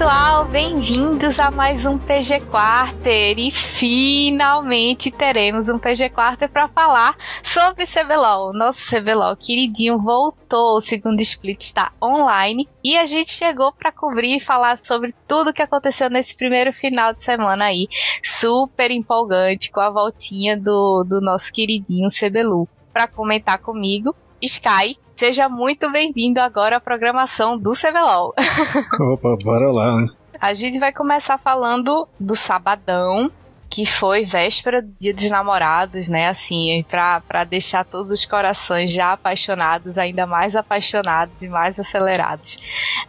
pessoal, 0.00 0.46
bem-vindos 0.46 1.38
a 1.38 1.50
mais 1.50 1.84
um 1.84 1.98
PG 1.98 2.40
Quarter. 2.46 3.38
E 3.38 3.50
finalmente 3.52 5.10
teremos 5.10 5.68
um 5.68 5.78
PG 5.78 6.08
Quarter 6.08 6.48
para 6.48 6.68
falar 6.68 7.14
sobre 7.42 7.84
CBLOL. 7.84 8.54
Nosso 8.54 8.80
CBLOL 8.88 9.36
queridinho 9.36 9.98
voltou, 9.98 10.78
o 10.78 10.80
segundo 10.80 11.20
split 11.20 11.60
está 11.60 11.92
online. 12.02 12.66
E 12.82 12.96
a 12.96 13.04
gente 13.04 13.30
chegou 13.30 13.74
para 13.74 13.92
cobrir 13.92 14.38
e 14.38 14.40
falar 14.40 14.78
sobre 14.78 15.14
tudo 15.28 15.52
que 15.52 15.60
aconteceu 15.60 16.08
nesse 16.08 16.34
primeiro 16.34 16.72
final 16.72 17.12
de 17.12 17.22
semana 17.22 17.66
aí, 17.66 17.86
super 18.24 18.90
empolgante 18.90 19.70
com 19.70 19.80
a 19.80 19.90
voltinha 19.90 20.56
do, 20.56 21.04
do 21.04 21.20
nosso 21.20 21.52
queridinho 21.52 22.08
CBLU. 22.08 22.66
Para 22.90 23.06
comentar 23.06 23.58
comigo, 23.58 24.16
Sky, 24.40 24.96
Seja 25.20 25.50
muito 25.50 25.92
bem-vindo 25.92 26.40
agora 26.40 26.78
à 26.78 26.80
programação 26.80 27.58
do 27.58 27.72
CBLOL. 27.72 28.32
Opa, 28.98 29.36
bora 29.44 29.70
lá, 29.70 30.00
né? 30.00 30.08
A 30.40 30.54
gente 30.54 30.78
vai 30.78 30.94
começar 30.94 31.36
falando 31.36 32.08
do 32.18 32.34
sabadão, 32.34 33.30
que 33.68 33.84
foi 33.84 34.24
véspera 34.24 34.80
do 34.80 34.90
Dia 34.98 35.12
dos 35.12 35.28
Namorados, 35.28 36.08
né? 36.08 36.28
Assim, 36.28 36.82
pra, 36.88 37.20
pra 37.20 37.44
deixar 37.44 37.84
todos 37.84 38.10
os 38.10 38.24
corações 38.24 38.90
já 38.90 39.12
apaixonados, 39.12 39.98
ainda 39.98 40.26
mais 40.26 40.56
apaixonados 40.56 41.34
e 41.42 41.48
mais 41.48 41.78
acelerados. 41.78 42.56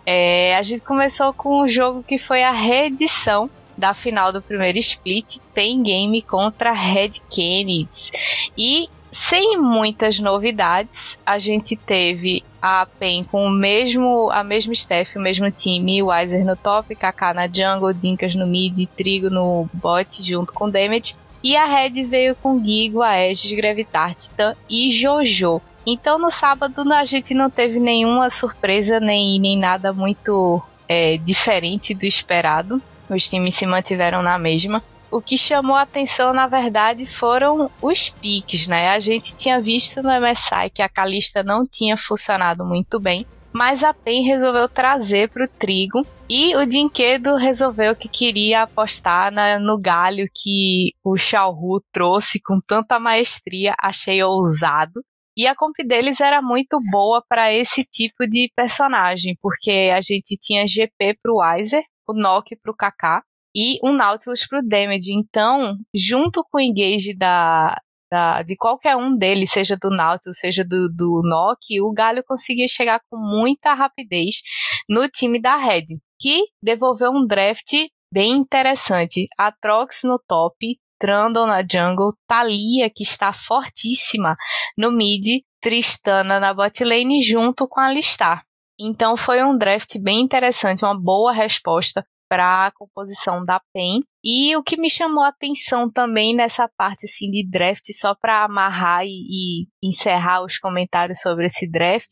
É, 0.05 0.53
a 0.57 0.63
gente 0.63 0.81
começou 0.81 1.31
com 1.31 1.63
um 1.63 1.67
jogo 1.69 2.03
que 2.03 2.17
foi 2.17 2.43
a 2.43 2.51
reedição 2.51 3.49
da 3.77 3.93
final 3.93 4.33
do 4.33 4.41
primeiro 4.41 4.77
split, 4.79 5.37
Pain 5.55 5.81
Game 5.81 6.21
contra 6.23 6.73
Red 6.73 7.21
Kennedy. 7.29 8.11
E 8.57 8.89
sem 9.11 9.57
muitas 9.57 10.19
novidades, 10.19 11.19
a 11.25 11.37
gente 11.37 11.75
teve 11.75 12.43
a 12.61 12.85
PEN 12.85 13.23
com 13.25 13.45
o 13.45 13.49
mesmo, 13.49 14.29
a 14.31 14.43
mesma 14.43 14.71
staff, 14.73 15.17
o 15.17 15.21
mesmo 15.21 15.51
time, 15.51 16.01
Wiser 16.01 16.45
no 16.45 16.55
top, 16.55 16.95
Kaká 16.95 17.33
na 17.33 17.47
jungle, 17.47 17.93
Dinkas 17.93 18.35
no 18.35 18.47
mid, 18.47 18.87
Trigo 18.95 19.29
no 19.29 19.69
bot 19.73 20.23
junto 20.23 20.53
com 20.53 20.69
Damage. 20.69 21.15
E 21.43 21.55
a 21.55 21.65
Red 21.65 22.03
veio 22.03 22.35
com 22.35 22.63
Gigo, 22.63 23.01
Aegis, 23.01 23.51
Gravitar, 23.51 24.15
Titan 24.15 24.55
e 24.69 24.89
Jojo. 24.91 25.59
Então 25.85 26.19
no 26.19 26.29
sábado 26.29 26.81
a 26.93 27.03
gente 27.03 27.33
não 27.33 27.49
teve 27.49 27.79
nenhuma 27.79 28.29
surpresa 28.29 28.99
nem, 28.99 29.39
nem 29.39 29.57
nada 29.57 29.91
muito 29.91 30.61
é, 30.87 31.17
diferente 31.17 31.93
do 31.93 32.05
esperado. 32.05 32.81
Os 33.09 33.27
times 33.27 33.55
se 33.55 33.65
mantiveram 33.65 34.21
na 34.21 34.37
mesma 34.37 34.81
o 35.11 35.21
que 35.21 35.37
chamou 35.37 35.75
a 35.75 35.81
atenção, 35.81 36.33
na 36.33 36.47
verdade, 36.47 37.05
foram 37.05 37.69
os 37.81 38.09
piques, 38.09 38.67
né? 38.67 38.89
A 38.89 38.99
gente 38.99 39.35
tinha 39.35 39.61
visto 39.61 40.01
no 40.01 40.09
MSI 40.09 40.69
que 40.73 40.81
a 40.81 40.89
Calista 40.89 41.43
não 41.43 41.63
tinha 41.69 41.97
funcionado 41.97 42.65
muito 42.65 42.99
bem, 42.99 43.25
mas 43.53 43.83
a 43.83 43.93
PEN 43.93 44.23
resolveu 44.23 44.69
trazer 44.69 45.29
para 45.29 45.43
o 45.43 45.47
trigo 45.47 46.07
e 46.29 46.55
o 46.55 46.65
Dinquedo 46.65 47.35
resolveu 47.35 47.93
que 47.93 48.07
queria 48.07 48.63
apostar 48.63 49.31
na, 49.31 49.59
no 49.59 49.77
galho 49.77 50.29
que 50.33 50.93
o 51.03 51.17
Xiaohu 51.17 51.83
trouxe 51.91 52.39
com 52.41 52.59
tanta 52.65 52.97
maestria, 52.97 53.73
achei 53.77 54.23
ousado. 54.23 55.03
E 55.37 55.45
a 55.47 55.55
comp 55.55 55.75
deles 55.85 56.21
era 56.21 56.41
muito 56.41 56.79
boa 56.89 57.23
para 57.27 57.51
esse 57.51 57.83
tipo 57.83 58.27
de 58.27 58.51
personagem, 58.55 59.37
porque 59.41 59.91
a 59.93 59.99
gente 60.01 60.37
tinha 60.39 60.67
GP 60.67 61.17
para 61.21 61.31
o 61.33 61.39
Weiser, 61.39 61.83
o 62.07 62.13
Nock 62.13 62.55
para 62.57 62.71
o 62.71 62.75
Kaká, 62.75 63.23
e 63.55 63.79
um 63.83 63.93
Nautilus 63.93 64.47
para 64.47 64.59
o 64.59 64.67
damage. 64.67 65.13
Então, 65.13 65.77
junto 65.93 66.43
com 66.43 66.57
o 66.57 66.61
engage 66.61 67.15
da, 67.15 67.75
da, 68.11 68.41
de 68.41 68.55
qualquer 68.55 68.95
um 68.95 69.15
deles, 69.15 69.51
seja 69.51 69.77
do 69.77 69.89
Nautilus, 69.89 70.37
seja 70.37 70.63
do, 70.63 70.89
do 70.95 71.21
Nock, 71.23 71.79
o 71.81 71.93
Galho 71.93 72.23
conseguia 72.23 72.67
chegar 72.67 73.01
com 73.09 73.17
muita 73.17 73.73
rapidez 73.73 74.41
no 74.89 75.07
time 75.07 75.39
da 75.41 75.55
Red, 75.55 75.85
que 76.19 76.45
devolveu 76.61 77.11
um 77.11 77.25
draft 77.25 77.71
bem 78.13 78.31
interessante. 78.31 79.27
Atrox 79.37 80.03
no 80.03 80.19
top, 80.27 80.77
Trundle 80.99 81.47
na 81.47 81.63
jungle, 81.63 82.13
Thalia, 82.27 82.89
que 82.89 83.03
está 83.03 83.33
fortíssima 83.33 84.35
no 84.77 84.91
mid, 84.91 85.41
Tristana 85.61 86.39
na 86.39 86.53
bot 86.53 86.83
lane 86.83 87.21
junto 87.21 87.67
com 87.67 87.79
a 87.79 87.85
Alistar. 87.85 88.43
Então 88.79 89.15
foi 89.15 89.43
um 89.43 89.57
draft 89.57 89.97
bem 89.99 90.21
interessante, 90.21 90.83
uma 90.83 90.99
boa 90.99 91.31
resposta 91.31 92.05
para 92.31 92.67
a 92.67 92.71
composição 92.71 93.43
da 93.43 93.59
PEN. 93.73 93.99
E 94.23 94.55
o 94.55 94.63
que 94.63 94.77
me 94.77 94.89
chamou 94.89 95.21
a 95.21 95.27
atenção 95.27 95.91
também 95.91 96.33
nessa 96.33 96.65
parte 96.65 97.05
assim 97.05 97.29
de 97.29 97.45
draft, 97.45 97.83
só 97.91 98.15
para 98.15 98.45
amarrar 98.45 99.03
e, 99.03 99.09
e, 99.09 99.67
encerrar 99.83 100.41
os 100.41 100.57
comentários 100.57 101.19
sobre 101.19 101.47
esse 101.47 101.69
draft, 101.69 102.11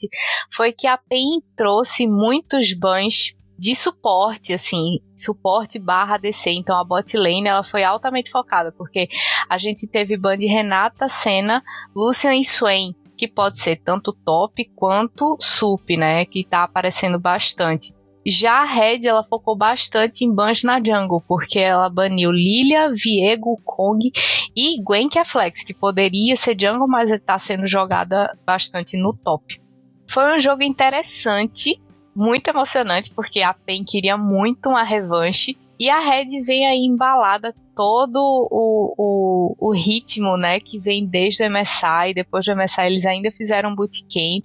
foi 0.52 0.74
que 0.74 0.88
a 0.88 0.98
PEN 0.98 1.40
trouxe 1.56 2.06
muitos 2.06 2.74
bans 2.74 3.34
de 3.58 3.74
suporte, 3.74 4.52
assim, 4.52 5.00
suporte 5.16 5.80
barra 5.80 6.18
DC. 6.18 6.52
Então 6.52 6.78
a 6.78 6.84
bot 6.84 7.16
lane 7.16 7.48
ela 7.48 7.64
foi 7.64 7.86
altamente 7.86 8.30
focada, 8.30 8.74
porque 8.74 9.08
a 9.50 9.58
gente 9.58 9.88
teve 9.88 10.18
ban 10.18 10.38
de 10.38 10.48
Renata, 10.48 11.08
Senna, 11.08 11.64
Lucian 11.96 12.36
e 12.36 12.44
Swain, 12.44 12.94
que 13.18 13.26
pode 13.26 13.58
ser 13.58 13.78
tanto 13.78 14.12
top 14.26 14.70
quanto 14.76 15.38
sup, 15.40 15.96
né, 15.96 16.26
que 16.26 16.44
tá 16.44 16.64
aparecendo 16.64 17.18
bastante. 17.18 17.98
Já 18.26 18.62
a 18.62 18.66
Red 18.66 19.06
ela 19.06 19.24
focou 19.24 19.56
bastante 19.56 20.26
em 20.26 20.34
bans 20.34 20.64
na 20.64 20.82
jungle, 20.84 21.24
porque 21.28 21.60
ela 21.60 21.90
baniu 21.90 22.32
Lilia, 22.32 22.92
Viego, 22.92 23.60
Kong 23.64 24.12
e 24.56 24.82
Gwen 24.84 25.08
que 25.08 25.18
é 25.18 25.24
flex, 25.24 25.64
que 25.64 25.74
poderia 25.74 26.36
ser 26.36 26.56
jungle, 26.60 26.88
mas 26.88 27.10
está 27.10 27.40
sendo 27.40 27.66
jogada 27.66 28.38
bastante 28.46 28.98
no 28.98 29.14
top. 29.14 29.62
Foi 30.10 30.36
um 30.36 30.40
jogo 30.40 30.64
interessante, 30.64 31.82
muito 32.16 32.50
emocionante, 32.50 33.14
porque 33.14 33.42
a 33.42 33.54
PEN 33.54 33.84
queria 33.84 34.18
muito 34.18 34.70
uma 34.70 34.84
revanche. 34.84 35.58
E 35.80 35.90
a 35.90 36.00
Red 36.00 36.42
vem 36.42 36.68
aí 36.68 36.80
embalada 36.80 37.56
todo 37.74 38.18
o, 38.18 38.94
o, 38.98 39.56
o, 39.58 39.72
ritmo, 39.74 40.36
né, 40.36 40.60
que 40.60 40.78
vem 40.78 41.06
desde 41.06 41.42
o 41.42 41.50
MSI, 41.50 42.14
depois 42.14 42.46
do 42.46 42.54
MSI 42.54 42.82
eles 42.82 43.06
ainda 43.06 43.32
fizeram 43.32 43.74
bootcamp, 43.74 44.44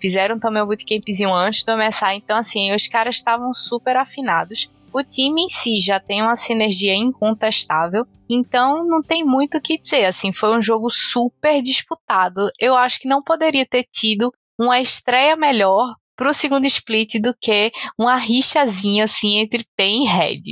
fizeram 0.00 0.40
também 0.40 0.60
o 0.60 0.66
bootcampzinho 0.66 1.32
antes 1.32 1.62
do 1.62 1.76
MSI, 1.76 2.16
então 2.16 2.36
assim, 2.36 2.74
os 2.74 2.88
caras 2.88 3.14
estavam 3.14 3.52
super 3.54 3.96
afinados. 3.96 4.68
O 4.92 5.04
time 5.04 5.44
em 5.44 5.48
si 5.48 5.78
já 5.78 6.00
tem 6.00 6.20
uma 6.20 6.34
sinergia 6.34 6.96
incontestável, 6.96 8.04
então 8.28 8.84
não 8.84 9.00
tem 9.00 9.24
muito 9.24 9.58
o 9.58 9.60
que 9.60 9.78
dizer, 9.78 10.06
assim, 10.06 10.32
foi 10.32 10.56
um 10.56 10.60
jogo 10.60 10.90
super 10.90 11.62
disputado. 11.62 12.50
Eu 12.58 12.74
acho 12.74 12.98
que 12.98 13.08
não 13.08 13.22
poderia 13.22 13.64
ter 13.64 13.84
tido 13.84 14.32
uma 14.58 14.80
estreia 14.80 15.36
melhor 15.36 15.94
pro 16.16 16.34
segundo 16.34 16.66
split 16.66 17.20
do 17.20 17.32
que 17.40 17.70
uma 17.96 18.16
rixazinha 18.16 19.04
assim 19.04 19.38
entre 19.38 19.64
PEN 19.76 20.02
e 20.02 20.08
Red 20.08 20.42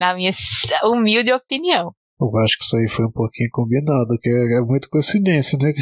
na 0.00 0.14
minha 0.14 0.30
humilde 0.84 1.32
opinião. 1.32 1.92
Eu 2.20 2.36
acho 2.38 2.58
que 2.58 2.64
isso 2.64 2.76
aí 2.76 2.88
foi 2.88 3.06
um 3.06 3.12
pouquinho 3.12 3.48
combinado, 3.52 4.18
que 4.20 4.28
é, 4.28 4.58
é 4.58 4.60
muito 4.60 4.88
coincidência, 4.90 5.56
né? 5.60 5.72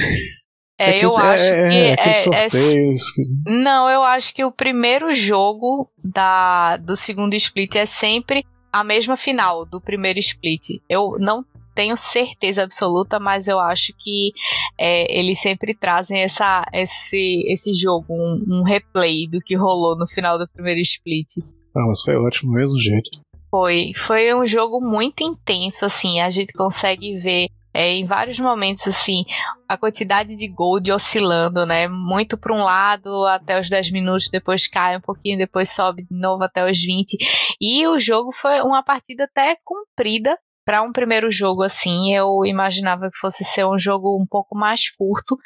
É, 0.79 0.91
é 0.91 1.05
eu 1.05 1.11
é, 1.11 1.23
acho 1.23 1.45
é, 1.45 1.97
que 1.97 2.01
é, 2.01 2.13
sorteios, 2.13 3.13
que... 3.13 3.23
Não, 3.47 3.89
eu 3.89 4.03
acho 4.03 4.35
que 4.35 4.45
o 4.45 4.53
primeiro 4.53 5.15
jogo 5.15 5.91
da, 6.05 6.77
do 6.77 6.95
segundo 6.95 7.35
split 7.35 7.77
é 7.77 7.87
sempre 7.87 8.45
a 8.71 8.85
mesma 8.85 9.17
final 9.17 9.65
do 9.65 9.81
primeiro 9.81 10.19
split. 10.19 10.83
Eu 10.89 11.17
não 11.19 11.43
tenho 11.75 11.97
certeza 11.97 12.63
absoluta, 12.63 13.19
mas 13.19 13.49
eu 13.49 13.59
acho 13.59 13.93
que 13.99 14.33
eles 14.79 15.41
sempre 15.41 15.75
trazem 15.75 16.21
essa, 16.21 16.65
esse, 16.73 17.45
esse 17.49 17.73
jogo, 17.75 18.07
um, 18.11 18.45
um, 18.49 18.63
replay 18.63 19.29
do 19.29 19.41
que 19.41 19.57
rolou 19.57 19.97
no 19.97 20.07
final 20.07 20.39
do 20.39 20.49
primeiro 20.49 20.81
split. 20.81 21.29
Ah, 21.77 21.87
mas 21.87 22.01
foi 22.01 22.17
ótimo 22.17 22.53
do 22.53 22.59
mesmo 22.59 22.79
jeito. 22.79 23.11
Foi, 23.51 23.93
foi 23.97 24.35
um 24.35 24.47
jogo 24.47 24.81
muito 24.81 25.23
intenso, 25.23 25.85
assim, 25.85 26.21
a 26.21 26.29
gente 26.29 26.53
consegue 26.53 27.17
ver 27.17 27.49
é, 27.77 27.93
em 27.93 28.07
vários 28.07 28.39
momentos, 28.41 28.89
assim, 28.89 29.25
a 29.69 29.77
quantidade 29.77 30.35
de 30.35 30.49
gold 30.49 30.91
oscilando, 30.91 31.67
né? 31.67 31.87
Muito 31.87 32.39
para 32.39 32.55
um 32.55 32.63
lado 32.63 33.27
até 33.27 33.61
os 33.61 33.69
10 33.69 33.93
minutos, 33.93 34.31
depois 34.31 34.67
cai 34.67 34.97
um 34.97 35.01
pouquinho, 35.01 35.37
depois 35.37 35.69
sobe 35.69 36.03
de 36.05 36.19
novo 36.19 36.43
até 36.43 36.69
os 36.69 36.83
20. 36.83 37.19
E 37.61 37.87
o 37.87 38.01
jogo 38.01 38.33
foi 38.33 38.63
uma 38.63 38.83
partida 38.83 39.25
até 39.25 39.59
comprida. 39.63 40.39
Para 40.65 40.83
um 40.83 40.91
primeiro 40.91 41.31
jogo 41.31 41.63
assim, 41.63 42.13
eu 42.15 42.45
imaginava 42.47 43.11
que 43.11 43.19
fosse 43.19 43.45
ser 43.45 43.67
um 43.67 43.79
jogo 43.79 44.21
um 44.21 44.27
pouco 44.27 44.57
mais 44.57 44.91
curto, 44.91 45.37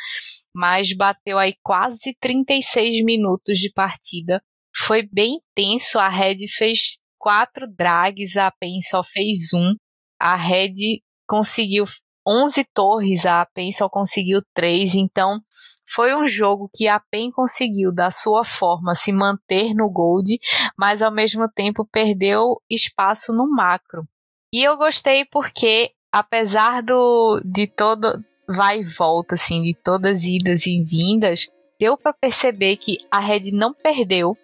mas 0.54 0.96
bateu 0.96 1.36
aí 1.36 1.54
quase 1.62 2.16
36 2.20 3.04
minutos 3.04 3.58
de 3.58 3.70
partida. 3.72 4.40
Foi 4.74 5.02
bem 5.02 5.40
tenso, 5.54 5.98
a 5.98 6.08
Red 6.08 6.46
fez 6.48 7.00
quatro 7.20 7.68
drags, 7.68 8.36
a 8.38 8.50
PEN 8.50 8.80
só 8.80 9.04
fez 9.04 9.52
um. 9.54 9.76
A 10.18 10.34
Red 10.34 11.02
conseguiu 11.28 11.84
11 12.26 12.64
torres, 12.74 13.26
a 13.26 13.44
PEN 13.46 13.72
só 13.72 13.88
conseguiu 13.88 14.42
3, 14.54 14.94
então 14.94 15.40
foi 15.88 16.14
um 16.14 16.26
jogo 16.26 16.70
que 16.74 16.88
a 16.88 16.98
PEN 16.98 17.30
conseguiu, 17.30 17.92
da 17.92 18.10
sua 18.10 18.42
forma, 18.42 18.94
se 18.94 19.12
manter 19.12 19.74
no 19.74 19.90
Gold, 19.90 20.38
mas 20.78 21.02
ao 21.02 21.12
mesmo 21.12 21.48
tempo 21.48 21.86
perdeu 21.90 22.60
espaço 22.68 23.32
no 23.32 23.50
macro. 23.50 24.06
E 24.52 24.64
eu 24.64 24.76
gostei 24.76 25.24
porque, 25.26 25.92
apesar 26.10 26.82
do, 26.82 27.40
de 27.44 27.66
todo 27.66 28.22
vai 28.48 28.80
e 28.80 28.84
volta, 28.84 29.34
assim, 29.34 29.62
de 29.62 29.74
todas 29.74 30.24
idas 30.24 30.66
e 30.66 30.82
vindas, 30.82 31.46
deu 31.80 31.96
para 31.96 32.12
perceber 32.12 32.76
que 32.76 32.98
a 33.10 33.18
Red 33.18 33.50
não 33.50 33.72
perdeu, 33.72 34.36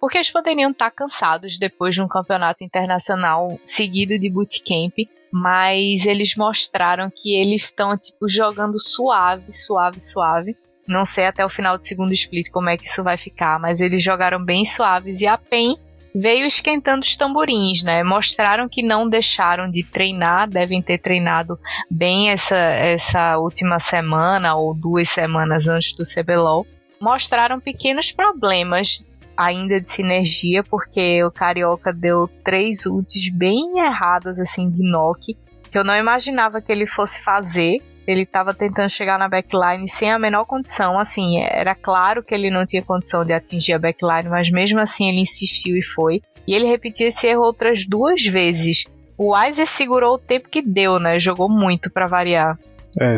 porque 0.00 0.18
eles 0.18 0.30
poderiam 0.30 0.70
estar 0.70 0.84
tá 0.84 0.90
cansados 0.92 1.58
depois 1.58 1.96
de 1.96 2.00
um 2.00 2.06
campeonato 2.06 2.62
internacional 2.62 3.58
seguido 3.64 4.16
de 4.16 4.30
bootcamp, 4.30 4.94
mas 5.32 6.06
eles 6.06 6.36
mostraram 6.36 7.10
que 7.12 7.34
eles 7.34 7.64
estão 7.64 7.98
tipo 7.98 8.28
jogando 8.28 8.78
suave, 8.78 9.50
suave, 9.50 9.98
suave. 9.98 10.56
Não 10.86 11.04
sei 11.04 11.26
até 11.26 11.44
o 11.44 11.48
final 11.48 11.76
do 11.76 11.84
segundo 11.84 12.12
split 12.12 12.48
como 12.52 12.68
é 12.68 12.78
que 12.78 12.86
isso 12.86 13.02
vai 13.02 13.18
ficar, 13.18 13.58
mas 13.58 13.80
eles 13.80 14.00
jogaram 14.00 14.42
bem 14.42 14.64
suaves 14.64 15.20
e 15.20 15.26
a 15.26 15.36
PEN 15.36 15.76
veio 16.14 16.46
esquentando 16.46 17.04
os 17.04 17.16
tamborins, 17.16 17.82
né? 17.82 18.04
Mostraram 18.04 18.68
que 18.68 18.80
não 18.80 19.08
deixaram 19.08 19.68
de 19.68 19.82
treinar, 19.82 20.48
devem 20.48 20.80
ter 20.80 20.98
treinado 20.98 21.58
bem 21.90 22.30
essa, 22.30 22.56
essa 22.56 23.36
última 23.38 23.80
semana 23.80 24.54
ou 24.54 24.72
duas 24.72 25.08
semanas 25.08 25.66
antes 25.66 25.92
do 25.92 26.04
CBLOL 26.04 26.64
mostraram 27.00 27.60
pequenos 27.60 28.10
problemas 28.12 29.04
ainda 29.36 29.80
de 29.80 29.88
sinergia, 29.88 30.64
porque 30.64 31.22
o 31.22 31.30
Carioca 31.30 31.92
deu 31.92 32.28
três 32.42 32.86
ults 32.86 33.30
bem 33.30 33.78
erradas 33.78 34.38
assim 34.38 34.70
de 34.70 34.88
Nock, 34.88 35.36
que 35.70 35.78
eu 35.78 35.84
não 35.84 35.94
imaginava 35.94 36.60
que 36.60 36.72
ele 36.72 36.86
fosse 36.86 37.22
fazer. 37.22 37.82
Ele 38.06 38.22
estava 38.22 38.54
tentando 38.54 38.88
chegar 38.88 39.18
na 39.18 39.28
backline 39.28 39.88
sem 39.88 40.10
a 40.12 40.18
menor 40.18 40.44
condição, 40.44 40.98
assim, 40.98 41.40
era 41.40 41.74
claro 41.74 42.22
que 42.22 42.32
ele 42.32 42.50
não 42.50 42.64
tinha 42.64 42.80
condição 42.80 43.24
de 43.24 43.32
atingir 43.32 43.72
a 43.72 43.78
backline, 43.78 44.28
mas 44.28 44.48
mesmo 44.48 44.78
assim 44.78 45.08
ele 45.08 45.20
insistiu 45.20 45.76
e 45.76 45.82
foi. 45.82 46.22
E 46.46 46.54
ele 46.54 46.66
repetiu 46.66 47.08
esse 47.08 47.26
erro 47.26 47.42
outras 47.42 47.84
duas 47.84 48.24
vezes. 48.24 48.84
O 49.18 49.34
Weiser 49.34 49.66
segurou 49.66 50.14
o 50.14 50.18
tempo 50.18 50.48
que 50.48 50.62
deu, 50.62 51.00
né? 51.00 51.18
Jogou 51.18 51.48
muito 51.48 51.90
para 51.90 52.06
variar. 52.06 52.56
É, 53.00 53.16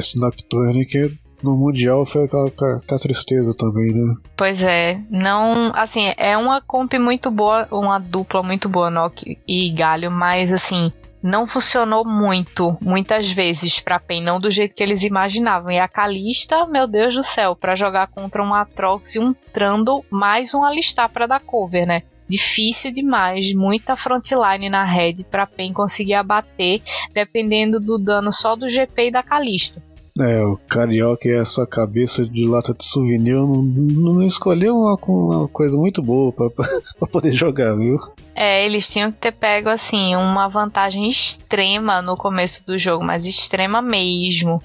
que 0.87 1.19
no 1.43 1.57
Mundial 1.57 2.05
foi 2.05 2.25
aquela, 2.25 2.99
tristeza 3.01 3.55
também, 3.57 3.93
né? 3.93 4.15
Pois 4.37 4.63
é, 4.63 5.01
não, 5.11 5.73
assim, 5.75 6.13
é 6.17 6.37
uma 6.37 6.61
comp 6.61 6.95
muito 6.95 7.31
boa, 7.31 7.67
uma 7.71 7.99
dupla 7.99 8.43
muito 8.43 8.69
boa, 8.69 8.91
Nock 8.91 9.39
e 9.47 9.71
Galho, 9.71 10.11
mas 10.11 10.53
assim, 10.53 10.91
não 11.23 11.47
funcionou 11.47 12.07
muito, 12.07 12.77
muitas 12.81 13.31
vezes 13.31 13.81
pra 13.81 13.99
PEN, 13.99 14.23
não 14.23 14.41
do 14.41 14.51
jeito 14.51 14.75
que 14.75 14.83
eles 14.83 15.03
imaginavam. 15.03 15.71
E 15.71 15.79
a 15.79 15.89
Kalista, 15.89 16.67
meu 16.67 16.87
Deus 16.87 17.15
do 17.15 17.23
céu, 17.23 17.57
para 17.57 17.77
jogar 17.77 18.09
contra 18.09 18.43
um 18.43 18.55
Atrox 18.55 19.15
e 19.15 19.19
um 19.19 19.35
Trando, 19.53 20.05
mais 20.11 20.55
um 20.55 20.65
Alistar 20.65 21.09
para 21.09 21.27
dar 21.27 21.41
cover, 21.41 21.87
né? 21.87 22.03
Difícil 22.29 22.93
demais, 22.93 23.55
muita 23.55 23.97
frontline 23.97 24.69
na 24.69 24.85
red 24.85 25.25
pra 25.31 25.47
PEN 25.47 25.73
conseguir 25.73 26.15
abater, 26.15 26.83
dependendo 27.13 27.81
do 27.81 27.99
dano 27.99 28.31
só 28.33 28.55
do 28.55 28.69
GP 28.69 29.09
e 29.09 29.11
da 29.11 29.23
Kalista. 29.23 29.83
É, 30.19 30.45
o 30.45 30.57
carioca 30.69 31.29
e 31.29 31.33
essa 31.33 31.65
cabeça 31.65 32.25
de 32.25 32.45
lata 32.45 32.75
de 32.75 32.85
souvenir 32.85 33.35
não, 33.35 33.63
não 33.63 34.23
escolheu 34.23 34.77
uma, 34.77 34.99
uma 35.07 35.49
coisa 35.49 35.77
muito 35.77 36.03
boa 36.03 36.33
para 36.33 36.51
poder 37.07 37.31
jogar, 37.31 37.77
viu? 37.77 37.99
É, 38.35 38.65
eles 38.67 38.91
tinham 38.91 39.13
que 39.13 39.19
ter 39.19 39.33
pego 39.33 39.69
assim 39.69 40.17
uma 40.17 40.49
vantagem 40.49 41.07
extrema 41.07 42.03
no 42.03 42.17
começo 42.17 42.67
do 42.67 42.77
jogo, 42.77 43.05
mas 43.05 43.27
extrema 43.27 43.81
mesmo. 43.81 44.61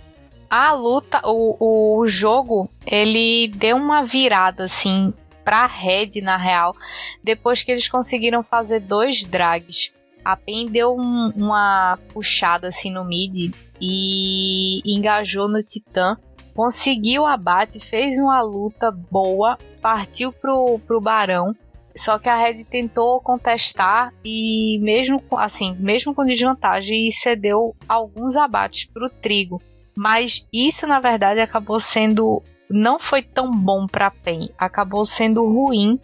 A 0.50 0.74
luta, 0.74 1.22
o, 1.24 2.00
o 2.00 2.08
jogo, 2.08 2.70
ele 2.86 3.48
deu 3.56 3.78
uma 3.78 4.04
virada 4.04 4.64
assim 4.64 5.14
pra 5.44 5.68
Red 5.68 6.22
na 6.22 6.38
real, 6.38 6.76
depois 7.24 7.64
que 7.64 7.72
eles 7.72 7.88
conseguiram 7.88 8.44
fazer 8.44 8.80
dois 8.80 9.24
drags. 9.24 9.92
A 10.24 10.38
PEN 10.38 10.68
deu 10.68 10.96
um, 10.96 11.32
uma 11.36 12.00
puxada 12.14 12.70
assim 12.70 12.92
no 12.92 13.04
mid 13.04 13.54
e 13.82 14.82
engajou 14.86 15.48
no 15.48 15.64
Titã. 15.64 16.18
Conseguiu 16.56 17.24
o 17.24 17.26
abate, 17.26 17.80
fez 17.80 18.18
uma 18.20 18.42
luta 18.42 18.92
boa, 18.92 19.58
partiu 19.82 20.32
pro, 20.32 20.80
pro 20.86 21.02
Barão. 21.02 21.56
Só 21.96 22.18
que 22.18 22.28
a 22.28 22.36
Red 22.36 22.64
tentou 22.64 23.22
contestar 23.22 24.12
e 24.26 24.80
mesmo 24.82 25.22
assim, 25.38 25.76
mesmo 25.80 26.14
com 26.14 26.26
desvantagem, 26.26 27.10
cedeu 27.12 27.76
alguns 27.88 28.36
abates 28.36 28.86
pro 28.86 29.10
Trigo. 29.10 29.62
Mas 29.96 30.48
isso 30.52 30.88
na 30.88 31.00
verdade 31.00 31.40
acabou 31.40 31.80
sendo 31.80 32.42
não 32.70 32.98
foi 32.98 33.22
tão 33.22 33.56
bom 33.56 33.86
para 33.86 34.10
PEN, 34.10 34.50
acabou 34.58 35.06
sendo 35.06 35.46
ruim 35.46 36.00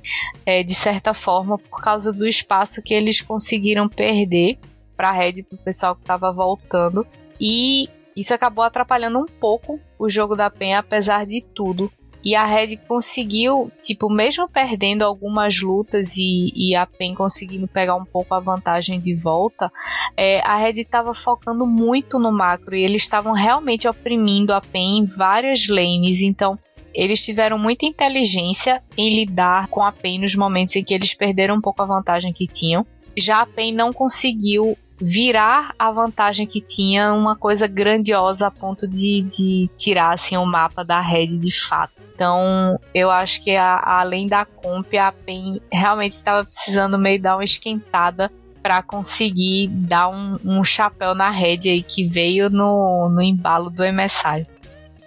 é, 0.45 0.61
de 0.61 0.75
certa 0.75 1.13
forma 1.13 1.57
por 1.57 1.81
causa 1.81 2.13
do 2.13 2.27
espaço 2.27 2.83
que 2.83 2.93
eles 2.93 3.21
conseguiram 3.21 3.89
perder 3.89 4.59
para 4.95 5.09
a 5.09 5.13
Red 5.13 5.43
para 5.43 5.55
o 5.55 5.63
pessoal 5.63 5.95
que 5.95 6.01
estava 6.01 6.31
voltando 6.31 7.07
e 7.39 7.87
isso 8.15 8.33
acabou 8.33 8.63
atrapalhando 8.63 9.19
um 9.19 9.25
pouco 9.25 9.79
o 9.97 10.09
jogo 10.09 10.35
da 10.35 10.49
PEN, 10.49 10.75
apesar 10.75 11.25
de 11.25 11.41
tudo. 11.53 11.91
E 12.21 12.35
a 12.35 12.45
Red 12.45 12.75
conseguiu, 12.85 13.71
tipo, 13.81 14.09
mesmo 14.09 14.49
perdendo 14.49 15.03
algumas 15.03 15.61
lutas 15.61 16.17
e, 16.17 16.51
e 16.53 16.75
a 16.75 16.85
PEN 16.85 17.15
conseguindo 17.15 17.65
pegar 17.65 17.95
um 17.95 18.03
pouco 18.03 18.33
a 18.33 18.41
vantagem 18.41 18.99
de 18.99 19.15
volta, 19.15 19.71
é, 20.17 20.41
a 20.41 20.57
Red 20.57 20.81
estava 20.81 21.13
focando 21.13 21.65
muito 21.65 22.19
no 22.19 22.29
macro 22.29 22.75
e 22.75 22.83
eles 22.83 23.03
estavam 23.03 23.31
realmente 23.31 23.87
oprimindo 23.87 24.53
a 24.53 24.59
PEN 24.59 24.97
em 24.97 25.05
várias 25.05 25.69
lanes. 25.69 26.21
Então, 26.21 26.59
eles 26.93 27.23
tiveram 27.23 27.57
muita 27.57 27.85
inteligência 27.85 28.83
em 28.97 29.15
lidar 29.15 29.67
com 29.67 29.81
a 29.81 29.93
PEN 29.93 30.19
nos 30.19 30.35
momentos 30.35 30.75
em 30.75 30.83
que 30.83 30.93
eles 30.93 31.13
perderam 31.13 31.55
um 31.55 31.61
pouco 31.61 31.81
a 31.81 31.85
vantagem 31.85 32.33
que 32.33 32.47
tinham. 32.47 32.85
Já 33.17 33.39
a 33.39 33.45
PEN 33.45 33.73
não 33.73 33.93
conseguiu 33.93 34.77
virar 35.01 35.73
a 35.79 35.91
vantagem 35.91 36.45
que 36.45 36.59
tinha 36.59 37.13
uma 37.13 37.35
coisa 37.35 37.67
grandiosa 37.67 38.47
a 38.47 38.51
ponto 38.51 38.87
de, 38.87 39.21
de 39.21 39.69
tirar 39.77 40.13
assim, 40.13 40.35
o 40.37 40.45
mapa 40.45 40.83
da 40.83 40.99
Red 40.99 41.37
de 41.37 41.51
fato. 41.51 41.93
Então, 42.13 42.77
eu 42.93 43.09
acho 43.09 43.41
que 43.41 43.55
a, 43.55 43.81
além 43.81 44.27
da 44.27 44.43
comp, 44.43 44.93
a 44.95 45.11
PEN 45.11 45.61
realmente 45.71 46.11
estava 46.11 46.43
precisando 46.43 46.99
meio 46.99 47.21
dar 47.21 47.37
uma 47.37 47.45
esquentada 47.45 48.29
para 48.61 48.83
conseguir 48.83 49.69
dar 49.69 50.09
um, 50.09 50.37
um, 50.43 50.63
chapéu 50.63 51.15
na 51.15 51.29
Red 51.29 51.61
aí 51.63 51.81
que 51.81 52.03
veio 52.03 52.49
no, 52.49 53.07
no 53.09 53.21
embalo 53.21 53.69
do 53.69 53.83
MSI. 53.83 54.45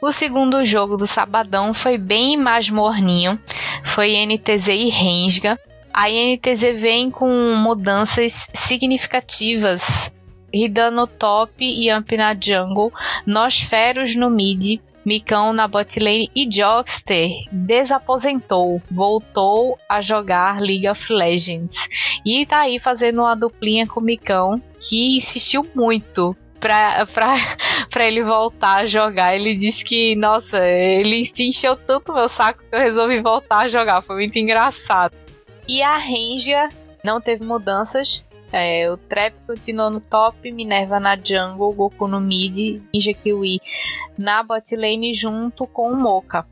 O 0.00 0.10
segundo 0.10 0.64
jogo 0.64 0.96
do 0.96 1.06
sabadão 1.06 1.74
foi 1.74 1.98
bem 1.98 2.36
mais 2.36 2.70
morninho, 2.70 3.38
foi 3.84 4.14
NTZ 4.26 4.68
e 4.68 4.88
Rensga 4.88 5.58
a 5.92 6.08
INTZ 6.08 6.62
vem 6.80 7.10
com 7.10 7.28
mudanças 7.56 8.48
significativas. 8.52 10.12
Ridan 10.52 10.90
no 10.90 11.06
top 11.06 11.64
e 11.64 11.88
Amp 11.88 12.12
na 12.12 12.34
jungle, 12.34 12.92
Nosferos 13.26 14.14
no 14.16 14.28
mid, 14.28 14.80
Micão 15.04 15.52
na 15.52 15.66
bot 15.66 15.98
lane 15.98 16.30
e 16.34 16.48
Jockster 16.48 17.28
desaposentou, 17.50 18.80
voltou 18.90 19.76
a 19.88 20.00
jogar 20.00 20.60
League 20.60 20.88
of 20.88 21.12
Legends. 21.12 21.88
E 22.24 22.46
tá 22.46 22.60
aí 22.60 22.78
fazendo 22.78 23.22
uma 23.22 23.34
duplinha 23.34 23.86
com 23.86 23.98
o 23.98 24.02
Micão, 24.02 24.62
que 24.78 25.16
insistiu 25.16 25.66
muito 25.74 26.36
pra, 26.60 27.04
pra, 27.06 27.34
pra 27.90 28.06
ele 28.06 28.22
voltar 28.22 28.82
a 28.82 28.86
jogar. 28.86 29.34
Ele 29.34 29.56
disse 29.56 29.84
que, 29.84 30.14
nossa, 30.14 30.64
ele 30.64 31.22
encheu 31.40 31.76
tanto 31.76 32.14
meu 32.14 32.28
saco 32.28 32.62
que 32.70 32.76
eu 32.76 32.80
resolvi 32.80 33.20
voltar 33.20 33.64
a 33.64 33.68
jogar. 33.68 34.02
Foi 34.02 34.16
muito 34.16 34.38
engraçado. 34.38 35.16
E 35.66 35.82
a 35.82 35.96
Ranger 35.96 36.70
não 37.04 37.20
teve 37.20 37.44
mudanças. 37.44 38.24
É, 38.52 38.90
o 38.90 38.96
Trap 38.98 39.34
continuou 39.46 39.90
no 39.90 40.00
top, 40.00 40.52
Minerva 40.52 41.00
na 41.00 41.16
jungle, 41.16 41.72
Goku 41.72 42.06
no 42.06 42.20
mid, 42.20 42.82
Ninja 42.92 43.14
Kiwi 43.14 43.60
na 44.18 44.42
bot 44.42 44.76
lane 44.76 45.14
junto 45.14 45.66
com 45.66 45.90
o 45.90 45.96
Mocha. 45.96 46.44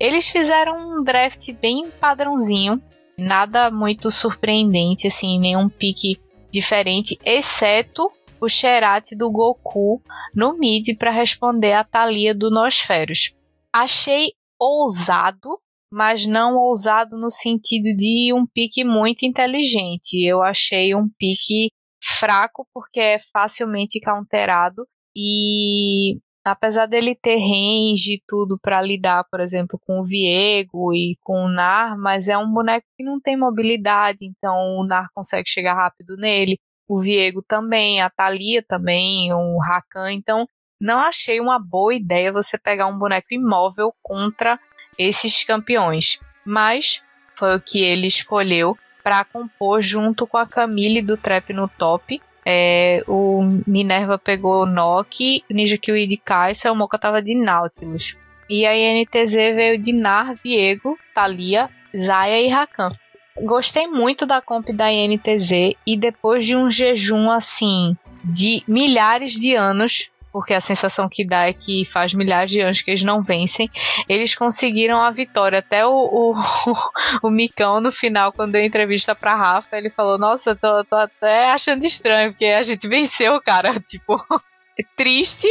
Eles 0.00 0.28
fizeram 0.28 0.76
um 0.78 1.04
draft 1.04 1.52
bem 1.60 1.90
padrãozinho, 1.90 2.82
nada 3.18 3.70
muito 3.70 4.10
surpreendente, 4.10 5.06
assim, 5.06 5.38
nenhum 5.38 5.68
pique 5.68 6.18
diferente, 6.50 7.18
exceto 7.24 8.10
o 8.40 8.48
Xerath 8.48 9.14
do 9.16 9.30
Goku 9.30 10.02
no 10.34 10.58
mid 10.58 10.96
para 10.98 11.10
responder 11.10 11.74
a 11.74 11.84
Thalia 11.84 12.34
do 12.34 12.50
Nosferos. 12.50 13.36
Achei 13.72 14.32
ousado 14.58 15.60
mas 15.92 16.24
não 16.24 16.56
ousado 16.56 17.18
no 17.18 17.30
sentido 17.30 17.94
de 17.94 18.32
um 18.32 18.46
pique 18.46 18.82
muito 18.82 19.26
inteligente. 19.26 20.24
Eu 20.24 20.42
achei 20.42 20.94
um 20.94 21.06
pique 21.18 21.70
fraco 22.02 22.66
porque 22.72 22.98
é 22.98 23.18
facilmente 23.18 24.00
counterado 24.00 24.86
e 25.14 26.18
apesar 26.42 26.86
dele 26.86 27.14
ter 27.14 27.36
range 27.36 28.14
e 28.14 28.22
tudo 28.26 28.58
para 28.60 28.80
lidar, 28.80 29.24
por 29.30 29.40
exemplo, 29.40 29.78
com 29.86 30.00
o 30.00 30.04
Viego 30.04 30.94
e 30.94 31.14
com 31.22 31.44
o 31.44 31.48
Nar, 31.48 31.96
mas 31.98 32.26
é 32.26 32.38
um 32.38 32.50
boneco 32.50 32.86
que 32.96 33.04
não 33.04 33.20
tem 33.20 33.36
mobilidade, 33.36 34.24
então 34.24 34.78
o 34.78 34.84
Nar 34.84 35.08
consegue 35.14 35.48
chegar 35.48 35.74
rápido 35.74 36.16
nele, 36.16 36.58
o 36.88 37.00
Viego 37.00 37.42
também, 37.46 38.00
a 38.00 38.10
Thalia 38.10 38.64
também, 38.66 39.32
o 39.32 39.58
Rakan, 39.58 40.12
então 40.12 40.46
não 40.80 40.98
achei 40.98 41.38
uma 41.38 41.60
boa 41.60 41.94
ideia 41.94 42.32
você 42.32 42.58
pegar 42.58 42.88
um 42.88 42.98
boneco 42.98 43.28
imóvel 43.30 43.94
contra 44.02 44.58
esses 44.98 45.44
campeões. 45.44 46.18
Mas 46.44 47.02
foi 47.34 47.56
o 47.56 47.60
que 47.60 47.82
ele 47.82 48.06
escolheu 48.06 48.76
para 49.02 49.24
compor 49.24 49.82
junto 49.82 50.26
com 50.26 50.36
a 50.36 50.46
Camille 50.46 51.02
do 51.02 51.16
Trap 51.16 51.52
no 51.52 51.68
Top. 51.68 52.20
É, 52.44 53.04
o 53.06 53.42
Minerva 53.66 54.18
pegou 54.18 54.66
Noki, 54.66 55.44
Ninja 55.50 55.78
Kiwi 55.78 56.06
de 56.06 56.16
Kai'Sa, 56.16 56.72
o 56.72 56.76
Mocha 56.76 56.98
tava 56.98 57.22
de 57.22 57.34
Nautilus. 57.34 58.18
E 58.48 58.66
a 58.66 58.76
INTZ 58.76 59.32
veio 59.32 59.78
de 59.78 59.92
Nar, 59.92 60.34
Viego, 60.34 60.98
Thalia, 61.14 61.70
Zaya 61.96 62.40
e 62.40 62.48
Rakan. 62.48 62.92
Gostei 63.40 63.86
muito 63.86 64.26
da 64.26 64.42
comp 64.42 64.68
da 64.70 64.92
INTZ 64.92 65.74
e 65.86 65.96
depois 65.96 66.44
de 66.44 66.54
um 66.54 66.70
jejum 66.70 67.30
assim 67.30 67.96
de 68.22 68.62
milhares 68.68 69.32
de 69.32 69.54
anos 69.54 70.11
porque 70.32 70.54
a 70.54 70.60
sensação 70.60 71.08
que 71.08 71.24
dá 71.24 71.46
é 71.46 71.52
que 71.52 71.84
faz 71.84 72.14
milhares 72.14 72.50
de 72.50 72.60
anos 72.60 72.80
que 72.80 72.90
eles 72.90 73.02
não 73.02 73.22
vencem. 73.22 73.70
Eles 74.08 74.34
conseguiram 74.34 75.02
a 75.02 75.10
vitória. 75.10 75.58
Até 75.58 75.86
o, 75.86 75.92
o, 75.92 76.34
o 77.22 77.30
Micão, 77.30 77.80
no 77.80 77.92
final, 77.92 78.32
quando 78.32 78.52
deu 78.52 78.64
entrevista 78.64 79.14
pra 79.14 79.34
Rafa, 79.34 79.76
ele 79.76 79.90
falou: 79.90 80.18
Nossa, 80.18 80.56
tô, 80.56 80.84
tô 80.84 80.96
até 80.96 81.50
achando 81.50 81.84
estranho, 81.84 82.30
porque 82.30 82.46
a 82.46 82.62
gente 82.62 82.88
venceu, 82.88 83.40
cara. 83.42 83.78
Tipo. 83.86 84.16
triste 84.96 85.46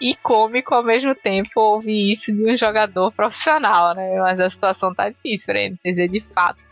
e 0.00 0.16
cômico 0.16 0.74
ao 0.74 0.82
mesmo 0.82 1.14
tempo 1.14 1.60
ouvir 1.60 2.12
isso 2.12 2.34
de 2.34 2.50
um 2.50 2.56
jogador 2.56 3.12
profissional, 3.12 3.94
né? 3.94 4.18
Mas 4.18 4.40
a 4.40 4.50
situação 4.50 4.92
tá 4.92 5.08
difícil 5.08 5.54
pra 5.54 5.68
NTZ 5.68 6.10
de 6.10 6.20
fato. 6.20 6.63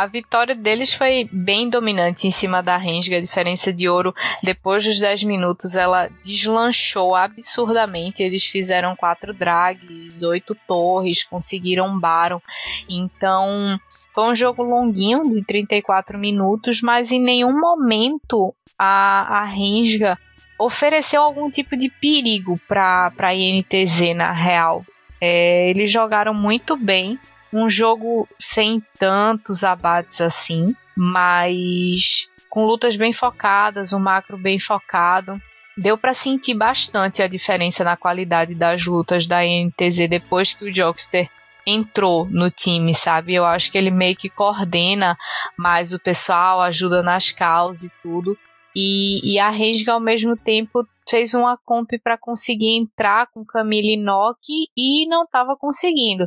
A 0.00 0.06
vitória 0.06 0.54
deles 0.54 0.94
foi 0.94 1.28
bem 1.30 1.68
dominante 1.68 2.26
em 2.26 2.30
cima 2.30 2.62
da 2.62 2.78
Rensga, 2.78 3.18
a 3.18 3.20
diferença 3.20 3.70
de 3.70 3.86
ouro. 3.86 4.14
Depois 4.42 4.82
dos 4.82 4.98
10 4.98 5.24
minutos, 5.24 5.76
ela 5.76 6.08
deslanchou 6.24 7.14
absurdamente. 7.14 8.22
Eles 8.22 8.46
fizeram 8.46 8.96
quatro 8.96 9.34
drags, 9.34 10.22
oito 10.22 10.56
torres, 10.66 11.22
conseguiram 11.22 12.00
Baron. 12.00 12.40
Então, 12.88 13.78
foi 14.14 14.30
um 14.30 14.34
jogo 14.34 14.62
longuinho, 14.62 15.28
de 15.28 15.44
34 15.44 16.18
minutos, 16.18 16.80
mas 16.80 17.12
em 17.12 17.20
nenhum 17.20 17.60
momento 17.60 18.54
a, 18.78 19.40
a 19.40 19.44
Rensga 19.44 20.18
ofereceu 20.58 21.20
algum 21.20 21.50
tipo 21.50 21.76
de 21.76 21.90
perigo 21.90 22.58
para 22.66 23.12
a 23.18 23.34
INTZ 23.34 24.16
na 24.16 24.32
real. 24.32 24.82
É, 25.20 25.68
eles 25.68 25.92
jogaram 25.92 26.32
muito 26.32 26.74
bem 26.74 27.18
um 27.52 27.68
jogo 27.68 28.28
sem 28.38 28.82
tantos 28.98 29.64
abates 29.64 30.20
assim, 30.20 30.74
mas 30.96 32.28
com 32.48 32.64
lutas 32.64 32.96
bem 32.96 33.12
focadas, 33.12 33.92
um 33.92 33.98
macro 33.98 34.36
bem 34.36 34.58
focado. 34.58 35.40
Deu 35.76 35.96
para 35.96 36.12
sentir 36.12 36.54
bastante 36.54 37.22
a 37.22 37.28
diferença 37.28 37.84
na 37.84 37.96
qualidade 37.96 38.54
das 38.54 38.84
lutas 38.84 39.26
da 39.26 39.40
NTZ 39.42 40.08
depois 40.08 40.52
que 40.52 40.64
o 40.64 40.72
Jokster 40.72 41.28
entrou 41.66 42.26
no 42.28 42.50
time, 42.50 42.94
sabe? 42.94 43.34
Eu 43.34 43.44
acho 43.44 43.70
que 43.70 43.78
ele 43.78 43.90
meio 43.90 44.16
que 44.16 44.28
coordena 44.28 45.16
mais 45.56 45.92
o 45.92 46.00
pessoal, 46.00 46.60
ajuda 46.60 47.02
nas 47.02 47.30
causas 47.30 47.84
e 47.84 47.92
tudo. 48.02 48.36
E, 48.74 49.34
e 49.34 49.38
a 49.38 49.50
ao 49.92 50.00
mesmo 50.00 50.36
tempo 50.36 50.86
fez 51.10 51.34
uma 51.34 51.58
comp 51.64 51.90
para 52.02 52.16
conseguir 52.16 52.76
entrar 52.76 53.26
com 53.32 53.44
Camille 53.44 54.00
Nock 54.00 54.40
e 54.76 55.06
não 55.08 55.24
estava 55.24 55.56
conseguindo. 55.56 56.26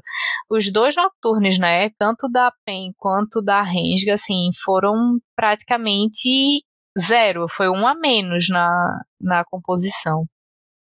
Os 0.49 0.71
dois 0.71 0.95
nocturnos, 0.95 1.57
né, 1.57 1.89
tanto 1.97 2.29
da 2.29 2.51
PEN 2.65 2.93
quanto 2.97 3.41
da 3.41 3.61
Renga, 3.61 4.13
assim, 4.13 4.49
foram 4.63 5.17
praticamente 5.35 6.63
zero, 6.99 7.47
foi 7.47 7.69
um 7.69 7.87
a 7.87 7.95
menos 7.95 8.49
na, 8.49 9.01
na 9.19 9.43
composição. 9.45 10.25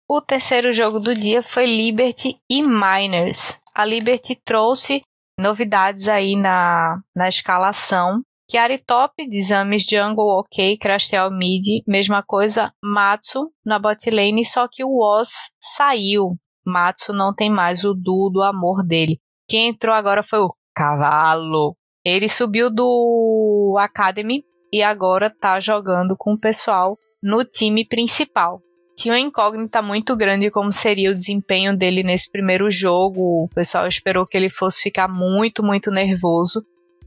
O 0.08 0.20
terceiro 0.20 0.72
jogo 0.72 0.98
do 0.98 1.14
dia 1.14 1.42
foi 1.42 1.64
Liberty 1.64 2.36
e 2.50 2.62
Miners. 2.62 3.58
A 3.74 3.84
Liberty 3.84 4.38
trouxe 4.44 5.02
novidades 5.40 6.08
aí 6.08 6.36
na, 6.36 7.00
na 7.16 7.28
escalação. 7.28 8.22
Chiari 8.52 8.78
top, 8.86 9.14
exames 9.32 9.86
jungle 9.88 10.40
ok, 10.40 10.76
Crastel 10.76 11.30
mid, 11.30 11.82
mesma 11.88 12.22
coisa, 12.22 12.70
Matsu 12.84 13.50
na 13.64 13.78
bot 13.78 14.10
lane, 14.10 14.44
só 14.44 14.68
que 14.70 14.84
o 14.84 14.98
Oz 14.98 15.54
saiu. 15.58 16.36
Matsu 16.62 17.14
não 17.14 17.32
tem 17.32 17.48
mais 17.48 17.82
o 17.82 17.94
duo 17.94 18.28
do 18.28 18.42
amor 18.42 18.86
dele. 18.86 19.18
Quem 19.48 19.68
entrou 19.68 19.94
agora 19.94 20.22
foi 20.22 20.40
o 20.40 20.54
Cavalo. 20.74 21.74
Ele 22.04 22.28
subiu 22.28 22.68
do 22.68 23.74
Academy 23.78 24.44
e 24.70 24.82
agora 24.82 25.30
tá 25.30 25.58
jogando 25.58 26.14
com 26.14 26.34
o 26.34 26.38
pessoal 26.38 26.98
no 27.22 27.46
time 27.46 27.88
principal. 27.88 28.60
Tinha 28.98 29.14
uma 29.14 29.20
incógnita 29.20 29.80
muito 29.80 30.14
grande 30.14 30.50
como 30.50 30.70
seria 30.70 31.10
o 31.10 31.14
desempenho 31.14 31.74
dele 31.74 32.02
nesse 32.02 32.30
primeiro 32.30 32.70
jogo. 32.70 33.44
O 33.44 33.48
pessoal 33.48 33.86
esperou 33.86 34.26
que 34.26 34.36
ele 34.36 34.50
fosse 34.50 34.82
ficar 34.82 35.08
muito, 35.08 35.62
muito 35.62 35.90
nervoso. 35.90 36.62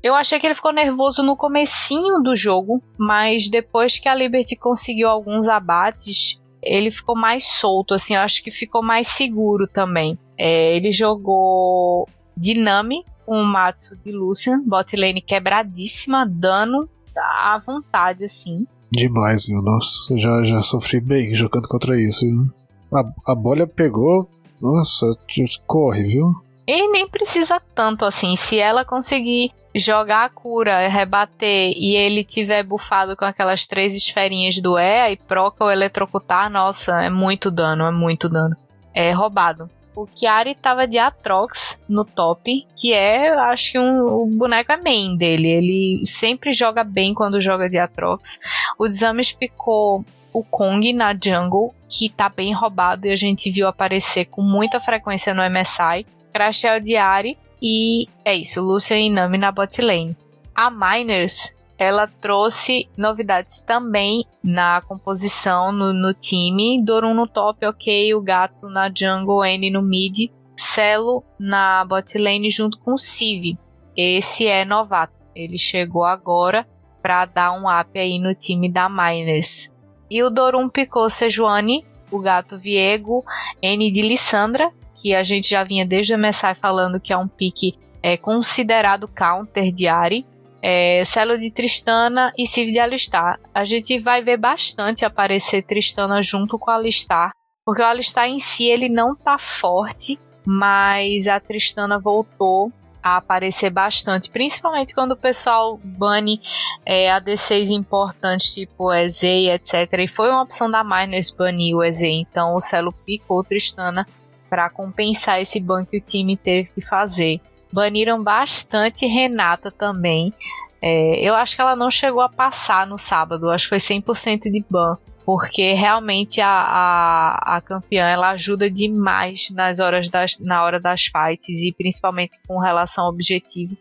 Eu 0.06 0.14
achei 0.14 0.40
que 0.40 0.46
ele 0.46 0.54
ficou 0.54 0.72
nervoso 0.72 1.24
no 1.24 1.36
comecinho 1.36 2.22
do 2.22 2.36
jogo, 2.36 2.80
mas 2.96 3.50
depois 3.50 3.98
que 3.98 4.08
a 4.08 4.14
Liberty 4.14 4.56
conseguiu 4.56 5.10
alguns 5.10 5.48
abates, 5.48 6.40
ele 6.62 6.92
ficou 6.92 7.16
mais 7.16 7.44
solto, 7.44 7.96
assim, 7.96 8.14
eu 8.14 8.22
acho 8.22 8.44
que 8.44 8.52
ficou 8.52 8.84
mais 8.84 9.08
seguro 9.08 9.66
também. 9.66 10.16
É, 10.38 10.78
ele 10.78 10.92
jogou 10.92 12.08
Dinami 12.38 13.04
com 13.26 13.36
o 13.36 13.44
Matsu 13.44 13.98
de 14.06 14.12
Lucian, 14.12 14.62
bot 14.64 14.96
lane 14.96 15.24
quebradíssima, 15.24 16.24
dano 16.24 16.88
à 17.18 17.60
vontade, 17.66 18.26
assim. 18.26 18.68
Demais, 18.92 19.48
viu? 19.48 19.60
Nossa, 19.60 20.16
já, 20.20 20.44
já 20.44 20.62
sofri 20.62 21.00
bem 21.02 21.34
jogando 21.34 21.68
contra 21.68 22.00
isso, 22.00 22.24
viu? 22.24 22.48
A, 22.94 23.32
a 23.32 23.34
bolha 23.34 23.66
pegou, 23.66 24.30
nossa, 24.62 25.18
corre, 25.66 26.04
viu? 26.04 26.45
E 26.68 26.88
nem 26.90 27.08
precisa 27.08 27.62
tanto 27.74 28.06
assim. 28.06 28.36
Se 28.36 28.58
ela 28.58 28.84
conseguir 28.84 29.52
jogar 29.76 30.26
a 30.26 30.30
cura, 30.30 30.88
rebater 30.88 31.74
e 31.76 31.96
ele 31.96 32.24
tiver 32.24 32.64
bufado 32.64 33.16
com 33.16 33.26
aquelas 33.26 33.66
três 33.66 33.96
esferinhas 33.96 34.60
do 34.60 34.78
E 34.78 35.12
e 35.12 35.18
proca 35.18 35.66
ou 35.66 35.72
eletrocutar, 35.72 36.50
nossa, 36.50 37.00
é 37.00 37.10
muito 37.10 37.52
dano, 37.52 37.86
é 37.86 37.92
muito 37.92 38.30
dano. 38.30 38.56
É 38.94 39.12
roubado. 39.12 39.70
O 39.96 40.08
Chiari 40.14 40.56
tava 40.56 40.86
de 40.86 40.98
Atrox 40.98 41.82
no 41.88 42.04
top, 42.04 42.68
que 42.76 42.92
é, 42.92 43.30
acho 43.30 43.72
que 43.72 43.80
um, 43.80 44.06
o 44.06 44.26
boneco 44.26 44.72
é 44.72 44.78
main 44.78 45.16
dele. 45.16 45.48
Ele 45.48 46.04
sempre 46.06 46.52
joga 46.52 46.84
bem 46.84 47.14
quando 47.14 47.40
joga 47.40 47.70
de 47.70 47.78
Atrox. 47.78 48.40
O 48.78 48.88
Zames 48.90 49.32
picou 49.32 50.04
o 50.34 50.44
Kong 50.44 50.92
na 50.92 51.14
jungle, 51.14 51.74
que 51.88 52.10
tá 52.10 52.28
bem 52.28 52.54
roubado 52.54 53.08
e 53.08 53.12
a 53.12 53.16
gente 53.16 53.50
viu 53.50 53.70
aparecer 53.70 54.26
com 54.26 54.42
muita 54.42 54.82
frequência 54.82 55.34
no 55.34 55.42
MSI. 55.42 56.06
Crashel 56.36 56.82
Diari 56.82 57.38
e 57.62 58.10
é 58.26 58.36
isso, 58.36 58.60
Lucian 58.62 59.00
e 59.00 59.10
Nami 59.10 59.38
na 59.38 59.54
bot 59.54 59.82
lane. 59.82 60.18
A 60.54 60.70
Miners, 60.70 61.56
ela 61.78 62.08
trouxe 62.08 62.90
novidades 62.98 63.62
também 63.62 64.26
na 64.44 64.82
composição, 64.82 65.72
no, 65.72 65.94
no 65.94 66.14
time. 66.14 66.84
Dorun 66.84 67.14
no 67.14 67.26
top, 67.26 67.66
ok, 67.66 68.14
o 68.14 68.22
Gato 68.22 68.68
na 68.70 68.92
jungle, 68.94 69.46
N 69.46 69.72
no 69.72 69.82
mid, 69.82 70.30
Celo 70.58 71.24
na 71.40 71.86
bot 71.86 72.18
lane 72.18 72.50
junto 72.50 72.80
com 72.80 72.96
o 72.96 72.98
Civ. 72.98 73.58
Esse 73.96 74.46
é 74.46 74.66
novato, 74.66 75.14
ele 75.34 75.58
chegou 75.58 76.04
agora 76.04 76.68
para 77.02 77.24
dar 77.24 77.54
um 77.54 77.64
up 77.64 77.98
aí 77.98 78.20
no 78.20 78.36
time 78.36 78.70
da 78.70 78.90
Miners. 78.90 79.74
E 80.12 80.22
o 80.22 80.30
Dorum 80.30 80.68
picou 80.68 81.10
Sejuani, 81.10 81.86
o 82.12 82.20
gato 82.20 82.58
Viego, 82.58 83.24
N 83.62 83.90
de 83.90 84.02
Lissandra, 84.02 84.70
que 84.96 85.14
a 85.14 85.24
gente 85.24 85.50
já 85.50 85.64
vinha 85.64 85.86
desde 85.86 86.14
o 86.14 86.18
MSI 86.18 86.56
falando 86.56 87.00
que 87.00 87.12
é 87.12 87.18
um 87.18 87.28
pique 87.28 87.78
é, 88.02 88.18
considerado 88.18 89.08
counter 89.08 89.72
de 89.72 89.88
Ari. 89.88 90.26
É, 90.62 91.04
Celo 91.06 91.38
de 91.38 91.52
Tristana 91.52 92.34
e 92.36 92.48
Civ 92.48 92.72
de 92.72 92.80
Alistar. 92.80 93.40
A 93.54 93.64
gente 93.66 94.00
vai 94.00 94.24
ver 94.24 94.38
bastante 94.38 95.06
aparecer 95.06 95.62
Tristana 95.62 96.24
junto 96.24 96.58
com 96.58 96.72
Alistar, 96.72 97.30
porque 97.64 97.84
o 97.84 97.86
Alistar 97.86 98.28
em 98.28 98.40
si 98.40 98.66
ele 98.66 98.90
não 98.90 99.16
tá 99.16 99.38
forte, 99.38 100.18
mas 100.44 101.28
a 101.28 101.40
Tristana 101.40 102.00
voltou 102.00 102.72
a 103.06 103.18
aparecer 103.18 103.70
bastante, 103.70 104.32
principalmente 104.32 104.96
quando 104.96 105.12
o 105.12 105.18
pessoal 105.18 105.80
bane 105.84 106.42
é, 106.84 107.12
ADCs 107.12 107.70
importantes, 107.70 108.56
tipo 108.56 108.92
EZ, 108.92 109.22
etc. 109.24 109.94
E 110.00 110.08
foi 110.08 110.32
uma 110.32 110.42
opção 110.42 110.72
da 110.72 110.84
Miners 110.84 111.30
banir 111.30 111.76
o 111.76 111.84
EZ, 111.84 112.02
então 112.02 112.56
o 112.56 112.60
Celo 112.60 112.92
picou 112.92 113.44
Tristana 113.44 114.08
para 114.50 114.70
compensar 114.70 115.42
esse 115.42 115.60
ban 115.60 115.86
que 115.86 115.98
o 115.98 116.02
time 116.02 116.38
teve 116.38 116.70
que 116.74 116.82
fazer. 116.82 117.42
Baniram 117.72 118.24
bastante 118.24 119.06
Renata 119.06 119.72
também. 119.72 120.34
É, 120.82 121.20
eu 121.22 121.34
acho 121.34 121.56
que 121.56 121.62
ela 121.62 121.76
não 121.76 121.90
chegou 121.90 122.22
a 122.22 122.30
passar 122.30 122.86
no 122.86 122.98
sábado, 122.98 123.50
acho 123.50 123.66
que 123.66 123.70
foi 123.70 123.78
100% 123.80 124.52
de 124.52 124.64
ban. 124.70 124.98
Porque 125.26 125.74
realmente 125.74 126.40
a, 126.40 126.48
a, 126.48 127.58
a 127.58 127.62
campeã 127.62 128.06
ela 128.08 128.30
ajuda 128.30 128.70
demais 128.70 129.50
nas 129.50 129.80
horas 129.80 130.08
das, 130.08 130.38
na 130.38 130.64
hora 130.64 130.80
das 130.80 131.06
fights 131.06 131.64
e 131.64 131.74
principalmente 131.74 132.38
com 132.48 132.60
relação 132.60 133.06
ao 133.06 133.10
objetivo. 133.10 133.76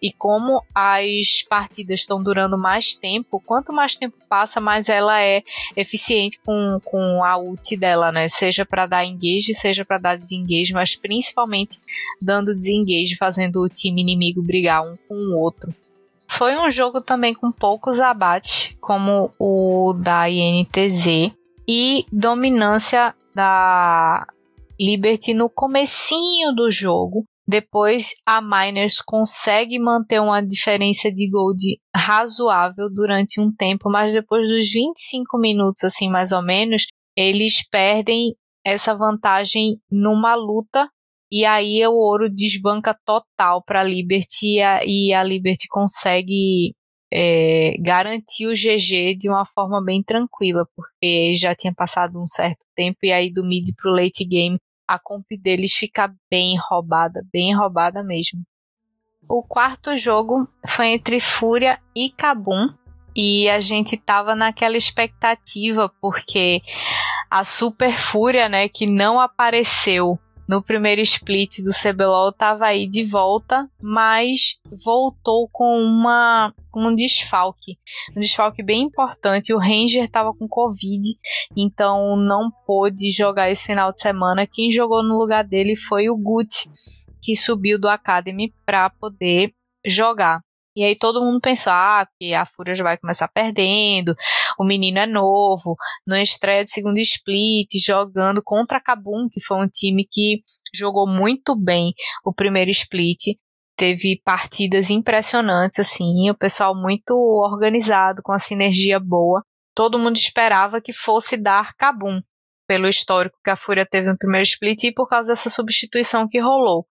E 0.00 0.10
como 0.10 0.62
as 0.74 1.42
partidas 1.46 2.00
estão 2.00 2.22
durando 2.22 2.56
mais 2.56 2.94
tempo, 2.94 3.38
quanto 3.44 3.70
mais 3.70 3.98
tempo 3.98 4.16
passa, 4.28 4.60
mais 4.60 4.88
ela 4.88 5.22
é 5.22 5.42
eficiente 5.76 6.40
com, 6.40 6.80
com 6.82 7.22
a 7.22 7.36
ult 7.36 7.76
dela, 7.76 8.10
né? 8.10 8.28
Seja 8.28 8.64
para 8.64 8.86
dar 8.86 9.04
engage, 9.04 9.52
seja 9.52 9.84
para 9.84 9.98
dar 9.98 10.16
desengage, 10.16 10.72
mas 10.72 10.96
principalmente 10.96 11.78
dando 12.20 12.56
desengage, 12.56 13.14
fazendo 13.16 13.60
o 13.62 13.68
time 13.68 14.00
inimigo 14.00 14.42
brigar 14.42 14.82
um 14.82 14.96
com 15.06 15.14
o 15.14 15.38
outro. 15.38 15.74
Foi 16.28 16.56
um 16.58 16.70
jogo 16.70 17.00
também 17.00 17.34
com 17.34 17.50
poucos 17.50 18.00
abates, 18.00 18.76
como 18.80 19.32
o 19.38 19.94
da 19.94 20.28
INTZ, 20.28 21.32
e 21.66 22.06
dominância 22.12 23.14
da 23.34 24.26
Liberty 24.80 25.34
no 25.34 25.50
comecinho 25.50 26.54
do 26.54 26.70
jogo. 26.70 27.24
Depois 27.46 28.14
a 28.26 28.42
Miners 28.42 29.00
consegue 29.00 29.78
manter 29.78 30.20
uma 30.20 30.42
diferença 30.42 31.10
de 31.10 31.28
gold 31.30 31.80
razoável 31.96 32.90
durante 32.94 33.40
um 33.40 33.50
tempo, 33.50 33.90
mas 33.90 34.12
depois 34.12 34.46
dos 34.48 34.70
25 34.70 35.38
minutos, 35.38 35.82
assim 35.82 36.10
mais 36.10 36.30
ou 36.30 36.42
menos, 36.42 36.86
eles 37.16 37.66
perdem 37.68 38.34
essa 38.64 38.94
vantagem 38.94 39.80
numa 39.90 40.34
luta 40.34 40.88
e 41.30 41.44
aí 41.44 41.86
o 41.86 41.92
ouro 41.92 42.28
desbanca 42.28 42.98
total 43.04 43.62
para 43.62 43.80
a 43.80 43.84
Liberty 43.84 44.58
e 44.86 45.12
a 45.12 45.22
Liberty 45.22 45.68
consegue 45.68 46.74
é, 47.12 47.76
garantir 47.80 48.46
o 48.46 48.52
GG 48.52 49.16
de 49.16 49.28
uma 49.28 49.44
forma 49.44 49.82
bem 49.82 50.02
tranquila, 50.02 50.66
porque 50.74 51.34
já 51.36 51.54
tinha 51.54 51.74
passado 51.74 52.20
um 52.20 52.26
certo 52.26 52.64
tempo 52.74 52.98
e 53.02 53.12
aí 53.12 53.32
do 53.32 53.44
mid 53.44 53.66
pro 53.76 53.90
late 53.90 54.24
game 54.24 54.58
a 54.88 54.98
comp 54.98 55.26
deles 55.38 55.74
fica 55.74 56.10
bem 56.30 56.56
roubada, 56.70 57.22
bem 57.30 57.54
roubada 57.54 58.02
mesmo. 58.02 58.40
O 59.28 59.42
quarto 59.42 59.94
jogo 59.94 60.48
foi 60.66 60.88
entre 60.88 61.20
Fúria 61.20 61.78
e 61.94 62.08
Kabum. 62.08 62.72
E 63.14 63.48
a 63.50 63.60
gente 63.60 63.96
tava 63.96 64.34
naquela 64.34 64.76
expectativa, 64.76 65.92
porque 66.00 66.62
a 67.28 67.42
Super 67.44 67.92
Fúria, 67.92 68.48
né, 68.48 68.68
que 68.68 68.86
não 68.86 69.20
apareceu 69.20 70.18
no 70.48 70.62
primeiro 70.62 71.02
split 71.02 71.58
do 71.58 71.70
CBLOL 71.70 72.30
estava 72.30 72.66
aí 72.66 72.86
de 72.86 73.04
volta, 73.04 73.70
mas 73.80 74.58
voltou 74.82 75.46
com 75.52 75.78
uma 75.78 76.54
um 76.74 76.94
desfalque, 76.94 77.76
um 78.16 78.20
desfalque 78.20 78.62
bem 78.62 78.82
importante. 78.82 79.52
O 79.52 79.58
Ranger 79.58 80.04
estava 80.04 80.32
com 80.32 80.48
Covid, 80.48 81.02
então 81.56 82.16
não 82.16 82.50
pôde 82.66 83.10
jogar 83.10 83.50
esse 83.50 83.66
final 83.66 83.92
de 83.92 84.00
semana. 84.00 84.46
Quem 84.46 84.70
jogou 84.70 85.02
no 85.02 85.18
lugar 85.18 85.44
dele 85.44 85.74
foi 85.74 86.08
o 86.08 86.16
Gut, 86.16 86.70
que 87.20 87.36
subiu 87.36 87.78
do 87.78 87.88
Academy 87.88 88.54
para 88.64 88.88
poder 88.88 89.52
jogar. 89.84 90.40
E 90.78 90.84
aí 90.84 90.96
todo 90.96 91.20
mundo 91.20 91.40
pensou, 91.40 91.72
ah, 91.72 92.06
que 92.20 92.32
a 92.32 92.46
Fúria 92.46 92.72
já 92.72 92.84
vai 92.84 92.96
começar 92.96 93.26
perdendo, 93.26 94.14
o 94.56 94.64
menino 94.64 95.00
é 95.00 95.06
novo, 95.06 95.74
no 96.06 96.16
estreia 96.16 96.62
de 96.62 96.70
segundo 96.70 96.98
split, 96.98 97.68
jogando 97.84 98.40
contra 98.40 98.78
a 98.78 98.80
Kabum, 98.80 99.28
que 99.28 99.40
foi 99.40 99.56
um 99.56 99.68
time 99.68 100.06
que 100.08 100.40
jogou 100.72 101.04
muito 101.04 101.56
bem 101.56 101.92
o 102.24 102.32
primeiro 102.32 102.70
split, 102.70 103.36
teve 103.76 104.22
partidas 104.24 104.88
impressionantes, 104.88 105.80
assim, 105.80 106.30
o 106.30 106.38
pessoal 106.38 106.76
muito 106.76 107.12
organizado, 107.12 108.22
com 108.22 108.30
a 108.30 108.38
sinergia 108.38 109.00
boa. 109.00 109.42
Todo 109.74 109.98
mundo 109.98 110.16
esperava 110.16 110.80
que 110.80 110.92
fosse 110.92 111.36
dar 111.36 111.74
Kabum, 111.74 112.20
pelo 112.68 112.86
histórico 112.86 113.36
que 113.42 113.50
a 113.50 113.56
Fúria 113.56 113.84
teve 113.84 114.08
no 114.08 114.16
primeiro 114.16 114.44
split 114.44 114.84
e 114.84 114.94
por 114.94 115.08
causa 115.08 115.32
dessa 115.32 115.50
substituição 115.50 116.28
que 116.28 116.38
rolou. 116.38 116.86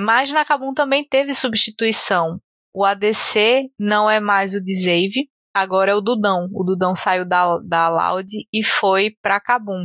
Mas 0.00 0.30
na 0.30 0.44
Kabum 0.44 0.72
também 0.72 1.04
teve 1.04 1.34
substituição. 1.34 2.38
O 2.74 2.84
ADC 2.84 3.70
não 3.78 4.10
é 4.10 4.18
mais 4.18 4.54
o 4.54 4.62
Dzave, 4.62 5.28
agora 5.54 5.92
é 5.92 5.94
o 5.94 6.00
Dudão. 6.00 6.48
O 6.52 6.64
Dudão 6.64 6.94
saiu 6.94 7.28
da, 7.28 7.58
da 7.58 7.88
Loud 7.88 8.26
e 8.52 8.64
foi 8.64 9.10
para 9.22 9.40
Kabum. 9.40 9.84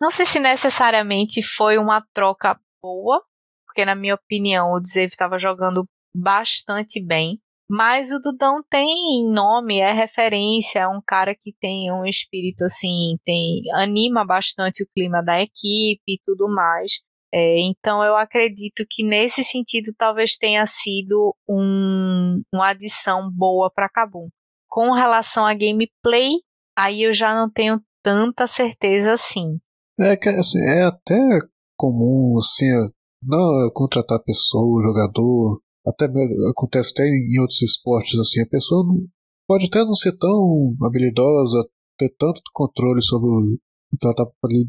Não 0.00 0.10
sei 0.10 0.24
se 0.24 0.38
necessariamente 0.38 1.42
foi 1.42 1.78
uma 1.78 2.00
troca 2.14 2.58
boa, 2.80 3.20
porque 3.66 3.84
na 3.84 3.94
minha 3.94 4.14
opinião 4.14 4.72
o 4.72 4.80
Dzave 4.80 5.08
estava 5.08 5.38
jogando 5.38 5.84
bastante 6.14 7.04
bem. 7.04 7.40
Mas 7.70 8.10
o 8.10 8.18
Dudão 8.18 8.62
tem 8.70 9.28
nome, 9.30 9.78
é 9.78 9.92
referência, 9.92 10.78
é 10.78 10.88
um 10.88 11.02
cara 11.06 11.34
que 11.38 11.52
tem 11.60 11.92
um 11.92 12.06
espírito 12.06 12.64
assim, 12.64 13.18
tem 13.26 13.60
anima 13.74 14.24
bastante 14.24 14.82
o 14.82 14.88
clima 14.94 15.22
da 15.22 15.42
equipe 15.42 16.02
e 16.06 16.18
tudo 16.24 16.46
mais. 16.48 17.02
É, 17.32 17.60
então 17.60 18.02
eu 18.02 18.16
acredito 18.16 18.84
que 18.88 19.04
nesse 19.04 19.44
sentido 19.44 19.92
talvez 19.96 20.36
tenha 20.36 20.64
sido 20.64 21.34
um, 21.48 22.40
uma 22.52 22.70
adição 22.70 23.30
boa 23.30 23.70
para 23.70 23.88
Kabum. 23.88 24.28
Com 24.68 24.92
relação 24.92 25.46
a 25.46 25.54
gameplay, 25.54 26.30
aí 26.76 27.02
eu 27.02 27.12
já 27.12 27.34
não 27.34 27.50
tenho 27.50 27.80
tanta 28.02 28.46
certeza 28.46 29.12
assim. 29.12 29.58
É 30.00 30.12
assim, 30.30 30.60
é 30.60 30.84
até 30.84 31.18
comum 31.76 32.38
assim, 32.38 32.66
não 33.22 33.70
contratar 33.74 34.22
pessoa, 34.22 34.82
jogador, 34.82 35.60
até 35.86 36.06
acontece 36.50 36.92
até 36.92 37.04
em 37.04 37.40
outros 37.40 37.62
esportes 37.62 38.18
assim, 38.18 38.42
a 38.42 38.46
pessoa 38.46 38.86
não, 38.86 39.06
pode 39.46 39.66
até 39.66 39.84
não 39.84 39.94
ser 39.94 40.16
tão 40.18 40.74
habilidosa, 40.82 41.66
ter 41.98 42.14
tanto 42.18 42.40
controle 42.52 43.02
sobre 43.02 43.28
o 43.28 43.58
que 43.98 44.06
ela 44.06 44.12
está 44.12 44.24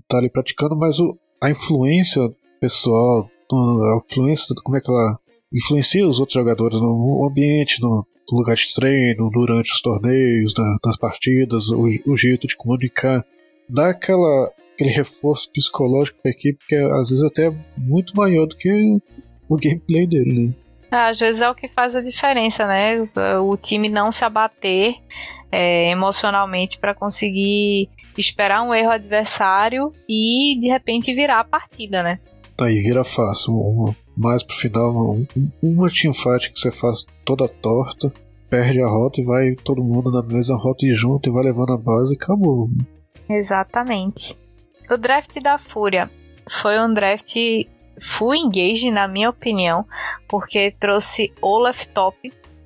tá 0.07 0.17
ali 0.17 0.29
praticando, 0.29 0.75
mas 0.75 0.99
o, 0.99 1.17
a 1.41 1.49
influência 1.49 2.21
pessoal, 2.59 3.29
a 3.51 3.99
influência, 4.05 4.55
como 4.63 4.77
é 4.77 4.81
que 4.81 4.89
ela 4.89 5.19
influencia 5.53 6.07
os 6.07 6.19
outros 6.19 6.33
jogadores 6.33 6.79
no 6.79 7.27
ambiente, 7.27 7.81
no 7.81 8.05
lugar 8.31 8.55
de 8.55 8.73
treino, 8.73 9.29
durante 9.31 9.71
os 9.71 9.81
torneios, 9.81 10.53
na, 10.57 10.77
nas 10.85 10.97
partidas, 10.97 11.69
o, 11.69 11.87
o, 12.05 12.15
jeito 12.15 12.47
de 12.47 12.55
comunicar, 12.55 13.25
dá 13.67 13.89
aquela, 13.89 14.51
aquele 14.73 14.91
reforço 14.91 15.51
psicológico 15.51 16.19
para 16.21 16.29
a 16.29 16.33
equipe 16.33 16.59
que 16.67 16.75
é, 16.75 16.83
às 16.99 17.09
vezes 17.09 17.23
até 17.23 17.47
é 17.47 17.53
muito 17.77 18.15
maior 18.15 18.45
do 18.45 18.55
que 18.55 18.99
o 19.47 19.57
gameplay 19.57 20.05
dele, 20.05 20.47
né? 20.47 20.53
Ah, 20.91 21.09
às 21.09 21.19
vezes 21.19 21.41
é 21.41 21.49
o 21.49 21.55
que 21.55 21.67
faz 21.67 21.95
a 21.95 22.01
diferença, 22.01 22.65
né? 22.65 23.07
O 23.43 23.55
time 23.55 23.89
não 23.89 24.11
se 24.11 24.25
abater 24.25 24.95
é, 25.51 25.91
emocionalmente 25.91 26.79
para 26.79 26.95
conseguir 26.95 27.89
esperar 28.17 28.63
um 28.63 28.73
erro 28.73 28.91
adversário 28.91 29.93
e 30.07 30.57
de 30.59 30.67
repente 30.67 31.13
virar 31.13 31.39
a 31.39 31.43
partida, 31.43 32.01
né? 32.01 32.19
Aí 32.63 32.81
vira 32.81 33.03
fácil. 33.03 33.53
Uma, 33.53 33.95
mais 34.15 34.43
pro 34.43 34.55
final, 34.55 34.91
uma, 34.91 35.27
uma 35.61 35.89
teamfight 35.89 36.51
que 36.51 36.59
você 36.59 36.71
faz 36.71 37.05
toda 37.25 37.47
torta, 37.47 38.11
perde 38.49 38.81
a 38.81 38.87
rota 38.87 39.21
e 39.21 39.23
vai 39.23 39.55
todo 39.55 39.83
mundo 39.83 40.11
na 40.11 40.21
mesma 40.21 40.57
rota 40.57 40.85
e 40.85 40.93
junto 40.93 41.29
e 41.29 41.31
vai 41.31 41.43
levando 41.43 41.73
a 41.73 41.77
base 41.77 42.13
e 42.13 42.17
acabou. 42.17 42.69
Exatamente. 43.29 44.37
O 44.89 44.97
draft 44.97 45.39
da 45.41 45.57
Fúria 45.57 46.09
foi 46.49 46.79
um 46.79 46.93
draft 46.93 47.35
full 48.01 48.33
engage, 48.33 48.89
na 48.89 49.07
minha 49.07 49.29
opinião, 49.29 49.85
porque 50.27 50.71
trouxe 50.71 51.31
Olaf 51.41 51.85
Top, 51.87 52.17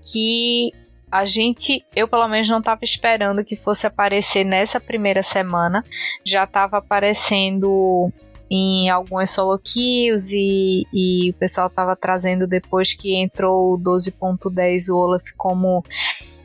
que 0.01 0.71
a 1.11 1.25
gente, 1.25 1.85
eu 1.95 2.07
pelo 2.07 2.27
menos 2.27 2.49
não 2.49 2.59
estava 2.59 2.79
esperando 2.81 3.43
que 3.43 3.55
fosse 3.55 3.85
aparecer 3.85 4.43
nessa 4.43 4.79
primeira 4.79 5.21
semana. 5.21 5.83
Já 6.25 6.45
estava 6.45 6.77
aparecendo 6.77 8.11
em 8.55 8.87
algumas 8.87 9.31
solo 9.31 9.57
kills 9.57 10.31
e, 10.31 10.85
e 10.93 11.31
o 11.31 11.33
pessoal 11.33 11.65
estava 11.65 11.95
trazendo 11.95 12.45
depois 12.45 12.93
que 12.93 13.15
entrou 13.15 13.73
o 13.73 13.79
12.10 13.79 14.93
o 14.93 14.97
Olaf 14.97 15.23
como 15.35 15.83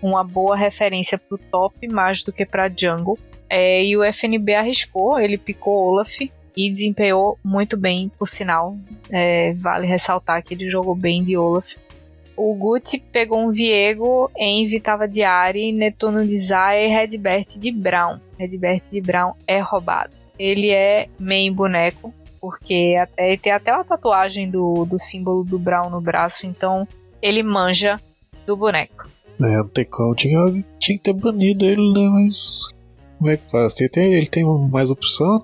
uma 0.01 0.25
boa 0.25 0.57
referência 0.57 1.19
para 1.19 1.35
o 1.35 1.39
top 1.39 1.87
mais 1.87 2.25
do 2.25 2.33
que 2.33 2.47
para 2.47 2.73
jungle. 2.75 3.19
É, 3.51 3.85
e 3.85 3.95
o 3.95 4.03
FNB 4.03 4.55
arriscou, 4.55 5.19
ele 5.19 5.37
picou 5.37 5.87
Olaf 5.87 6.19
e 6.57 6.71
desempenhou 6.71 7.39
muito 7.45 7.77
bem, 7.77 8.11
por 8.19 8.27
sinal. 8.27 8.75
É, 9.11 9.53
vale 9.53 9.87
ressaltar 9.87 10.43
que 10.43 10.55
ele 10.55 10.67
jogou 10.67 10.95
bem 10.95 11.23
de 11.23 11.37
Olaf. 11.37 11.77
O 12.35 12.55
Guti 12.55 12.99
pegou 12.99 13.39
um 13.39 13.51
Viego, 13.51 14.31
Envy 14.35 14.81
tava 14.81 15.07
de 15.07 15.23
Ari, 15.23 15.73
Netuno 15.73 16.27
de 16.27 16.37
Zay 16.39 16.87
e 16.87 16.89
Redbert 16.89 17.59
de 17.59 17.71
Brown. 17.71 18.19
Redbert 18.39 18.85
de 18.91 19.01
Brown 19.03 19.35
é 19.47 19.59
roubado 19.61 20.18
ele 20.39 20.71
é 20.71 21.09
main 21.19 21.53
boneco, 21.53 22.13
porque 22.41 22.97
até, 23.01 23.37
tem 23.37 23.53
até 23.53 23.75
uma 23.75 23.85
tatuagem 23.85 24.51
do, 24.51 24.85
do 24.85 24.99
símbolo 24.99 25.45
do 25.45 25.59
Brown 25.59 25.91
no 25.91 26.01
braço, 26.01 26.47
então 26.47 26.87
ele 27.21 27.43
manja 27.43 28.01
do 28.47 28.57
boneco. 28.57 29.09
É, 29.41 29.57
não 29.57 29.69
tem 29.69 29.85
como, 29.85 30.15
tinha, 30.15 30.39
tinha 30.79 30.99
que 30.99 31.05
ter 31.05 31.13
banido 31.13 31.65
ele, 31.65 31.93
né? 31.93 32.09
Mas 32.09 32.69
como 33.19 33.31
é 33.31 33.37
que 33.37 33.51
faz? 33.51 33.75
Tem, 33.75 33.89
tem, 33.89 34.15
ele 34.15 34.27
tem 34.27 34.45
mais 34.71 34.91
opção, 34.91 35.43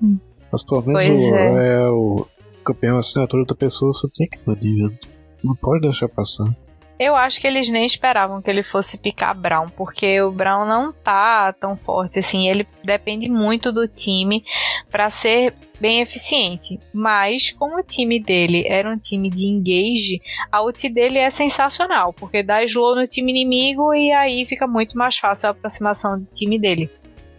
mas 0.50 0.62
pelo 0.62 0.82
menos 0.82 1.02
o, 1.02 1.34
é. 1.34 1.82
é. 1.82 1.88
o 1.88 2.26
campeão 2.64 2.98
assinatura 2.98 3.44
da 3.44 3.54
pessoa 3.54 3.92
só 3.92 4.08
tem 4.12 4.28
que 4.28 4.38
banir, 4.44 4.90
não 5.42 5.54
pode 5.54 5.82
deixar 5.82 6.08
passar. 6.08 6.46
Eu 7.04 7.14
acho 7.14 7.38
que 7.38 7.46
eles 7.46 7.68
nem 7.68 7.84
esperavam 7.84 8.40
que 8.40 8.48
ele 8.48 8.62
fosse 8.62 8.96
picar 8.96 9.38
Brown, 9.38 9.68
porque 9.68 10.22
o 10.22 10.32
Brown 10.32 10.64
não 10.64 10.90
tá 10.90 11.52
tão 11.52 11.76
forte 11.76 12.18
assim. 12.18 12.48
Ele 12.48 12.66
depende 12.82 13.28
muito 13.28 13.70
do 13.70 13.86
time 13.86 14.42
para 14.90 15.10
ser 15.10 15.52
bem 15.78 16.00
eficiente. 16.00 16.80
Mas 16.94 17.50
como 17.50 17.78
o 17.78 17.82
time 17.82 18.18
dele 18.18 18.64
era 18.66 18.88
um 18.88 18.96
time 18.96 19.28
de 19.28 19.44
engage, 19.44 20.18
a 20.50 20.62
ult 20.62 20.88
dele 20.88 21.18
é 21.18 21.28
sensacional, 21.28 22.10
porque 22.14 22.42
dá 22.42 22.64
slow 22.64 22.94
no 22.94 23.06
time 23.06 23.32
inimigo 23.32 23.92
e 23.92 24.10
aí 24.10 24.46
fica 24.46 24.66
muito 24.66 24.96
mais 24.96 25.18
fácil 25.18 25.48
a 25.48 25.50
aproximação 25.50 26.18
do 26.18 26.26
time 26.32 26.58
dele. 26.58 26.90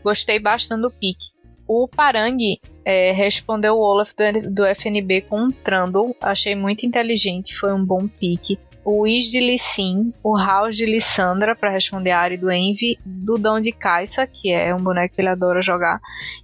Gostei 0.04 0.38
bastante 0.38 0.84
do 0.84 0.91
pique. 0.91 1.34
O 1.67 1.88
Parang 1.88 2.38
é, 2.86 3.12
respondeu 3.12 3.73
o 3.73 3.80
Olaf 3.80 4.12
do, 4.13 4.51
do, 4.54 4.65
FNB 4.65 5.21
com 5.21 5.47
um 5.47 5.51
Trundle. 5.51 6.15
Achei 6.21 6.54
muito 6.54 6.86
inteligente, 6.86 7.56
foi 7.56 7.73
um 7.73 7.84
bom 7.84 8.08
pique. 8.08 8.60
O 8.86 9.08
Is 9.08 9.32
de 9.32 9.39
Lissin, 9.39 10.13
o 10.24 10.38
House 10.38 10.78
de 10.78 10.86
Lissandra 10.86 11.56
para 11.56 11.71
responder 11.71 12.12
a 12.12 12.19
área 12.19 12.38
do 12.38 12.52
Envy, 12.52 13.00
Dudão 13.04 13.60
de 13.60 13.71
Kaisa, 13.71 14.28
que 14.28 14.52
é 14.52 14.74
um 14.76 14.84
boneco 14.84 15.15
que 15.15 15.21
ele 15.21 15.30
adora 15.30 15.60
jogar, 15.60 16.00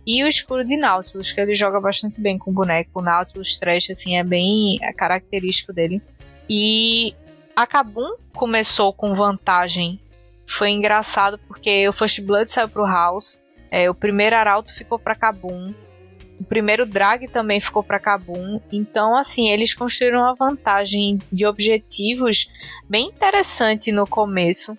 e 0.06 0.24
o 0.24 0.28
Escuro 0.28 0.66
de 0.66 0.76
Nautilus, 0.76 1.32
que 1.32 1.40
ele 1.40 1.54
joga 1.54 1.80
bastante 1.80 2.20
bem 2.20 2.40
com 2.40 2.50
o 2.50 2.54
boneco. 2.54 2.90
O 2.96 3.02
Nautilus 3.02 3.58
Trash 3.58 3.92
assim, 3.92 4.18
é 4.18 4.24
bem 4.24 4.80
é 4.82 4.92
característico 4.92 5.72
dele. 5.72 6.02
E 6.50 7.14
a 7.56 7.68
Kabum 7.68 8.16
começou 8.34 8.92
com 8.92 9.14
vantagem. 9.14 10.00
Foi 10.50 10.72
engraçado 10.72 11.40
porque 11.48 11.88
o 11.88 11.94
First 11.94 12.22
Blood 12.22 12.50
saiu 12.50 12.68
pro 12.68 12.86
House 12.86 13.40
é, 13.72 13.90
o 13.90 13.96
primeiro 13.96 14.36
arauto 14.36 14.74
ficou 14.74 15.00
para 15.00 15.16
Kabum. 15.16 15.74
O 16.42 16.44
primeiro 16.44 16.88
drag 16.88 17.28
também 17.28 17.60
ficou 17.60 17.84
para 17.84 18.00
Kabum. 18.00 18.60
Então, 18.72 19.16
assim, 19.16 19.52
eles 19.52 19.76
construíram 19.76 20.22
uma 20.22 20.34
vantagem 20.34 21.20
de 21.32 21.46
objetivos 21.46 22.50
bem 22.90 23.10
interessante 23.10 23.92
no 23.92 24.08
começo. 24.08 24.76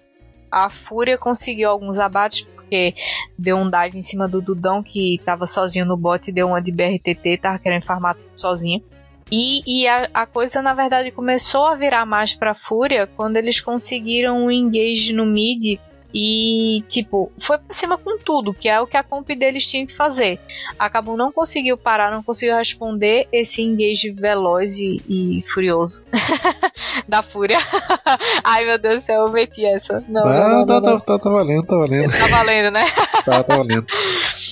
A 0.50 0.68
Fúria 0.68 1.16
conseguiu 1.16 1.70
alguns 1.70 2.00
abates 2.00 2.40
porque 2.42 2.96
deu 3.38 3.56
um 3.56 3.70
dive 3.70 3.96
em 3.96 4.02
cima 4.02 4.26
do 4.28 4.42
Dudão 4.42 4.82
que 4.82 5.14
estava 5.14 5.46
sozinho 5.46 5.86
no 5.86 5.96
bot 5.96 6.28
e 6.28 6.32
deu 6.32 6.48
uma 6.48 6.60
de 6.60 6.72
BRTT, 6.72 7.38
tava 7.40 7.60
querendo 7.60 7.86
farmar 7.86 8.16
sozinho. 8.34 8.82
E, 9.30 9.62
e 9.64 9.86
a, 9.86 10.10
a, 10.12 10.26
coisa, 10.26 10.60
na 10.62 10.74
verdade, 10.74 11.12
começou 11.12 11.66
a 11.66 11.76
virar 11.76 12.04
mais 12.04 12.34
pra 12.34 12.54
Fúria 12.54 13.06
quando 13.06 13.36
eles 13.36 13.60
conseguiram 13.60 14.46
um 14.46 14.50
engage 14.50 15.12
no 15.12 15.24
mid 15.24 15.78
e, 16.14 16.84
tipo, 16.88 17.32
foi 17.38 17.58
pra 17.58 17.74
cima 17.74 17.96
com 17.96 18.18
tudo, 18.18 18.52
que 18.52 18.68
é 18.68 18.80
o 18.80 18.86
que 18.86 18.96
a 18.96 19.02
comp 19.02 19.28
deles 19.30 19.66
tinha 19.66 19.86
que 19.86 19.92
fazer. 19.92 20.38
Acabou 20.78 21.16
não 21.16 21.32
conseguiu 21.32 21.76
parar, 21.76 22.10
não 22.10 22.22
conseguiu 22.22 22.56
responder 22.56 23.26
esse 23.32 23.62
engage 23.62 24.10
veloz 24.10 24.78
e, 24.78 25.02
e 25.08 25.42
furioso 25.42 26.04
da 27.08 27.22
fúria. 27.22 27.58
Ai 28.44 28.64
meu 28.64 28.78
Deus 28.78 28.96
do 28.96 29.00
céu, 29.00 29.22
eu 29.22 29.32
meti 29.32 29.64
essa. 29.64 30.04
Não, 30.08 30.26
ah, 30.26 30.48
não, 30.48 30.58
não, 30.58 30.66
tá, 30.66 30.80
não, 30.80 30.98
tá, 30.98 31.06
tá, 31.06 31.18
tá 31.18 31.30
valendo, 31.30 31.66
tá 31.66 31.76
valendo. 31.76 32.12
Tá 32.18 32.26
valendo, 32.26 32.70
né? 32.70 32.84
tá, 33.24 33.42
tá 33.42 33.56
valendo. 33.56 33.86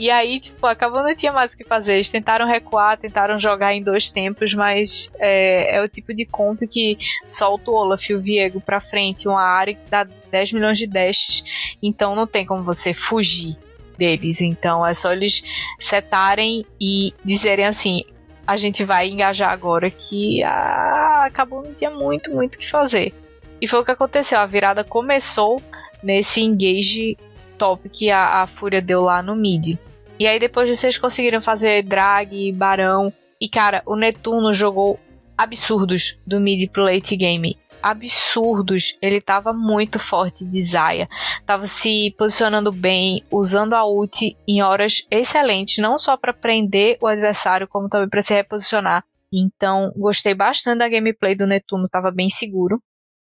E 0.00 0.10
aí, 0.10 0.40
tipo, 0.40 0.66
acabou 0.66 1.02
não 1.02 1.14
tinha 1.14 1.30
mais 1.30 1.52
o 1.52 1.56
que 1.58 1.62
fazer. 1.62 1.92
Eles 1.92 2.10
tentaram 2.10 2.46
recuar, 2.46 2.96
tentaram 2.96 3.38
jogar 3.38 3.74
em 3.74 3.82
dois 3.82 4.08
tempos, 4.08 4.54
mas 4.54 5.12
é, 5.18 5.76
é 5.76 5.82
o 5.82 5.88
tipo 5.90 6.14
de 6.14 6.24
comp 6.24 6.62
que 6.62 6.96
solta 7.26 7.70
o 7.70 7.74
Olaf 7.74 8.08
e 8.08 8.14
o 8.14 8.20
Viego 8.20 8.62
pra 8.62 8.80
frente, 8.80 9.28
uma 9.28 9.42
área 9.42 9.74
que 9.74 9.90
dá 9.90 10.04
10 10.04 10.54
milhões 10.54 10.78
de 10.78 10.86
dashes, 10.86 11.44
então 11.82 12.16
não 12.16 12.26
tem 12.26 12.46
como 12.46 12.62
você 12.62 12.94
fugir 12.94 13.58
deles. 13.98 14.40
Então 14.40 14.86
é 14.86 14.94
só 14.94 15.12
eles 15.12 15.42
setarem 15.78 16.64
e 16.80 17.12
dizerem 17.22 17.66
assim: 17.66 18.02
a 18.46 18.56
gente 18.56 18.82
vai 18.82 19.10
engajar 19.10 19.52
agora 19.52 19.90
que 19.90 20.42
ah, 20.42 21.24
acabou, 21.26 21.62
não 21.62 21.74
tinha 21.74 21.90
muito, 21.90 22.32
muito 22.32 22.54
o 22.54 22.58
que 22.58 22.70
fazer. 22.70 23.12
E 23.60 23.66
foi 23.66 23.80
o 23.80 23.84
que 23.84 23.90
aconteceu. 23.90 24.38
A 24.38 24.46
virada 24.46 24.82
começou 24.82 25.62
nesse 26.02 26.40
engage 26.40 27.18
top 27.58 27.86
que 27.90 28.10
a, 28.10 28.40
a 28.40 28.46
Fúria 28.46 28.80
deu 28.80 29.02
lá 29.02 29.22
no 29.22 29.36
mid. 29.36 29.78
E 30.20 30.26
aí 30.26 30.38
depois 30.38 30.68
vocês 30.68 30.98
conseguiram 30.98 31.40
fazer 31.40 31.82
drag, 31.82 32.52
barão. 32.52 33.10
E 33.40 33.48
cara, 33.48 33.82
o 33.86 33.96
Netuno 33.96 34.52
jogou 34.52 35.00
absurdos 35.36 36.20
do 36.26 36.38
mid 36.38 36.70
pro 36.70 36.84
late 36.84 37.16
game. 37.16 37.56
Absurdos. 37.82 38.98
Ele 39.00 39.18
tava 39.18 39.54
muito 39.54 39.98
forte 39.98 40.46
de 40.46 40.60
Zaya. 40.60 41.08
Tava 41.46 41.66
se 41.66 42.14
posicionando 42.18 42.70
bem, 42.70 43.24
usando 43.30 43.72
a 43.72 43.86
ult 43.86 44.36
em 44.46 44.60
horas 44.60 45.06
excelentes, 45.10 45.78
não 45.78 45.98
só 45.98 46.18
para 46.18 46.34
prender 46.34 46.98
o 47.00 47.06
adversário, 47.06 47.66
como 47.66 47.88
também 47.88 48.10
para 48.10 48.20
se 48.20 48.34
reposicionar. 48.34 49.02
Então, 49.32 49.90
gostei 49.96 50.34
bastante 50.34 50.80
da 50.80 50.88
gameplay 50.90 51.34
do 51.34 51.46
Netuno, 51.46 51.88
tava 51.88 52.10
bem 52.10 52.28
seguro. 52.28 52.78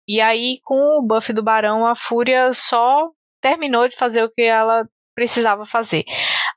E 0.08 0.19
aí, 0.19 0.58
com 0.63 0.97
o 0.97 1.06
buff 1.06 1.32
do 1.34 1.43
Barão, 1.43 1.86
a 1.86 1.93
Fúria 1.93 2.52
só 2.52 3.12
terminou 3.39 3.88
de 3.88 3.95
fazer 3.95 4.23
o 4.23 4.32
que 4.32 4.41
ela 4.41 4.89
precisava 5.20 5.66
fazer. 5.66 6.06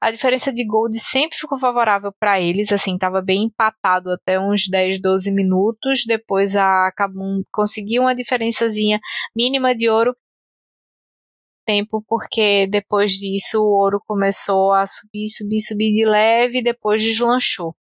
A 0.00 0.12
diferença 0.12 0.52
de 0.52 0.64
gold 0.64 0.96
sempre 0.96 1.36
ficou 1.36 1.58
favorável 1.58 2.12
para 2.16 2.40
eles, 2.40 2.70
assim, 2.70 2.94
estava 2.94 3.20
bem 3.20 3.46
empatado 3.46 4.08
até 4.12 4.38
uns 4.38 4.68
10, 4.68 5.02
12 5.02 5.32
minutos. 5.32 6.04
Depois 6.06 6.54
a 6.54 6.92
Kabum 6.96 7.42
conseguiu 7.52 8.02
uma 8.02 8.14
diferençazinha 8.14 9.00
mínima 9.34 9.74
de 9.74 9.88
ouro 9.88 10.14
tempo, 11.66 12.04
porque 12.06 12.68
depois 12.68 13.12
disso 13.12 13.60
o 13.60 13.72
ouro 13.72 14.00
começou 14.06 14.72
a 14.72 14.86
subir, 14.86 15.26
subir, 15.26 15.60
subir 15.60 15.92
de 15.92 16.04
leve 16.04 16.58
e 16.58 16.62
depois 16.62 17.02
deslanchou. 17.02 17.74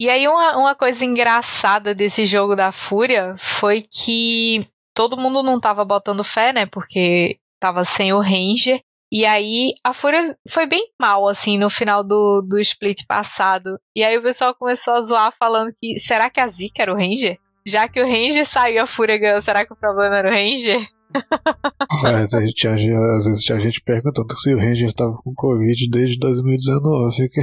E 0.00 0.08
aí 0.08 0.26
uma, 0.28 0.56
uma 0.56 0.74
coisa 0.76 1.04
engraçada 1.04 1.94
desse 1.94 2.26
jogo 2.26 2.54
da 2.54 2.70
Fúria 2.70 3.34
foi 3.36 3.82
que 3.82 4.66
todo 4.94 5.16
mundo 5.16 5.42
não 5.42 5.56
estava 5.56 5.84
botando 5.84 6.24
fé, 6.24 6.52
né? 6.52 6.66
Porque 6.66 7.38
estava 7.54 7.84
sem 7.84 8.12
o 8.12 8.20
Ranger. 8.20 8.80
E 9.12 9.26
aí 9.26 9.72
a 9.84 9.92
Fúria 9.92 10.34
foi 10.48 10.64
bem 10.64 10.88
mal, 10.98 11.28
assim, 11.28 11.58
no 11.58 11.68
final 11.68 12.02
do, 12.02 12.40
do 12.40 12.58
split 12.58 13.04
passado. 13.06 13.78
E 13.94 14.02
aí 14.02 14.16
o 14.16 14.22
pessoal 14.22 14.54
começou 14.54 14.94
a 14.94 15.02
zoar 15.02 15.30
falando 15.38 15.70
que 15.78 15.98
será 15.98 16.30
que 16.30 16.40
a 16.40 16.48
Zika 16.48 16.80
era 16.80 16.94
o 16.94 16.96
Ranger? 16.96 17.36
Já 17.66 17.86
que 17.86 18.00
o 18.00 18.06
Ranger 18.06 18.46
saiu, 18.46 18.82
a 18.82 18.86
Fúria 18.86 19.18
ganhou, 19.18 19.42
será 19.42 19.66
que 19.66 19.72
o 19.74 19.76
problema 19.76 20.16
era 20.16 20.30
o 20.30 20.32
Ranger? 20.32 20.88
É, 22.06 22.36
a 22.36 22.40
gente, 22.40 22.66
às 22.66 23.26
vezes 23.26 23.50
a 23.50 23.58
gente 23.58 23.82
perguntando 23.82 24.34
se 24.34 24.54
o 24.54 24.58
Ranger 24.58 24.86
estava 24.86 25.12
com 25.12 25.34
Covid 25.34 25.90
desde 25.90 26.18
2019. 26.18 27.28
Que... 27.28 27.40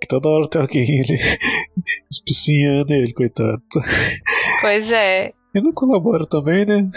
que 0.00 0.06
toda 0.08 0.28
hora 0.28 0.48
tem 0.48 0.62
alguém 0.62 1.00
ele 1.00 1.18
espicinhando 2.08 2.94
ele, 2.94 3.12
coitado. 3.12 3.60
Pois 4.60 4.92
é. 4.92 5.32
E 5.52 5.60
não 5.60 5.72
colabora 5.72 6.24
também, 6.26 6.64
né? 6.64 6.88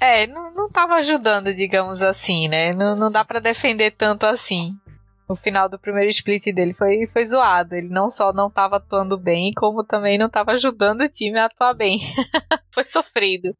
É, 0.00 0.26
não, 0.26 0.54
não 0.54 0.68
tava 0.70 0.94
ajudando, 0.94 1.54
digamos 1.54 2.02
assim, 2.02 2.48
né? 2.48 2.72
Não, 2.72 2.96
não 2.96 3.12
dá 3.12 3.22
para 3.22 3.38
defender 3.38 3.90
tanto 3.90 4.24
assim. 4.24 4.74
O 5.28 5.36
final 5.36 5.68
do 5.68 5.78
primeiro 5.78 6.08
split 6.08 6.46
dele 6.46 6.72
foi, 6.72 7.06
foi 7.06 7.24
zoado. 7.24 7.74
Ele 7.74 7.88
não 7.88 8.08
só 8.08 8.32
não 8.32 8.50
tava 8.50 8.78
atuando 8.78 9.18
bem, 9.18 9.52
como 9.52 9.84
também 9.84 10.16
não 10.16 10.28
tava 10.28 10.52
ajudando 10.52 11.02
o 11.02 11.08
time 11.08 11.38
a 11.38 11.44
atuar 11.44 11.74
bem. 11.74 11.98
foi 12.74 12.86
sofrido. 12.86 13.54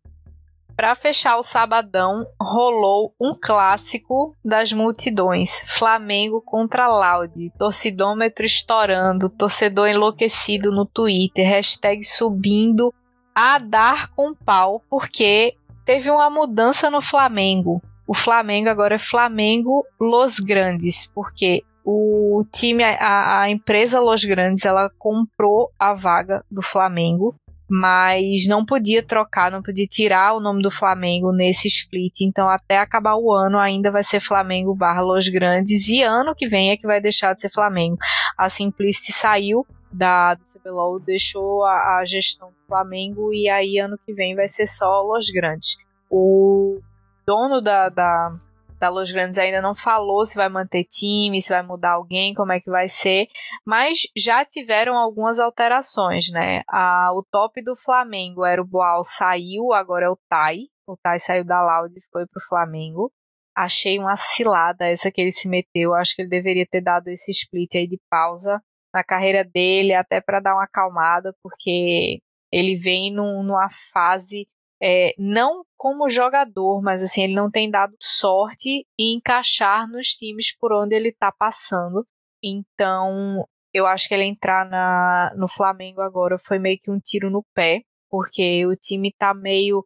Para 0.75 0.95
fechar 0.95 1.37
o 1.37 1.43
sabadão, 1.43 2.27
rolou 2.41 3.15
um 3.21 3.37
clássico 3.39 4.35
das 4.43 4.73
multidões: 4.73 5.61
Flamengo 5.79 6.41
contra 6.41 6.89
Laude. 6.89 7.53
Torcidômetro 7.59 8.47
estourando, 8.47 9.29
torcedor 9.29 9.89
enlouquecido 9.89 10.73
no 10.73 10.87
Twitter, 10.87 11.47
hashtag 11.47 12.03
subindo 12.03 12.95
a 13.35 13.59
dar 13.59 14.09
com 14.09 14.35
pau, 14.35 14.83
porque 14.89 15.55
teve 15.91 16.09
uma 16.09 16.31
mudança 16.31 16.89
no 16.89 17.01
Flamengo. 17.01 17.83
O 18.07 18.15
Flamengo 18.15 18.69
agora 18.69 18.95
é 18.95 18.99
Flamengo 18.99 19.85
Los 19.99 20.39
Grandes, 20.39 21.11
porque 21.13 21.65
o 21.85 22.45
time, 22.55 22.85
a, 22.85 23.41
a 23.41 23.51
empresa 23.51 23.99
Los 23.99 24.25
Grandes, 24.25 24.65
ela 24.65 24.89
comprou 24.97 25.69
a 25.77 25.93
vaga 25.93 26.45
do 26.49 26.63
Flamengo, 26.63 27.35
mas 27.71 28.49
não 28.49 28.65
podia 28.65 29.01
trocar, 29.01 29.51
não 29.51 29.63
podia 29.63 29.87
tirar 29.87 30.35
o 30.35 30.41
nome 30.41 30.61
do 30.61 30.71
Flamengo 30.71 31.33
nesse 31.33 31.69
split. 31.69 32.23
Então, 32.23 32.49
até 32.49 32.79
acabar 32.79 33.15
o 33.15 33.33
ano, 33.33 33.59
ainda 33.59 33.93
vai 33.93 34.03
ser 34.03 34.19
Flamengo 34.19 34.75
barra 34.75 35.01
Los 35.01 35.29
Grandes, 35.29 35.89
e 35.89 36.03
ano 36.03 36.35
que 36.35 36.49
vem 36.49 36.71
é 36.71 36.77
que 36.77 36.87
vai 36.87 37.01
deixar 37.01 37.33
de 37.33 37.43
ser 37.43 37.51
Flamengo. 37.51 37.97
A 38.37 38.49
Simplicity 38.49 39.13
saiu 39.13 39.65
da 39.93 40.35
do 40.35 40.43
CBLOL 40.45 41.01
deixou 41.01 41.65
a, 41.65 41.99
a, 41.99 42.05
gestão 42.05 42.49
do 42.49 42.67
Flamengo 42.67 43.33
e 43.33 43.49
aí 43.49 43.79
ano 43.79 43.99
que 44.07 44.15
vem 44.15 44.37
vai 44.37 44.49
ser 44.49 44.67
só 44.67 45.03
Los 45.03 45.31
Grandes. 45.31 45.77
O 46.09 46.81
dono 47.27 47.61
da, 47.61 47.89
da, 47.89 48.33
da 48.81 48.89
Los 48.89 49.13
Grandes 49.13 49.39
ainda 49.39 49.61
não 49.61 49.75
falou 49.75 50.25
se 50.25 50.37
vai 50.37 50.49
manter 50.49 50.85
time, 50.85 51.41
se 51.41 51.51
vai 51.51 51.63
mudar 51.63 51.93
alguém, 51.93 52.35
como 52.35 52.53
é 52.53 52.59
que 52.59 52.71
vai 52.71 52.89
ser, 52.89 53.29
mas 53.65 54.09
já 54.17 54.45
tiveram 54.45 54.97
algumas 54.97 55.39
alterações, 55.39 56.31
né? 56.33 56.63
A, 56.67 57.13
o 57.13 57.23
top 57.23 57.63
do 57.63 57.77
Flamengo 57.77 58.45
era 58.45 58.61
o 58.61 58.67
Boal, 58.67 59.05
saiu, 59.05 59.73
agora 59.75 60.07
é 60.07 60.09
o 60.09 60.19
Tai. 60.29 60.61
O 60.87 60.97
Tai 60.97 61.19
saiu 61.19 61.45
da 61.45 61.63
Loud 61.63 61.95
e 61.97 62.03
foi 62.11 62.27
pro 62.27 62.43
Flamengo. 62.49 63.13
Achei 63.55 63.99
uma 63.99 64.17
cilada 64.17 64.89
essa 64.89 65.11
que 65.11 65.21
ele 65.21 65.33
se 65.33 65.49
meteu. 65.49 65.95
Acho 65.95 66.17
que 66.17 66.23
ele 66.23 66.31
deveria 66.31 66.67
ter 66.67 66.81
dado 66.81 67.09
esse 67.09 67.31
split 67.31 67.75
aí 67.75 67.87
de 67.87 68.01
pausa 68.09 68.61
na 68.93 69.05
carreira 69.05 69.45
dele, 69.45 69.95
até 69.95 70.21
para 70.21 70.41
dar 70.41 70.55
uma 70.55 70.65
acalmada, 70.65 71.35
porque 71.43 72.21
Ele 72.53 72.77
vem 72.77 73.13
num, 73.13 73.43
numa 73.43 73.69
fase 73.93 74.49
é, 74.83 75.15
não 75.19 75.65
como 75.77 76.09
jogador, 76.09 76.81
mas 76.83 77.03
assim, 77.03 77.25
ele 77.25 77.35
não 77.35 77.51
tem 77.51 77.71
dado 77.71 77.95
sorte 78.01 78.87
em 78.99 79.17
encaixar 79.17 79.89
nos 79.89 80.09
times 80.09 80.57
por 80.57 80.73
onde 80.73 80.95
ele 80.95 81.11
está 81.11 81.31
passando. 81.31 82.07
Então, 82.43 83.47
eu 83.75 83.87
acho 83.87 84.09
que 84.09 84.15
ele 84.15 84.25
entrar 84.25 84.69
na, 84.69 85.33
no 85.37 85.49
Flamengo 85.49 86.01
agora 86.01 86.39
foi 86.39 86.59
meio 86.59 86.79
que 86.79 86.91
um 86.91 86.99
tiro 86.99 87.31
no 87.31 87.45
pé, 87.55 87.83
porque 88.11 88.67
o 88.67 88.75
time 88.75 89.09
está 89.09 89.35
meio 89.35 89.85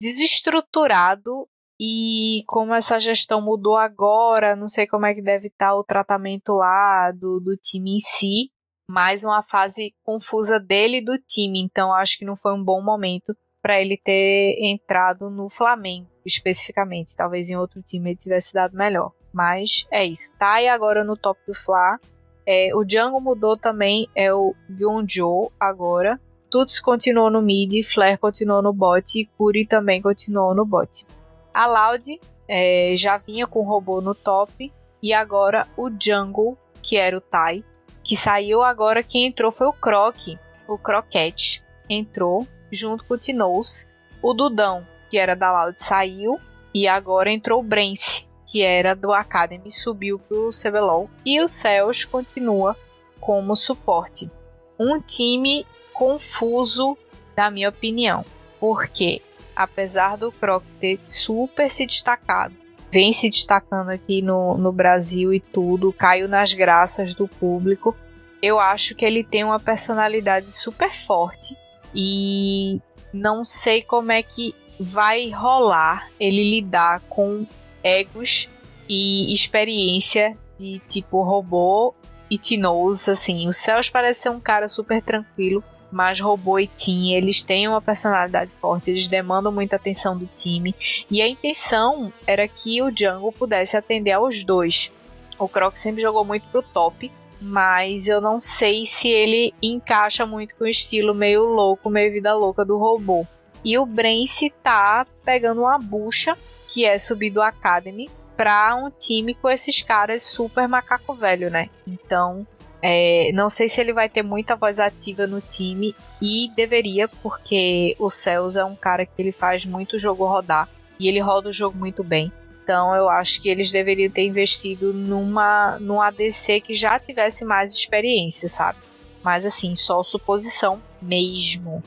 desestruturado 0.00 1.48
e 1.80 2.42
como 2.46 2.74
essa 2.74 3.00
gestão 3.00 3.40
mudou 3.40 3.76
agora, 3.76 4.54
não 4.54 4.68
sei 4.68 4.86
como 4.86 5.06
é 5.06 5.14
que 5.14 5.22
deve 5.22 5.48
estar 5.48 5.70
tá 5.70 5.74
o 5.74 5.82
tratamento 5.82 6.52
lá 6.52 7.10
do, 7.10 7.40
do 7.40 7.56
time 7.56 7.96
em 7.96 7.98
si, 7.98 8.50
mais 8.88 9.24
uma 9.24 9.42
fase 9.42 9.94
confusa 10.04 10.60
dele 10.60 10.98
e 10.98 11.04
do 11.04 11.18
time, 11.18 11.60
então 11.60 11.92
acho 11.92 12.18
que 12.18 12.24
não 12.24 12.36
foi 12.36 12.52
um 12.54 12.62
bom 12.62 12.82
momento 12.82 13.34
para 13.64 13.80
ele 13.80 13.96
ter 13.96 14.58
entrado 14.60 15.30
no 15.30 15.48
Flamengo, 15.48 16.06
especificamente. 16.22 17.16
Talvez 17.16 17.48
em 17.48 17.56
outro 17.56 17.80
time 17.80 18.10
ele 18.10 18.18
tivesse 18.18 18.52
dado 18.52 18.76
melhor. 18.76 19.12
Mas 19.32 19.86
é 19.90 20.04
isso. 20.04 20.34
Tá 20.38 20.60
e 20.60 20.68
agora 20.68 21.02
no 21.02 21.16
top 21.16 21.40
do 21.46 21.54
Fla. 21.54 21.98
É, 22.46 22.72
o 22.74 22.84
Django 22.84 23.22
mudou 23.22 23.56
também, 23.56 24.06
é 24.14 24.30
o 24.34 24.54
Gyonjo 24.68 25.50
agora. 25.58 26.20
Tuts 26.50 26.78
continuou 26.78 27.30
no 27.30 27.40
mid, 27.40 27.82
Flair 27.82 28.18
continuou 28.18 28.60
no 28.60 28.70
bot 28.70 29.18
e 29.18 29.24
Kuri 29.24 29.64
também 29.64 30.02
continuou 30.02 30.54
no 30.54 30.66
bot. 30.66 31.06
A 31.54 31.64
Loud 31.66 32.20
é, 32.46 32.94
já 32.98 33.16
vinha 33.16 33.46
com 33.46 33.60
o 33.60 33.66
robô 33.66 34.02
no 34.02 34.14
top 34.14 34.70
e 35.02 35.14
agora 35.14 35.66
o 35.74 35.88
Jungle, 35.88 36.58
que 36.82 36.98
era 36.98 37.16
o 37.16 37.20
Tai, 37.20 37.64
que 38.02 38.14
saiu 38.14 38.62
agora, 38.62 39.02
quem 39.02 39.24
entrou 39.24 39.50
foi 39.50 39.66
o 39.68 39.72
Croc, 39.72 40.36
o 40.68 40.76
Croquete. 40.76 41.64
Entrou 41.88 42.46
junto 42.70 43.04
com 43.04 43.14
o 43.14 43.18
Tinous. 43.18 43.88
O 44.22 44.32
Dudão, 44.32 44.86
que 45.10 45.18
era 45.18 45.34
da 45.34 45.52
Loud, 45.52 45.80
saiu. 45.80 46.40
E 46.72 46.88
agora 46.88 47.30
entrou 47.30 47.60
o 47.60 47.64
Brence, 47.64 48.26
que 48.50 48.62
era 48.62 48.94
do 48.94 49.12
Academy, 49.12 49.70
subiu 49.70 50.18
pro 50.18 50.50
CBLOL. 50.50 51.08
E 51.24 51.40
o 51.40 51.46
Cels 51.46 52.04
continua 52.04 52.76
como 53.20 53.54
suporte. 53.54 54.30
Um 54.78 55.00
time 55.00 55.64
confuso, 55.92 56.98
na 57.36 57.50
minha 57.50 57.68
opinião. 57.68 58.24
Porque, 58.58 59.22
apesar 59.54 60.16
do 60.16 60.32
Croc 60.32 60.64
ter 60.80 60.98
super 61.04 61.70
se 61.70 61.86
destacado, 61.86 62.54
vem 62.90 63.12
se 63.12 63.28
destacando 63.28 63.90
aqui 63.90 64.20
no, 64.20 64.56
no 64.58 64.72
Brasil 64.72 65.32
e 65.32 65.38
tudo, 65.38 65.92
caiu 65.92 66.28
nas 66.28 66.52
graças 66.52 67.14
do 67.14 67.28
público. 67.28 67.96
Eu 68.42 68.58
acho 68.58 68.94
que 68.94 69.04
ele 69.04 69.22
tem 69.22 69.44
uma 69.44 69.60
personalidade 69.60 70.50
super 70.50 70.92
forte 70.92 71.56
e 71.94 72.80
não 73.12 73.44
sei 73.44 73.82
como 73.82 74.12
é 74.12 74.22
que 74.22 74.54
vai 74.78 75.30
rolar 75.30 76.10
ele 76.18 76.42
lidar 76.50 77.00
com 77.08 77.46
egos 77.82 78.48
e 78.88 79.32
experiência 79.32 80.36
de 80.58 80.80
tipo 80.88 81.22
robô 81.22 81.94
e 82.30 82.38
Tinoz, 82.38 83.08
assim, 83.08 83.46
o 83.46 83.52
Céus 83.52 83.88
parece 83.88 84.22
ser 84.22 84.30
um 84.30 84.40
cara 84.40 84.66
super 84.66 85.02
tranquilo, 85.02 85.62
mas 85.92 86.20
robô 86.20 86.58
e 86.58 86.66
Tim, 86.66 87.12
eles 87.12 87.44
têm 87.44 87.68
uma 87.68 87.80
personalidade 87.80 88.52
forte, 88.54 88.90
eles 88.90 89.06
demandam 89.06 89.52
muita 89.52 89.76
atenção 89.76 90.18
do 90.18 90.26
time, 90.26 90.74
e 91.10 91.22
a 91.22 91.28
intenção 91.28 92.12
era 92.26 92.48
que 92.48 92.82
o 92.82 92.90
Jungle 92.90 93.30
pudesse 93.32 93.76
atender 93.76 94.12
aos 94.12 94.42
dois. 94.42 94.90
O 95.38 95.48
Croc 95.48 95.76
sempre 95.76 96.02
jogou 96.02 96.24
muito 96.24 96.46
pro 96.48 96.62
top, 96.62 97.12
mas 97.44 98.08
eu 98.08 98.20
não 98.20 98.38
sei 98.38 98.86
se 98.86 99.08
ele 99.08 99.52
encaixa 99.62 100.24
muito 100.24 100.56
com 100.56 100.64
o 100.64 100.68
estilo 100.68 101.14
meio 101.14 101.44
louco, 101.44 101.90
meio 101.90 102.10
vida 102.10 102.34
louca 102.34 102.64
do 102.64 102.78
robô. 102.78 103.26
E 103.62 103.76
o 103.78 103.84
Brence 103.84 104.50
tá 104.62 105.06
pegando 105.24 105.60
uma 105.60 105.78
bucha, 105.78 106.36
que 106.66 106.84
é 106.84 106.98
subir 106.98 107.30
do 107.30 107.42
Academy, 107.42 108.10
pra 108.36 108.74
um 108.74 108.90
time 108.90 109.34
com 109.34 109.48
esses 109.48 109.82
caras 109.82 110.22
super 110.22 110.66
macaco 110.66 111.14
velho, 111.14 111.50
né? 111.50 111.68
Então, 111.86 112.46
é, 112.82 113.30
não 113.32 113.48
sei 113.48 113.68
se 113.68 113.80
ele 113.80 113.92
vai 113.92 114.08
ter 114.08 114.22
muita 114.22 114.56
voz 114.56 114.78
ativa 114.78 115.26
no 115.26 115.40
time 115.40 115.94
e 116.20 116.50
deveria, 116.56 117.08
porque 117.08 117.94
o 117.98 118.08
Celso 118.08 118.58
é 118.58 118.64
um 118.64 118.76
cara 118.76 119.06
que 119.06 119.20
ele 119.20 119.32
faz 119.32 119.64
muito 119.64 119.98
jogo 119.98 120.26
rodar 120.26 120.68
e 120.98 121.08
ele 121.08 121.20
roda 121.20 121.50
o 121.50 121.52
jogo 121.52 121.78
muito 121.78 122.02
bem. 122.02 122.32
Então 122.64 122.96
eu 122.96 123.10
acho 123.10 123.42
que 123.42 123.50
eles 123.50 123.70
deveriam 123.70 124.10
ter 124.10 124.24
investido 124.24 124.94
numa 124.94 125.78
num 125.78 126.00
ADC 126.00 126.62
que 126.62 126.72
já 126.72 126.98
tivesse 126.98 127.44
mais 127.44 127.74
experiência, 127.74 128.48
sabe? 128.48 128.78
Mas 129.22 129.44
assim, 129.44 129.74
só 129.74 130.02
suposição 130.02 130.82
mesmo. 131.00 131.84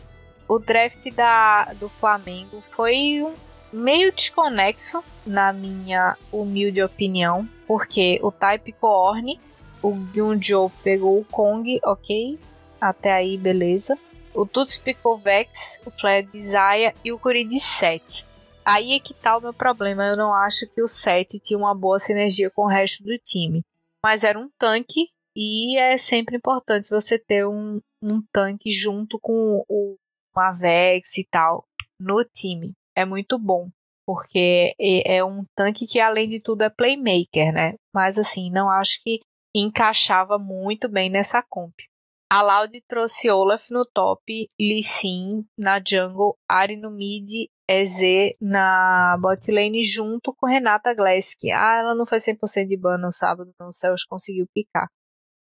O 0.47 0.59
draft 0.59 1.11
da, 1.13 1.73
do 1.73 1.89
Flamengo 1.89 2.63
foi 2.69 3.25
meio 3.73 4.13
desconexo, 4.13 5.03
na 5.25 5.51
minha 5.51 6.15
humilde 6.31 6.81
opinião, 6.81 7.49
porque 7.67 8.19
o 8.21 8.31
Type 8.31 8.71
Coorne, 8.73 9.39
o 9.81 9.93
Gyunjo 10.13 10.71
pegou 10.83 11.19
o 11.19 11.25
Kong, 11.25 11.79
ok? 11.83 12.39
Até 12.79 13.11
aí, 13.11 13.35
beleza. 13.35 13.97
O 14.33 14.45
Tuts 14.45 14.77
picou 14.77 15.17
Vex, 15.17 15.81
o 15.85 15.91
Flare 15.91 16.27
de 16.31 16.39
Zaya 16.39 16.93
e 17.03 17.11
o 17.11 17.19
Kuri 17.19 17.43
de 17.43 17.59
7. 17.59 18.27
Aí 18.67 18.91
é 18.91 18.99
que 18.99 19.13
tá 19.13 19.37
o 19.37 19.41
meu 19.41 19.53
problema. 19.53 20.05
Eu 20.05 20.17
não 20.17 20.33
acho 20.33 20.67
que 20.67 20.81
o 20.81 20.89
Seth 20.89 21.39
tinha 21.41 21.57
uma 21.57 21.73
boa 21.73 21.99
sinergia 21.99 22.51
com 22.51 22.63
o 22.63 22.69
resto 22.69 23.01
do 23.01 23.17
time. 23.17 23.63
Mas 24.03 24.25
era 24.25 24.37
um 24.37 24.49
tanque 24.59 25.07
e 25.33 25.77
é 25.77 25.97
sempre 25.97 26.35
importante 26.35 26.89
você 26.89 27.17
ter 27.17 27.47
um, 27.47 27.79
um 28.03 28.21
tanque 28.29 28.69
junto 28.69 29.17
com 29.19 29.63
o 29.69 29.95
Avex 30.35 31.17
e 31.17 31.23
tal 31.23 31.63
no 31.97 32.25
time. 32.25 32.73
É 32.93 33.05
muito 33.05 33.39
bom. 33.39 33.69
Porque 34.05 34.73
é 35.05 35.23
um 35.23 35.45
tanque 35.55 35.87
que, 35.87 35.99
além 35.99 36.29
de 36.29 36.41
tudo, 36.41 36.63
é 36.63 36.69
playmaker, 36.69 37.53
né? 37.53 37.75
Mas 37.93 38.17
assim, 38.17 38.51
não 38.51 38.69
acho 38.69 39.01
que 39.01 39.21
encaixava 39.55 40.37
muito 40.37 40.89
bem 40.89 41.09
nessa 41.09 41.41
comp. 41.41 41.73
A 42.29 42.41
Loud 42.41 42.81
trouxe 42.85 43.29
Olaf 43.29 43.69
no 43.71 43.85
top, 43.85 44.49
Lee 44.59 44.83
Sin 44.83 45.45
na 45.57 45.81
jungle, 45.85 46.37
Ari 46.49 46.75
no 46.75 46.91
mid 46.91 47.47
EZ 47.69 48.33
na 48.39 49.17
bot 49.19 49.51
lane 49.51 49.83
junto 49.83 50.33
com 50.33 50.47
Renata 50.47 50.93
Glesk. 50.93 51.49
Ah, 51.51 51.79
ela 51.79 51.95
não 51.95 52.05
foi 52.05 52.17
100% 52.17 52.65
de 52.65 52.77
ban 52.77 52.97
no 52.97 53.11
sábado, 53.11 53.53
não. 53.59 53.67
O 53.67 53.73
Celso 53.73 54.05
conseguiu 54.09 54.47
picar. 54.53 54.87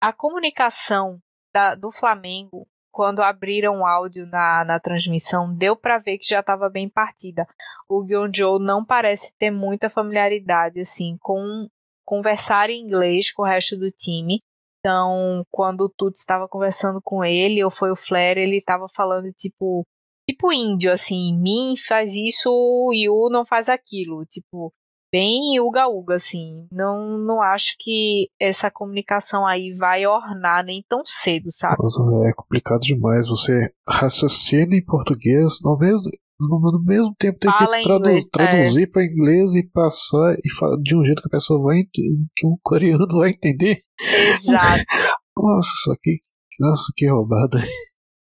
A 0.02 0.14
comunicação 0.14 1.20
da, 1.54 1.76
do 1.76 1.92
Flamengo, 1.92 2.68
quando 2.92 3.22
abriram 3.22 3.82
o 3.82 3.86
áudio 3.86 4.26
na, 4.28 4.64
na 4.64 4.80
transmissão, 4.80 5.54
deu 5.54 5.76
para 5.76 5.98
ver 5.98 6.18
que 6.18 6.28
já 6.28 6.40
estava 6.40 6.70
bem 6.70 6.90
partida. 6.90 7.46
O 7.90 8.06
Gyonjo 8.06 8.60
não 8.60 8.86
parece 8.86 9.36
ter 9.38 9.52
muita 9.52 9.90
familiaridade 9.90 10.80
assim 10.80 11.18
com 11.20 11.68
conversar 12.06 12.70
em 12.70 12.82
inglês 12.82 13.32
com 13.32 13.42
o 13.42 13.46
resto 13.46 13.76
do 13.76 13.92
time. 13.92 14.40
Então, 14.80 15.44
quando 15.52 15.82
o 15.82 15.90
Tuts 15.90 16.22
estava 16.22 16.48
conversando 16.48 17.02
com 17.02 17.26
ele, 17.26 17.64
ou 17.64 17.72
foi 17.72 17.92
o 17.92 17.96
Flair, 17.96 18.38
ele 18.38 18.58
estava 18.58 18.86
falando 18.88 19.32
tipo 19.34 19.86
tipo 20.28 20.52
índio, 20.52 20.92
assim, 20.92 21.38
Min 21.40 21.76
faz 21.78 22.16
isso, 22.16 22.50
Yu 22.94 23.30
não 23.30 23.46
faz 23.46 23.70
aquilo, 23.70 24.26
tipo, 24.26 24.74
bem 25.16 25.60
uga-uga, 25.62 26.16
assim. 26.16 26.68
Não, 26.70 27.18
não 27.18 27.42
acho 27.42 27.76
que 27.80 28.30
essa 28.40 28.70
comunicação 28.70 29.46
aí 29.46 29.74
vai 29.74 30.06
ornar 30.06 30.66
nem 30.66 30.84
tão 30.90 31.02
cedo, 31.06 31.46
sabe? 31.50 31.78
Nossa, 31.80 32.02
é 32.28 32.34
complicado 32.34 32.82
demais. 32.82 33.30
Você 33.30 33.72
raciocina 33.88 34.76
em 34.76 34.84
português, 34.84 35.60
no 35.64 35.78
mesmo, 35.78 36.10
no, 36.38 36.84
mesmo 36.84 37.16
tempo 37.18 37.40
tem 37.40 37.50
Fala 37.50 37.78
que 37.78 37.84
tradu 37.84 38.10
inglês, 38.10 38.28
traduzir 38.30 38.84
é. 38.84 38.88
para 38.88 39.06
inglês 39.06 39.56
e 39.56 39.64
passar 39.64 40.36
e 40.44 40.82
de 40.82 40.96
um 40.98 41.06
jeito 41.06 41.22
que 41.22 41.30
a 41.30 41.38
pessoa 41.38 41.64
vai 41.64 41.84
que 41.94 42.46
um 42.46 42.58
coreano 42.62 43.08
vai 43.18 43.30
entender. 43.30 43.80
Exato. 44.30 44.84
nossa, 45.38 45.96
que, 46.02 46.18
nossa, 46.60 46.92
que 46.94 47.10
roubada. 47.10 47.64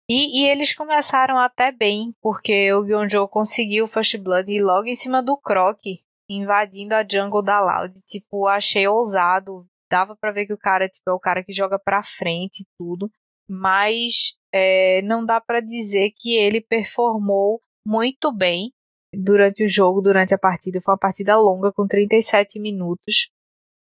E, 0.09 0.43
e, 0.43 0.49
eles 0.51 0.75
começaram 0.75 1.39
até 1.39 1.71
bem, 1.71 2.15
porque 2.21 2.73
o 2.73 2.85
Gyonjo 2.85 3.29
conseguiu 3.29 3.85
o 3.85 3.89
First 3.89 4.19
Blood 4.19 4.61
logo 4.61 4.87
em 4.87 4.95
cima 4.95 5.23
do 5.23 5.37
Croc, 5.37 5.81
invadindo 6.29 6.95
a 6.95 7.07
jungle 7.09 7.43
da 7.43 7.61
Loud. 7.61 7.95
Tipo, 8.07 8.47
achei 8.47 8.87
ousado. 8.87 9.67
Dava 9.91 10.17
para 10.17 10.33
ver 10.33 10.47
que 10.47 10.53
o 10.53 10.59
cara 10.59 10.89
tipo, 10.89 11.09
é 11.09 11.13
o 11.13 11.21
cara 11.21 11.45
que 11.45 11.53
joga 11.53 11.79
pra 11.79 12.03
frente 12.03 12.63
e 12.63 12.67
tudo. 12.79 13.11
Mas 13.49 14.37
é, 14.53 15.03
não 15.03 15.25
dá 15.25 15.41
para 15.41 15.61
dizer 15.61 16.13
que 16.17 16.37
ele 16.37 16.61
performou 16.61 17.61
muito 17.87 18.33
bem 18.33 18.73
durante 19.15 19.65
o 19.65 19.69
jogo, 19.69 20.01
durante 20.01 20.35
a 20.35 20.39
partida. 20.39 20.81
Foi 20.81 20.93
uma 20.93 20.99
partida 20.99 21.37
longa, 21.37 21.73
com 21.73 21.87
37 21.87 22.59
minutos. 22.59 23.31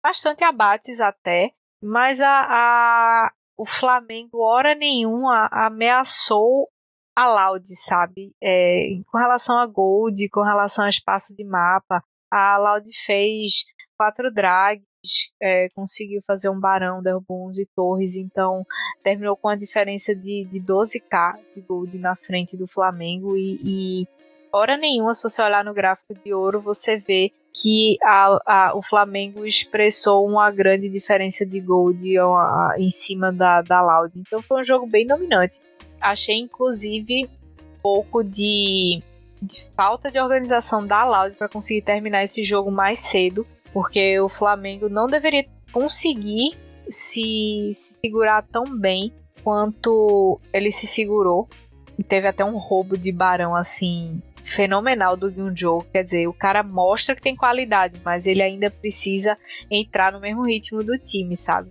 Bastante 0.04 0.44
abates 0.44 1.00
até. 1.00 1.52
Mas 1.82 2.20
a, 2.20 2.28
a, 2.28 3.32
o 3.60 3.66
Flamengo, 3.66 4.40
hora 4.40 4.74
nenhuma, 4.74 5.46
ameaçou 5.52 6.66
a 7.14 7.26
Loud, 7.26 7.66
sabe? 7.76 8.32
É, 8.42 8.88
com 9.12 9.18
relação 9.18 9.58
a 9.58 9.66
Gold, 9.66 10.30
com 10.30 10.42
relação 10.42 10.86
a 10.86 10.88
espaço 10.88 11.36
de 11.36 11.44
mapa, 11.44 12.02
a 12.30 12.56
Loud 12.56 12.88
fez 13.04 13.64
quatro 13.98 14.32
drag 14.32 14.82
é, 15.42 15.68
conseguiu 15.70 16.22
fazer 16.26 16.48
um 16.48 16.58
barão, 16.58 17.02
derrubou 17.02 17.48
11 17.48 17.68
torres, 17.74 18.16
então 18.16 18.64
terminou 19.02 19.36
com 19.36 19.48
a 19.48 19.56
diferença 19.56 20.14
de, 20.14 20.46
de 20.50 20.60
12k 20.60 21.38
de 21.52 21.60
gold 21.60 21.98
na 21.98 22.16
frente 22.16 22.56
do 22.56 22.66
Flamengo 22.66 23.36
e, 23.36 23.58
e 23.62 24.08
hora 24.52 24.76
nenhuma, 24.76 25.12
se 25.12 25.22
você 25.22 25.42
olhar 25.42 25.64
no 25.64 25.74
gráfico 25.74 26.14
de 26.14 26.32
ouro, 26.32 26.60
você 26.60 26.96
vê 26.96 27.32
que 27.52 27.96
a, 28.02 28.38
a, 28.46 28.76
o 28.76 28.82
Flamengo 28.82 29.44
expressou 29.44 30.26
uma 30.26 30.50
grande 30.50 30.88
diferença 30.88 31.44
de 31.44 31.60
gold 31.60 32.16
a, 32.18 32.74
em 32.78 32.90
cima 32.90 33.32
da, 33.32 33.62
da. 33.62 34.08
Então 34.14 34.42
foi 34.42 34.60
um 34.60 34.64
jogo 34.64 34.86
bem 34.86 35.06
dominante. 35.06 35.60
Achei 36.02 36.36
inclusive 36.38 37.24
um 37.24 37.80
pouco 37.82 38.22
de, 38.22 39.02
de 39.42 39.68
falta 39.76 40.10
de 40.10 40.18
organização 40.18 40.86
da 40.86 41.04
Loud 41.04 41.36
para 41.36 41.48
conseguir 41.48 41.82
terminar 41.82 42.22
esse 42.22 42.42
jogo 42.42 42.70
mais 42.70 43.00
cedo, 43.00 43.46
porque 43.72 44.18
o 44.20 44.28
Flamengo 44.28 44.88
não 44.88 45.08
deveria 45.08 45.46
conseguir 45.72 46.56
se, 46.88 47.70
se 47.72 47.98
segurar 48.02 48.42
tão 48.42 48.78
bem 48.78 49.12
quanto 49.42 50.40
ele 50.52 50.70
se 50.70 50.86
segurou. 50.86 51.48
E 51.98 52.02
teve 52.02 52.26
até 52.26 52.42
um 52.42 52.56
roubo 52.56 52.96
de 52.96 53.12
barão 53.12 53.54
assim 53.54 54.22
fenomenal 54.44 55.16
do 55.16 55.30
Gyunjo. 55.30 55.84
Quer 55.92 56.02
dizer, 56.02 56.28
o 56.28 56.32
cara 56.32 56.62
mostra 56.62 57.14
que 57.14 57.22
tem 57.22 57.36
qualidade, 57.36 58.00
mas 58.04 58.26
ele 58.26 58.42
ainda 58.42 58.70
precisa 58.70 59.36
entrar 59.70 60.12
no 60.12 60.20
mesmo 60.20 60.46
ritmo 60.46 60.82
do 60.82 60.98
time, 60.98 61.36
sabe? 61.36 61.70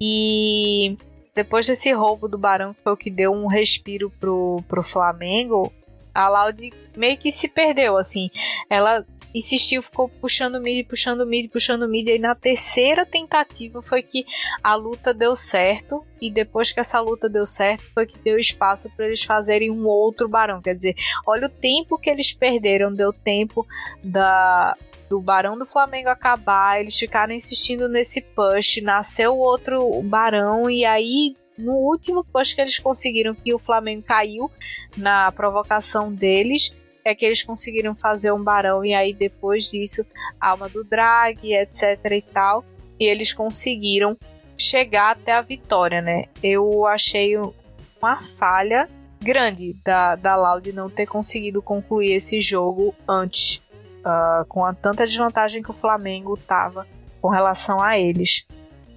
E 0.00 0.96
depois 1.34 1.66
desse 1.66 1.92
roubo 1.92 2.28
do 2.28 2.38
Barão, 2.38 2.74
que 2.74 2.82
foi 2.82 2.92
o 2.92 2.96
que 2.96 3.10
deu 3.10 3.32
um 3.32 3.46
respiro 3.46 4.10
pro, 4.18 4.62
pro 4.68 4.82
Flamengo, 4.82 5.72
a 6.14 6.28
Laude 6.28 6.72
meio 6.96 7.16
que 7.16 7.30
se 7.30 7.48
perdeu, 7.48 7.96
assim. 7.96 8.30
Ela 8.68 9.04
insistiu, 9.34 9.82
ficou 9.82 10.08
puxando 10.08 10.60
mid, 10.60 10.86
puxando 10.86 11.26
mid, 11.26 11.50
puxando 11.50 11.88
mid. 11.88 12.08
E 12.08 12.18
na 12.18 12.34
terceira 12.34 13.06
tentativa 13.06 13.80
foi 13.80 14.02
que 14.02 14.24
a 14.62 14.74
luta 14.74 15.14
deu 15.14 15.34
certo. 15.34 16.04
E 16.20 16.30
depois 16.30 16.72
que 16.72 16.80
essa 16.80 17.00
luta 17.00 17.28
deu 17.28 17.46
certo, 17.46 17.84
foi 17.94 18.06
que 18.06 18.18
deu 18.18 18.38
espaço 18.38 18.90
para 18.96 19.06
eles 19.06 19.22
fazerem 19.22 19.70
um 19.70 19.86
outro 19.86 20.28
barão. 20.28 20.60
Quer 20.60 20.74
dizer, 20.74 20.94
olha 21.26 21.46
o 21.46 21.50
tempo 21.50 21.98
que 21.98 22.10
eles 22.10 22.32
perderam. 22.32 22.94
Deu 22.94 23.12
tempo 23.12 23.66
da, 24.02 24.76
do 25.08 25.20
Barão 25.20 25.58
do 25.58 25.66
Flamengo 25.66 26.08
acabar, 26.08 26.80
eles 26.80 26.96
ficaram 26.96 27.34
insistindo 27.34 27.88
nesse 27.88 28.20
push, 28.22 28.80
nasceu 28.80 29.36
outro 29.36 30.00
Barão 30.02 30.70
e 30.70 30.84
aí 30.84 31.36
no 31.60 31.72
último 31.72 32.24
push 32.24 32.54
que 32.54 32.60
eles 32.60 32.78
conseguiram 32.78 33.34
que 33.34 33.54
o 33.54 33.58
Flamengo 33.58 34.02
caiu 34.02 34.50
na 34.96 35.30
provocação 35.32 36.12
deles, 36.12 36.74
é 37.04 37.14
que 37.14 37.24
eles 37.24 37.42
conseguiram 37.42 37.94
fazer 37.94 38.32
um 38.32 38.42
barão 38.42 38.84
e 38.84 38.92
aí 38.94 39.14
depois 39.14 39.70
disso 39.70 40.04
alma 40.40 40.68
do 40.68 40.84
drag, 40.84 41.54
etc 41.54 41.98
e 42.10 42.22
tal, 42.22 42.64
e 42.98 43.04
eles 43.04 43.32
conseguiram 43.32 44.16
chegar 44.56 45.12
até 45.12 45.32
a 45.32 45.42
vitória, 45.42 46.02
né? 46.02 46.26
Eu 46.42 46.86
achei 46.86 47.36
uma 47.36 48.20
falha 48.20 48.88
grande 49.20 49.76
da, 49.84 50.16
da 50.16 50.36
Loud 50.36 50.72
não 50.72 50.88
ter 50.88 51.06
conseguido 51.06 51.62
concluir 51.62 52.14
esse 52.14 52.40
jogo 52.40 52.94
antes, 53.08 53.62
uh, 54.00 54.44
com 54.48 54.64
a 54.64 54.74
tanta 54.74 55.04
desvantagem 55.04 55.62
que 55.62 55.70
o 55.70 55.74
Flamengo 55.74 56.36
tava 56.36 56.86
com 57.20 57.28
relação 57.28 57.82
a 57.82 57.98
eles. 57.98 58.46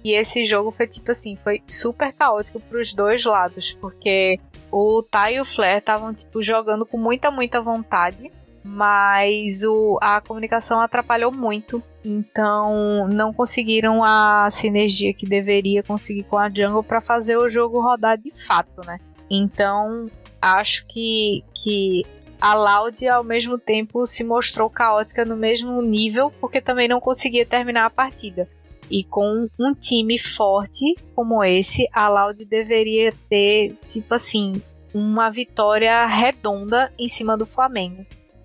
E 0.04 0.12
esse 0.12 0.44
jogo 0.44 0.70
foi 0.70 0.86
tipo 0.86 1.10
assim, 1.10 1.34
foi 1.34 1.62
super 1.68 2.12
caótico 2.12 2.60
para 2.60 2.78
os 2.78 2.92
dois 2.92 3.24
lados, 3.24 3.72
porque 3.80 4.38
o 4.70 5.02
Tai 5.02 5.36
e 5.36 5.40
o 5.40 5.44
Flair 5.44 5.78
estavam 5.78 6.12
tipo 6.12 6.42
jogando 6.42 6.84
com 6.84 6.98
muita 6.98 7.30
muita 7.30 7.62
vontade, 7.62 8.30
mas 8.62 9.62
o, 9.62 9.98
a 10.02 10.20
comunicação 10.20 10.78
atrapalhou 10.80 11.32
muito, 11.32 11.82
então 12.04 13.08
não 13.08 13.32
conseguiram 13.32 14.04
a 14.04 14.48
sinergia 14.50 15.14
que 15.14 15.26
deveria 15.26 15.82
conseguir 15.82 16.24
com 16.24 16.36
a 16.36 16.50
Jungle 16.50 16.84
para 16.84 17.00
fazer 17.00 17.38
o 17.38 17.48
jogo 17.48 17.80
rodar 17.80 18.18
de 18.18 18.30
fato, 18.30 18.82
né? 18.84 18.98
Então 19.30 20.10
acho 20.40 20.86
que 20.86 21.42
que 21.54 22.04
a 22.38 22.52
Loud 22.52 23.08
ao 23.08 23.24
mesmo 23.24 23.58
tempo 23.58 24.04
se 24.04 24.22
mostrou 24.22 24.68
caótica 24.68 25.24
no 25.24 25.34
mesmo 25.34 25.80
nível, 25.80 26.30
porque 26.40 26.60
também 26.60 26.88
não 26.88 27.00
conseguia 27.00 27.46
terminar 27.46 27.86
a 27.86 27.90
partida. 27.90 28.46
E 28.90 29.04
com 29.04 29.48
um 29.58 29.74
time 29.74 30.18
forte 30.18 30.94
como 31.14 31.42
esse, 31.42 31.88
a 31.92 32.08
Loud 32.08 32.44
deveria 32.44 33.12
ter, 33.28 33.76
tipo 33.88 34.14
assim, 34.14 34.62
uma 34.92 35.30
vitória 35.30 36.06
redonda 36.06 36.92
em 36.98 37.08
cima 37.08 37.36
do 37.36 37.46
Flamengo. 37.46 38.04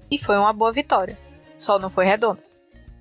E 0.10 0.18
foi 0.18 0.38
uma 0.38 0.54
boa 0.54 0.72
vitória. 0.72 1.18
Só 1.58 1.78
não 1.78 1.90
foi 1.90 2.06
redonda. 2.06 2.40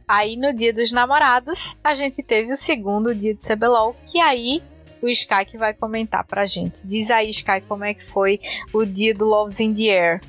Aí 0.06 0.36
no 0.36 0.54
dia 0.54 0.72
dos 0.72 0.90
namorados, 0.90 1.76
a 1.84 1.94
gente 1.94 2.22
teve 2.22 2.52
o 2.52 2.56
segundo 2.56 3.14
dia 3.14 3.34
de 3.34 3.46
CBLOL, 3.46 3.94
que 4.10 4.18
aí 4.18 4.62
o 5.02 5.08
Sky 5.08 5.44
que 5.46 5.58
vai 5.58 5.74
comentar 5.74 6.26
pra 6.26 6.46
gente. 6.46 6.84
Diz 6.84 7.10
aí, 7.10 7.28
Sky, 7.30 7.60
como 7.66 7.84
é 7.84 7.94
que 7.94 8.04
foi 8.04 8.40
o 8.72 8.84
dia 8.84 9.14
do 9.14 9.26
Loves 9.26 9.60
in 9.60 9.74
the 9.74 9.90
Air. 9.90 10.20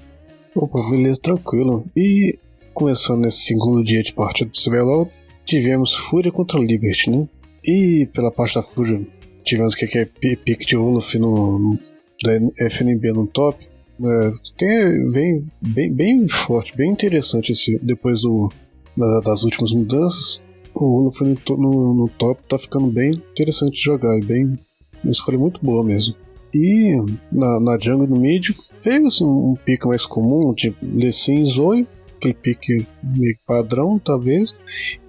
Opa, 0.56 0.80
beleza, 0.89 1.19
tranquilo. 1.22 1.86
E 1.95 2.38
começando 2.74 3.22
nesse 3.22 3.39
segundo 3.43 3.84
dia 3.84 4.04
de 4.04 4.13
partida 4.13 4.50
do 4.50 4.58
CBLOL, 4.58 5.12
tivemos 5.49 5.95
Fúria 5.95 6.31
contra 6.31 6.59
Liberty, 6.59 7.09
né? 7.09 7.27
E 7.65 8.07
pela 8.13 8.31
parte 8.31 8.55
da 8.55 8.63
Fúria, 8.63 9.01
tivemos 9.43 9.73
que 9.73 9.85
é 9.97 10.05
pique 10.05 10.65
de 10.65 10.77
Olaf 10.77 11.15
no, 11.15 11.77
da 12.23 12.33
FNB 12.67 13.12
no 13.12 13.25
top. 13.27 13.67
É, 14.01 14.31
tem, 14.57 15.12
vem 15.12 15.45
bem, 15.62 15.91
bem 15.91 16.27
forte, 16.27 16.75
bem 16.77 16.91
interessante 16.91 17.51
esse, 17.51 17.77
depois 17.81 18.21
do, 18.21 18.51
da, 18.95 19.19
das 19.21 19.43
últimas 19.43 19.71
mudanças. 19.71 20.43
O 20.73 21.01
Olaf 21.01 21.19
no, 21.21 21.57
no, 21.57 21.93
no, 21.95 22.09
top 22.09 22.41
tá 22.47 22.57
ficando 22.57 22.88
bem 22.88 23.12
interessante 23.31 23.73
de 23.73 23.81
jogar, 23.81 24.17
e 24.17 24.23
bem 24.23 24.57
uma 25.03 25.12
escolha 25.12 25.38
muito 25.38 25.59
boa 25.65 25.83
mesmo. 25.83 26.15
E 26.53 26.95
na, 27.31 27.59
na 27.59 27.77
jungle 27.79 28.07
no 28.07 28.19
mid 28.19 28.49
fez 28.81 29.03
assim, 29.03 29.25
um 29.25 29.55
pique 29.65 29.88
mais 29.88 30.05
comum, 30.05 30.53
tipo 30.53 30.77
Lecim 30.81 31.43
Zoe, 31.43 31.88
aquele 32.19 32.34
pique 32.34 32.86
meio 33.01 33.38
padrão, 33.47 33.97
talvez. 33.97 34.55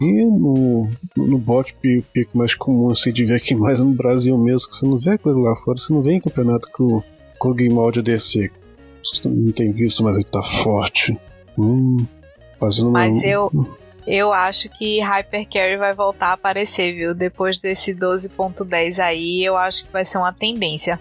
E 0.01 0.25
no, 0.31 0.89
no 1.17 1.39
bot, 1.39 1.75
o 1.75 2.03
pique 2.03 2.37
mais 2.37 2.55
comum 2.55 2.91
assim, 2.91 3.13
de 3.13 3.25
ver 3.25 3.37
aqui 3.37 3.55
mais 3.55 3.81
no 3.81 3.93
Brasil 3.93 4.39
mesmo, 4.39 4.71
que 4.71 4.77
você 4.77 4.87
não 4.87 4.99
vê 4.99 5.19
coisa 5.19 5.39
lá 5.39 5.55
fora, 5.57 5.79
você 5.79 5.93
não 5.93 6.03
vê 6.03 6.13
em 6.13 6.21
campeonato 6.21 6.71
com, 6.73 7.03
o 7.43 7.81
Audio 7.81 8.03
DC. 8.03 8.51
Você 9.03 9.29
não 9.29 9.53
tem 9.53 9.73
visto, 9.73 10.03
mas 10.05 10.15
ele 10.15 10.25
tá 10.25 10.43
forte. 10.43 11.19
Hum, 11.59 12.07
fazendo 12.59 12.91
mas 12.91 13.23
uma... 13.23 13.27
eu. 13.27 13.51
Eu 14.07 14.33
acho 14.33 14.69
que 14.71 14.99
Hyper 14.99 15.47
Carry 15.49 15.77
vai 15.77 15.95
voltar 15.95 16.29
a 16.29 16.33
aparecer, 16.33 16.95
viu? 16.95 17.15
Depois 17.15 17.61
desse 17.61 17.95
12.10 17.95 18.99
aí, 18.99 19.45
eu 19.45 19.57
acho 19.57 19.85
que 19.85 19.93
vai 19.93 20.05
ser 20.05 20.19
uma 20.19 20.33
tendência. 20.33 20.99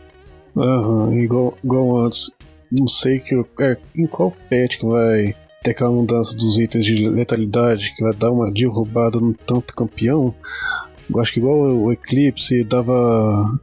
Aham, 0.55 1.05
uhum, 1.05 1.19
igual, 1.19 1.57
igual 1.63 1.97
antes. 1.97 2.29
Não 2.69 2.87
sei 2.87 3.19
que, 3.19 3.33
é, 3.61 3.77
em 3.95 4.05
qual 4.05 4.31
patch 4.49 4.77
que 4.77 4.85
vai 4.85 5.33
ter 5.63 5.71
aquela 5.71 5.91
mudança 5.91 6.35
dos 6.35 6.57
itens 6.57 6.85
de 6.85 7.07
letalidade 7.07 7.93
que 7.95 8.03
vai 8.03 8.13
dar 8.13 8.31
uma 8.31 8.51
derrubada 8.51 9.19
no 9.19 9.33
tanto 9.33 9.75
campeão. 9.75 10.33
Eu 11.09 11.19
acho 11.19 11.33
que 11.33 11.39
igual 11.39 11.57
o 11.57 11.91
Eclipse 11.91 12.63
dava. 12.63 13.59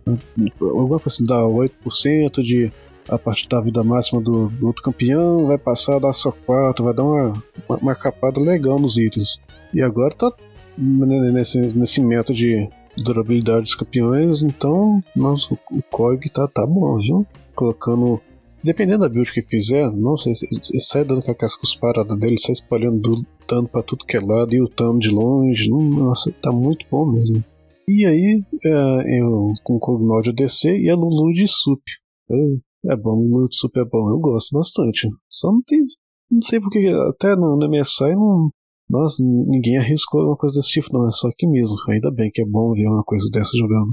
Alguma 0.61 0.99
coisa 0.99 1.09
assim, 1.09 1.25
dá 1.25 1.41
8% 1.43 2.43
de. 2.43 2.73
A 3.09 3.17
partir 3.17 3.49
da 3.49 3.61
vida 3.61 3.85
máxima 3.85 4.21
do, 4.21 4.49
do, 4.49 4.67
outro 4.67 4.83
campeão, 4.83 5.47
vai 5.47 5.57
passar 5.57 5.95
a 5.95 5.99
dar 6.01 6.13
só 6.13 6.33
4, 6.33 6.85
vai 6.85 6.93
dar 6.93 7.05
uma, 7.05 7.43
uma, 7.69 7.79
uma 7.79 7.95
capada 7.95 8.41
legal 8.41 8.81
nos 8.81 8.99
itens. 8.99 9.41
E 9.73 9.81
agora 9.81 10.13
tá 10.13 10.33
nesse, 10.77 11.61
nesse 11.61 12.01
método 12.01 12.37
de 12.37 12.69
durabilidade 12.97 13.63
dos 13.63 13.77
campeões, 13.77 14.43
então 14.43 15.01
nossa, 15.15 15.55
o 15.71 15.83
COG 15.83 16.31
tá, 16.31 16.49
tá 16.49 16.67
bom, 16.67 16.99
viu? 16.99 17.27
Colocando 17.55 18.21
Dependendo 18.67 19.05
da 19.05 19.09
build 19.09 19.33
que 19.33 19.43
fizer, 19.43 19.89
não 19.93 20.17
sei, 20.17 20.33
sai 20.35 21.05
dando 21.05 21.25
com 21.25 21.31
a 21.31 21.35
casca 21.37 21.63
dele, 22.19 22.35
sai 22.37 22.51
espalhando 22.51 23.25
dano 23.49 23.69
pra 23.69 23.81
tudo 23.81 24.05
que 24.05 24.17
é 24.17 24.21
lado 24.21 24.53
e 24.53 24.61
o 24.61 24.69
de 24.99 25.09
longe. 25.09 25.71
Nossa, 25.71 26.33
tá 26.43 26.51
muito 26.51 26.85
bom 26.91 27.07
mesmo. 27.07 27.45
E 27.89 28.05
aí, 28.05 28.43
é, 28.65 29.21
eu 29.21 29.53
com 29.63 29.77
o 29.77 29.79
Cognodio 29.79 30.33
DC 30.33 30.81
e 30.81 30.91
a 30.91 30.97
Lulu 30.97 31.33
de 31.33 31.47
Sup. 31.47 31.81
É, 32.29 32.93
é 32.93 32.97
bom, 32.97 33.15
Lulu 33.15 33.49
de 33.49 33.57
Sup 33.57 33.77
é 33.77 33.85
bom, 33.85 34.11
eu 34.11 34.19
gosto 34.19 34.53
bastante. 34.53 35.09
Só 35.31 35.53
não 35.53 35.63
tem. 35.65 35.79
Não 36.29 36.43
sei 36.43 36.59
porque, 36.59 36.89
até 37.09 37.37
no, 37.37 37.57
no 37.57 37.71
MSI 37.71 38.17
não. 38.17 38.51
Nossa, 38.91 39.23
ninguém 39.23 39.79
arriscou 39.79 40.27
uma 40.27 40.37
coisa 40.37 40.57
desse 40.57 40.71
tipo, 40.71 40.93
não. 40.93 41.07
É 41.07 41.11
só 41.13 41.29
aqui 41.29 41.47
mesmo. 41.47 41.77
Ainda 41.89 42.11
bem 42.11 42.33
que 42.33 42.43
é 42.43 42.45
bom 42.45 42.73
ver 42.73 42.89
uma 42.89 43.05
coisa 43.05 43.29
dessa 43.31 43.57
jogando 43.57 43.93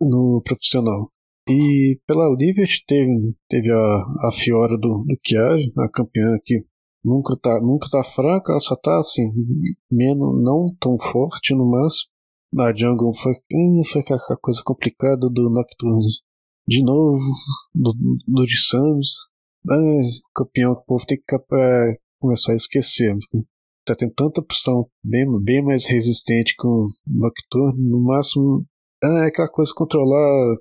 no 0.00 0.40
profissional. 0.44 1.10
E 1.48 1.98
pela 2.06 2.34
Liberty 2.38 2.84
teve, 2.86 3.34
teve 3.48 3.72
a, 3.72 4.28
a 4.28 4.32
Fiora 4.32 4.78
do, 4.78 5.04
do 5.04 5.18
Chiari, 5.26 5.72
a 5.76 5.88
campeã 5.88 6.38
que 6.44 6.64
nunca 7.04 7.36
tá, 7.36 7.60
nunca 7.60 7.88
tá 7.90 8.04
fraca, 8.04 8.52
ela 8.52 8.60
só 8.60 8.76
tá 8.76 8.98
assim, 8.98 9.32
menos, 9.90 10.42
não 10.42 10.74
tão 10.78 10.96
forte 10.98 11.54
no 11.54 11.68
máximo. 11.68 12.10
Na 12.52 12.72
Jungle 12.74 13.14
foi, 13.14 13.32
hum, 13.52 13.82
foi 13.90 14.02
a 14.02 14.36
coisa 14.36 14.60
complicada 14.64 15.28
do 15.28 15.50
Nocturne. 15.50 16.06
De 16.68 16.84
novo, 16.84 17.18
do, 17.74 17.92
do 18.28 18.44
de 18.44 18.56
Samus. 18.68 19.08
Mas 19.64 20.20
campeão 20.34 20.74
que 20.74 20.82
o 20.82 20.84
povo 20.84 21.06
tem 21.06 21.18
que 21.18 21.34
é, 21.34 21.98
começar 22.20 22.52
a 22.52 22.56
esquecer. 22.56 23.16
tá 23.84 23.94
tendo 23.96 24.12
tanta 24.14 24.40
opção 24.40 24.86
bem, 25.02 25.26
bem 25.42 25.62
mais 25.64 25.86
resistente 25.86 26.54
que 26.56 26.66
o 26.66 26.88
Nocturne, 27.06 27.88
no 27.88 28.00
máximo 28.00 28.64
é 29.02 29.26
aquela 29.26 29.48
coisa 29.48 29.72
controlar 29.74 30.56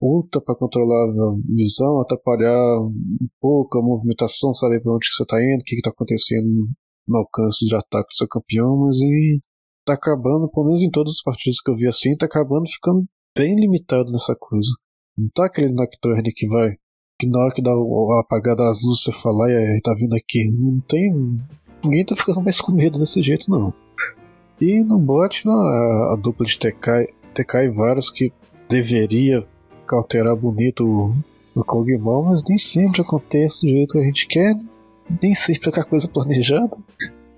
ulta 0.00 0.40
para 0.40 0.54
controlar 0.54 1.10
a 1.10 1.34
visão, 1.54 2.00
atrapalhar 2.00 2.80
um 2.80 3.28
pouco 3.40 3.78
a 3.78 3.82
movimentação, 3.82 4.52
saber 4.52 4.82
para 4.82 4.92
onde 4.92 5.08
que 5.08 5.14
você 5.14 5.22
está 5.22 5.42
indo, 5.42 5.60
o 5.60 5.64
que 5.64 5.76
está 5.76 5.90
acontecendo 5.90 6.68
no 7.06 7.18
alcance 7.18 7.66
de 7.66 7.74
ataque 7.74 8.08
do 8.08 8.16
seu 8.16 8.28
campeão, 8.28 8.76
mas 8.78 8.96
e 8.98 9.40
tá 9.84 9.94
acabando, 9.94 10.50
pelo 10.50 10.66
menos 10.66 10.82
em 10.82 10.90
todas 10.90 11.12
as 11.12 11.22
partidas 11.22 11.60
que 11.60 11.70
eu 11.70 11.76
vi 11.76 11.86
assim, 11.86 12.16
tá 12.16 12.26
acabando 12.26 12.68
ficando 12.68 13.04
bem 13.36 13.54
limitado 13.54 14.10
nessa 14.10 14.34
coisa. 14.38 14.68
Não 15.16 15.28
tá 15.34 15.46
aquele 15.46 15.72
Nocturne 15.72 16.32
que 16.32 16.48
vai, 16.48 16.74
que 17.18 17.28
na 17.28 17.38
hora 17.38 17.54
que 17.54 17.62
dá 17.62 17.70
a 17.70 18.20
apagada 18.20 18.64
das 18.64 18.82
luzes 18.82 19.04
você 19.04 19.12
fala, 19.12 19.50
e 19.50 19.56
aí, 19.56 19.80
tá 19.82 19.94
vindo 19.94 20.14
aqui. 20.14 20.50
Não 20.50 20.80
tem. 20.80 21.12
Ninguém 21.84 22.04
tá 22.04 22.16
ficando 22.16 22.42
mais 22.42 22.60
com 22.60 22.72
medo 22.72 22.98
desse 22.98 23.22
jeito, 23.22 23.50
não. 23.50 23.72
E 24.60 24.82
no 24.82 24.98
bot, 24.98 25.44
não, 25.44 25.60
a, 25.60 26.14
a 26.14 26.16
dupla 26.16 26.46
de 26.46 26.58
TK, 26.58 27.12
TK 27.34 27.56
e 27.64 27.68
Varus 27.70 28.10
que 28.10 28.32
deveria 28.68 29.46
cauterar 29.86 30.34
bonito 30.36 30.84
o, 30.84 31.14
o 31.60 31.64
Kog'Maw, 31.64 32.24
mas 32.24 32.42
nem 32.44 32.58
sempre 32.58 33.02
acontece 33.02 33.62
do 33.62 33.68
jeito 33.68 33.92
que 33.92 33.98
a 33.98 34.04
gente 34.04 34.26
quer, 34.26 34.56
nem 35.22 35.34
sempre 35.34 35.70
é 35.74 35.80
a 35.80 35.84
coisa 35.84 36.08
planejada. 36.08 36.76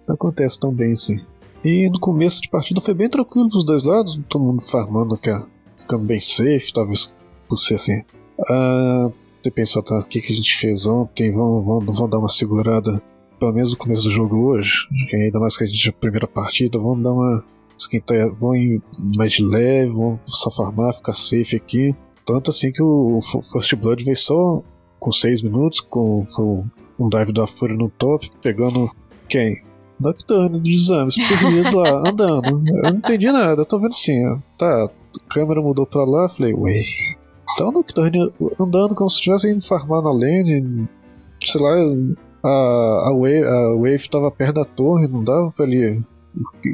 Não 0.06 0.14
acontece 0.14 0.58
tão 0.58 0.72
bem 0.72 0.92
assim. 0.92 1.20
E 1.64 1.88
no 1.90 1.98
começo 1.98 2.40
de 2.40 2.48
partida 2.48 2.80
foi 2.80 2.94
bem 2.94 3.08
tranquilo 3.08 3.50
pros 3.50 3.64
dois 3.64 3.82
lados, 3.82 4.20
todo 4.28 4.44
mundo 4.44 4.62
farmando, 4.62 5.18
ficando 5.76 6.04
bem 6.04 6.20
safe, 6.20 6.72
talvez 6.72 7.12
por 7.48 7.56
ser 7.56 7.74
assim. 7.74 8.02
Ah, 8.48 9.10
ter 9.42 9.50
pensado 9.50 9.86
tá, 9.86 9.98
o 9.98 10.04
que, 10.04 10.20
que 10.20 10.32
a 10.32 10.36
gente 10.36 10.56
fez 10.56 10.86
ontem, 10.86 11.30
vamos, 11.30 11.64
vamos, 11.64 11.84
vamos 11.86 12.10
dar 12.10 12.18
uma 12.18 12.28
segurada, 12.28 13.02
pelo 13.38 13.52
menos 13.52 13.70
no 13.70 13.76
começo 13.76 14.04
do 14.04 14.10
jogo 14.10 14.36
hoje, 14.36 14.86
ainda 15.12 15.38
mais 15.38 15.56
que 15.56 15.64
a 15.64 15.66
gente 15.66 15.88
é 15.88 15.90
a 15.90 15.92
primeira 15.92 16.26
partida, 16.26 16.78
vamos 16.78 17.02
dar 17.02 17.12
uma 17.12 17.44
esquentar, 17.78 18.30
vamos 18.30 18.56
ir 18.56 18.82
mais 19.16 19.32
de 19.32 19.44
leve, 19.44 19.90
vamos 19.90 20.20
só 20.26 20.50
farmar, 20.50 20.94
ficar 20.94 21.14
safe 21.14 21.56
aqui. 21.56 21.94
Tanto 22.26 22.50
assim 22.50 22.72
que 22.72 22.82
o 22.82 23.20
First 23.52 23.74
Blood 23.76 24.04
veio 24.04 24.16
só 24.16 24.62
com 24.98 25.12
6 25.12 25.42
minutos, 25.42 25.80
com, 25.80 26.26
com 26.34 26.64
um 26.98 27.08
dive 27.08 27.32
da 27.32 27.46
Fúria 27.46 27.76
no 27.76 27.88
top, 27.88 28.28
pegando 28.42 28.90
quem? 29.28 29.62
Nocturne 29.98 30.60
de 30.60 30.74
exames, 30.74 31.14
perdido 31.16 31.78
lá, 31.78 32.02
andando. 32.10 32.62
Eu 32.68 32.82
não 32.82 32.98
entendi 32.98 33.30
nada, 33.30 33.62
eu 33.62 33.66
tô 33.66 33.78
vendo 33.78 33.92
assim, 33.92 34.26
ó. 34.26 34.38
Tá, 34.58 34.84
a 34.84 34.90
câmera 35.28 35.62
mudou 35.62 35.86
pra 35.86 36.04
lá, 36.04 36.28
falei, 36.28 36.52
ué. 36.52 36.82
Então 37.54 37.68
o 37.68 37.72
Nocturne 37.72 38.32
andando 38.60 38.94
como 38.94 39.08
se 39.08 39.16
estivesse 39.16 39.48
indo 39.48 39.64
farmar 39.64 40.02
na 40.02 40.10
lane, 40.10 40.88
sei 41.42 41.60
lá, 41.60 41.74
a, 42.42 43.08
a, 43.08 43.12
wave, 43.14 43.44
a 43.44 43.74
wave 43.76 44.10
tava 44.10 44.30
perto 44.30 44.56
da 44.56 44.64
torre, 44.64 45.06
não 45.06 45.24
dava 45.24 45.50
pra 45.52 45.64
ele 45.64 46.02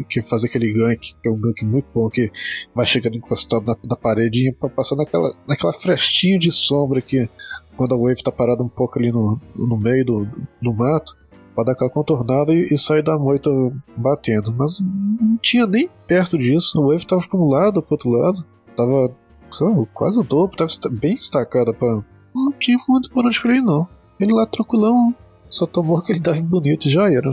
que 0.09 0.23
fazer 0.23 0.49
aquele 0.49 0.73
gank, 0.73 1.15
que 1.23 1.29
é 1.29 1.31
um 1.31 1.41
gank 1.41 1.65
muito 1.65 1.87
bom, 1.95 2.09
que 2.09 2.31
vai 2.75 2.87
chegando 2.87 3.17
encostado 3.17 3.65
na, 3.65 3.77
na 3.85 3.97
paredinha 3.97 4.55
para 4.59 4.69
passar 4.69 4.97
naquela, 4.97 5.35
naquela 5.47 5.73
frestinha 5.73 6.39
de 6.39 6.51
sombra 6.51 7.01
que 7.01 7.29
quando 7.77 7.95
a 7.95 7.99
wave 7.99 8.23
tá 8.23 8.31
parada 8.31 8.63
um 8.63 8.69
pouco 8.69 8.99
ali 8.99 9.11
no, 9.11 9.41
no 9.55 9.77
meio 9.77 10.05
do, 10.05 10.29
do, 10.61 10.73
mato, 10.73 11.17
para 11.55 11.65
dar 11.65 11.73
aquela 11.73 11.91
contornada 11.91 12.53
e, 12.53 12.69
e, 12.71 12.79
sair 12.79 13.03
da 13.03 13.19
moita 13.19 13.51
batendo. 13.97 14.53
Mas 14.53 14.81
não 14.81 15.37
tinha 15.39 15.67
nem 15.67 15.89
perto 16.07 16.39
disso, 16.39 16.81
a 16.81 16.87
wave 16.87 17.07
tava 17.07 17.27
para 17.27 17.39
um 17.39 17.49
lado, 17.49 17.83
pro 17.83 17.95
outro 17.95 18.11
lado, 18.11 18.45
tava 18.77 19.15
quase 19.93 20.19
o 20.19 20.23
dobro, 20.23 20.57
tava 20.57 20.71
bem 20.91 21.15
destacada 21.15 21.73
para 21.73 22.03
Não 22.35 22.53
tinha 22.53 22.79
muito 22.89 23.11
por 23.11 23.25
onde 23.27 23.39
ir, 23.49 23.63
não. 23.63 23.87
Ele 24.19 24.33
lá 24.33 24.47
tranquilão, 24.47 25.15
só 25.49 25.67
tomou 25.67 25.99
aquele 25.99 26.21
dive 26.21 26.43
bonito 26.43 26.87
e 26.87 26.91
já 26.91 27.11
era. 27.11 27.31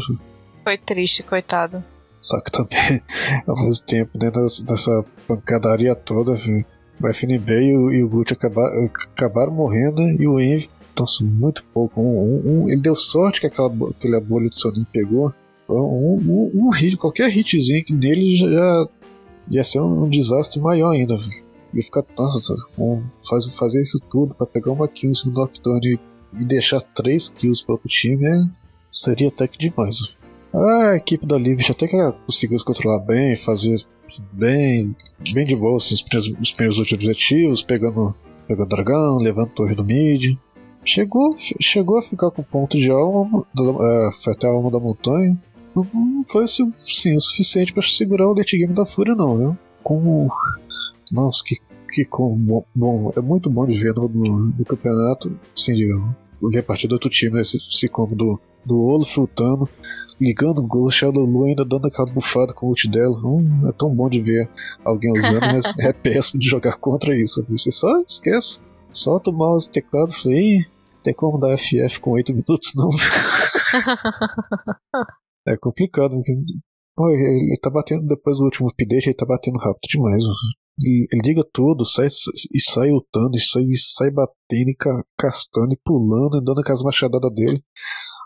Foi 0.63 0.77
triste, 0.77 1.23
coitado. 1.23 1.83
Só 2.21 2.39
que 2.41 2.51
também, 2.51 3.01
ao 3.47 3.55
mesmo 3.55 3.85
tempo, 3.85 4.17
dentro 4.17 4.41
dessa 4.41 5.05
pancadaria 5.27 5.95
toda, 5.95 6.33
o 6.33 7.07
FNB 7.07 7.61
e 7.61 7.77
o, 7.77 7.91
e 7.91 8.03
o 8.03 8.09
Gucci 8.09 8.33
acabaram, 8.33 8.85
acabaram 8.85 9.51
morrendo 9.53 10.01
e 10.01 10.27
o 10.27 10.39
Envy, 10.39 10.69
nossa, 10.97 11.23
muito 11.23 11.63
pouco. 11.73 12.01
Um, 12.01 12.05
um, 12.05 12.63
um, 12.63 12.69
ele 12.69 12.81
deu 12.81 12.95
sorte 12.95 13.39
que 13.39 13.47
aquela, 13.47 13.71
aquela 13.89 14.19
bolha 14.19 14.49
de 14.49 14.59
Sonin 14.59 14.85
pegou. 14.91 15.33
Um, 15.69 16.49
um, 16.53 16.69
hit, 16.69 16.97
qualquer 16.97 17.29
hitzinho 17.29 17.85
que 17.85 17.93
nele 17.93 18.35
já 18.35 18.87
ia 19.49 19.63
ser 19.63 19.79
um, 19.79 20.09
desastre 20.09 20.59
maior 20.59 20.91
ainda. 20.91 21.17
Ia 21.73 21.83
ficar, 21.83 22.03
nossa, 22.17 22.55
um, 22.77 23.03
faz, 23.27 23.45
fazer 23.55 23.81
isso 23.81 23.99
tudo 24.09 24.33
para 24.33 24.47
pegar 24.47 24.71
uma 24.71 24.87
kill 24.87 25.11
em 25.11 25.15
cima 25.15 25.33
do 25.33 25.39
Nocturne 25.39 25.99
e, 26.33 26.45
deixar 26.45 26.81
três 26.81 27.29
kills 27.29 27.65
para 27.65 27.75
o 27.75 27.81
time 27.87 28.25
é, 28.25 28.43
seria 28.91 29.29
até 29.29 29.47
que 29.47 29.57
demais. 29.57 30.15
A 30.53 30.95
equipe 30.95 31.25
da 31.25 31.37
Livish 31.37 31.69
até 31.69 31.87
que 31.87 31.95
ela 31.95 32.11
conseguiu 32.11 32.57
se 32.57 32.65
controlar 32.65 32.99
bem, 32.99 33.35
fazer 33.35 33.85
bem, 34.31 34.95
bem 35.31 35.45
de 35.45 35.55
boa 35.55 35.77
os 35.77 36.01
primeiros, 36.01 36.39
os 36.41 36.51
primeiros 36.51 36.91
objetivos, 36.91 37.61
pegando, 37.61 38.15
pegando 38.47 38.69
dragão, 38.69 39.17
levando 39.17 39.49
torre 39.49 39.75
do 39.75 39.83
mid. 39.83 40.37
Chegou, 40.83 41.29
chegou 41.61 41.99
a 41.99 42.01
ficar 42.01 42.31
com 42.31 42.41
ponto 42.41 42.77
de 42.77 42.89
alma, 42.89 43.45
é, 43.55 44.11
foi 44.23 44.33
até 44.33 44.47
a 44.47 44.51
alma 44.51 44.71
da 44.71 44.79
montanha. 44.79 45.37
Não, 45.75 45.85
foi 46.31 46.45
assim, 46.45 46.71
sim, 46.73 47.15
o 47.15 47.21
suficiente 47.21 47.71
para 47.71 47.83
segurar 47.83 48.27
o 48.27 48.33
late 48.33 48.57
game 48.57 48.73
da 48.73 48.85
Fúria, 48.85 49.13
não, 49.13 49.37
viu? 49.37 49.57
Com. 49.83 50.29
Nossa, 51.11 51.43
que, 51.45 51.57
que 51.93 52.05
com, 52.05 52.35
bom, 52.73 53.13
é 53.15 53.21
muito 53.21 53.49
bom 53.49 53.67
de 53.67 53.77
ver 53.77 53.93
no, 53.93 54.07
no, 54.07 54.45
no 54.57 54.65
campeonato, 54.65 55.31
assim, 55.55 55.73
de 55.73 55.85
ver 56.41 56.59
a 56.59 56.63
partir 56.63 56.87
do 56.87 56.93
outro 56.93 57.09
time, 57.09 57.39
esse, 57.39 57.59
esse 57.69 57.87
combo 57.87 58.15
do, 58.15 58.39
do 58.65 58.81
Olaf 58.81 59.15
lutando 59.17 59.69
ligando 60.19 60.59
o 60.59 60.67
Ghost, 60.67 61.05
a 61.05 61.09
Lulu 61.09 61.45
ainda 61.45 61.63
dando 61.63 61.87
aquela 61.87 62.11
bufada 62.11 62.53
com 62.53 62.67
o 62.67 62.69
ult 62.69 62.89
dela. 62.89 63.17
Hum, 63.17 63.67
é 63.67 63.71
tão 63.71 63.93
bom 63.93 64.09
de 64.09 64.21
ver 64.21 64.49
alguém 64.83 65.11
usando, 65.11 65.41
mas 65.41 65.65
é 65.79 65.93
péssimo 65.93 66.39
de 66.39 66.47
jogar 66.47 66.77
contra 66.77 67.17
isso. 67.17 67.43
Você 67.49 67.71
só 67.71 68.01
esquece. 68.01 68.63
Solta 68.91 69.29
o 69.29 69.33
mouse 69.33 69.67
e 69.67 69.71
teclado 69.71 70.11
e 70.25 70.65
tem 71.03 71.13
como 71.13 71.37
dar 71.37 71.57
FF 71.57 71.99
com 72.01 72.11
8 72.11 72.33
minutos, 72.33 72.73
não? 72.75 72.89
é 75.47 75.55
complicado. 75.57 76.19
Pô, 76.95 77.09
ele 77.09 77.57
tá 77.61 77.69
batendo 77.69 78.05
depois 78.05 78.37
do 78.37 78.43
último 78.43 78.69
update, 78.69 79.07
ele 79.07 79.15
tá 79.15 79.25
batendo 79.25 79.57
rápido 79.57 79.87
demais. 79.89 80.23
Ele, 80.81 81.07
ele 81.11 81.21
liga 81.23 81.41
tudo, 81.53 81.85
sai, 81.85 82.07
e 82.07 82.59
sai 82.59 82.89
lutando, 82.89 83.37
e 83.37 83.39
sai, 83.39 83.63
e 83.63 83.77
sai 83.77 84.11
batendo, 84.11 84.69
e 84.69 84.77
castando, 85.17 85.73
e 85.73 85.79
pulando, 85.83 86.37
e 86.37 86.43
dando 86.43 86.59
aquelas 86.59 86.83
machadadas 86.83 87.33
dele. 87.33 87.63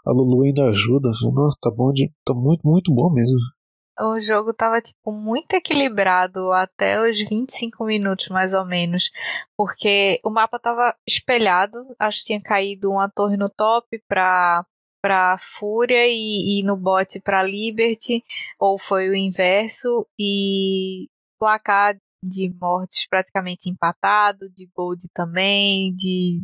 A 0.06 0.12
Lulu 0.12 0.43
ainda 0.43 0.66
ajuda. 0.70 1.10
Nossa, 1.34 1.58
tá 1.62 1.72
bom 1.72 1.91
de, 1.91 2.12
tá 2.26 2.34
muito, 2.34 2.68
muito 2.68 2.93
bom 2.93 3.10
mesmo. 3.12 3.38
O 3.99 4.20
jogo 4.20 4.54
tava 4.54 4.82
tipo 4.82 5.12
muito 5.12 5.54
equilibrado 5.54 6.51
até 6.51 6.99
os 6.99 7.20
25 7.20 7.86
minutos 7.86 8.28
mais 8.30 8.54
ou 8.54 8.66
menos, 8.66 9.12
porque 9.56 10.20
o 10.26 10.32
mapa 10.32 10.58
tava 10.58 10.95
espelhado, 11.08 11.86
acho 11.99 12.20
que 12.20 12.26
tinha 12.26 12.41
caído 12.41 12.89
uma 12.89 13.08
torre 13.08 13.38
no 13.38 13.49
top 13.49 14.01
pra 14.08 14.66
para 15.04 15.38
Fúria 15.38 16.08
e, 16.08 16.62
e, 16.62 16.64
no 16.64 16.78
bot 16.78 17.20
para 17.20 17.43
Liberty, 17.43 18.24
ou 18.58 18.80
foi 18.80 19.10
o 19.10 19.16
inverso, 19.16 20.08
e 20.18 21.10
placar 21.38 21.97
de 22.24 22.53
mortes 22.59 23.07
praticamente 23.07 23.69
empatado, 23.69 24.49
de 24.55 24.69
gold 24.76 25.03
também, 25.13 25.93
de, 25.95 26.41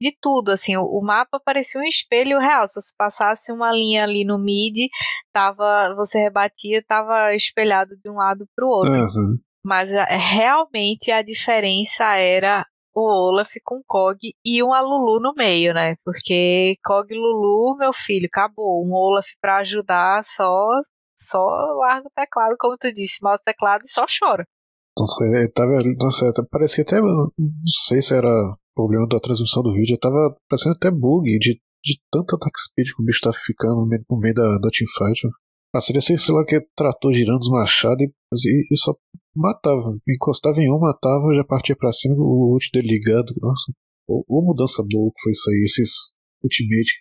de 0.00 0.16
tudo, 0.20 0.50
assim, 0.50 0.76
o, 0.76 0.84
o, 0.84 1.02
mapa 1.02 1.40
parecia 1.40 1.80
um 1.80 1.84
espelho 1.84 2.38
real, 2.38 2.66
se 2.66 2.80
você 2.80 2.92
passasse 2.96 3.50
uma 3.50 3.72
linha 3.72 4.02
ali 4.02 4.24
no 4.24 4.38
mid, 4.38 4.88
tava, 5.32 5.94
você 5.94 6.18
rebatia, 6.18 6.84
tava 6.86 7.34
espelhado 7.34 7.96
de 7.96 8.10
um 8.10 8.16
lado 8.16 8.46
para 8.54 8.66
o 8.66 8.68
outro. 8.68 9.00
Uhum. 9.00 9.38
Mas 9.64 9.88
realmente 9.90 11.10
a 11.10 11.22
diferença 11.22 12.04
era 12.16 12.66
o 12.94 13.00
Olaf 13.00 13.54
com 13.64 13.80
Kog 13.86 14.18
e 14.44 14.62
uma 14.62 14.80
Lulu 14.80 15.20
no 15.20 15.32
meio, 15.34 15.72
né? 15.72 15.94
Porque 16.04 16.76
Kog 16.84 17.06
e 17.10 17.16
Lulu, 17.16 17.76
meu 17.78 17.92
filho, 17.92 18.26
acabou. 18.26 18.84
Um 18.84 18.92
Olaf 18.92 19.26
para 19.40 19.58
ajudar 19.58 20.22
só 20.24 20.80
só 21.16 21.44
larga 21.78 22.08
o 22.08 22.10
teclado, 22.10 22.56
como 22.58 22.76
tu 22.76 22.92
disse, 22.92 23.22
mouse 23.22 23.44
teclado 23.44 23.82
e 23.84 23.88
só 23.88 24.04
chora. 24.06 24.46
Ele 25.22 25.48
tava, 25.48 25.78
nossa, 25.98 26.32
parecia 26.50 26.82
até, 26.82 27.00
não 27.00 27.30
sei 27.86 28.02
se 28.02 28.14
era 28.14 28.56
problema 28.74 29.06
da 29.06 29.20
transmissão 29.20 29.62
do 29.62 29.72
vídeo, 29.72 29.98
tava 29.98 30.36
parecendo 30.48 30.74
até 30.74 30.90
bug 30.90 31.38
de, 31.38 31.60
de 31.82 32.00
tanto 32.10 32.36
attack 32.36 32.60
speed 32.60 32.88
que 32.88 33.02
o 33.02 33.04
bicho 33.04 33.20
tava 33.22 33.36
ficando 33.36 33.76
no 33.76 33.86
meio, 33.86 34.04
no 34.08 34.18
meio 34.18 34.34
da, 34.34 34.58
da 34.58 34.68
teamfight. 34.70 35.20
Ah, 35.74 35.80
seria 35.80 36.02
sei, 36.02 36.18
sei 36.18 36.34
lá, 36.34 36.44
que 36.44 36.60
trator 36.76 37.12
girando 37.14 37.40
os 37.40 37.48
machados 37.48 38.06
e, 38.44 38.66
e, 38.70 38.76
só 38.76 38.94
matava. 39.34 39.96
Encostava 40.06 40.60
em 40.60 40.70
um, 40.70 40.78
matava, 40.78 41.34
já 41.34 41.44
partia 41.44 41.74
pra 41.74 41.92
cima, 41.92 42.14
o 42.18 42.52
ult 42.52 42.68
dele 42.72 42.88
ligado. 42.88 43.32
Nossa, 43.40 43.72
ou 44.06 44.44
mudança 44.44 44.84
boa 44.90 45.10
que 45.14 45.22
foi 45.22 45.32
isso 45.32 45.50
aí, 45.50 45.62
esses 45.64 45.90
ultimate 46.44 46.92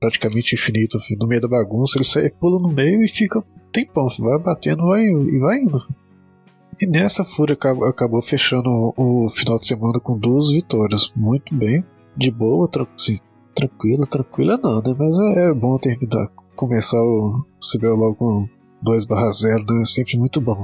praticamente 0.00 0.54
infinito, 0.54 0.98
no 1.18 1.28
meio 1.28 1.40
da 1.40 1.48
bagunça, 1.48 1.96
ele 1.96 2.04
sai, 2.04 2.30
pula 2.30 2.60
no 2.60 2.74
meio 2.74 3.04
e 3.04 3.08
fica 3.08 3.40
tempão, 3.72 4.08
vai 4.18 4.38
batendo 4.38 4.84
vai, 4.84 5.04
e 5.04 5.38
vai 5.38 5.58
indo. 5.60 5.78
E 6.80 6.86
nessa 6.86 7.24
Fúria 7.24 7.54
acabou, 7.54 7.88
acabou 7.88 8.22
fechando 8.22 8.92
o, 8.96 9.28
final 9.30 9.58
de 9.58 9.66
semana 9.66 10.00
com 10.00 10.18
duas 10.18 10.50
vitórias. 10.50 11.12
Muito 11.14 11.54
bem, 11.54 11.84
de 12.16 12.30
boa, 12.30 12.68
tra 12.68 12.86
sim, 12.96 13.20
tranquila, 13.54 14.06
tranquila 14.06 14.56
não, 14.56 14.80
né? 14.80 14.94
Mas 14.98 15.18
é, 15.18 15.50
é 15.50 15.54
bom 15.54 15.78
terminar 15.78 16.28
começar 16.56 17.00
o 17.00 17.44
CBLOL 17.60 18.14
com 18.14 18.48
2 18.82 19.04
0 19.04 19.64
né? 19.64 19.82
É 19.82 19.84
sempre 19.84 20.18
muito 20.18 20.40
bom. 20.40 20.62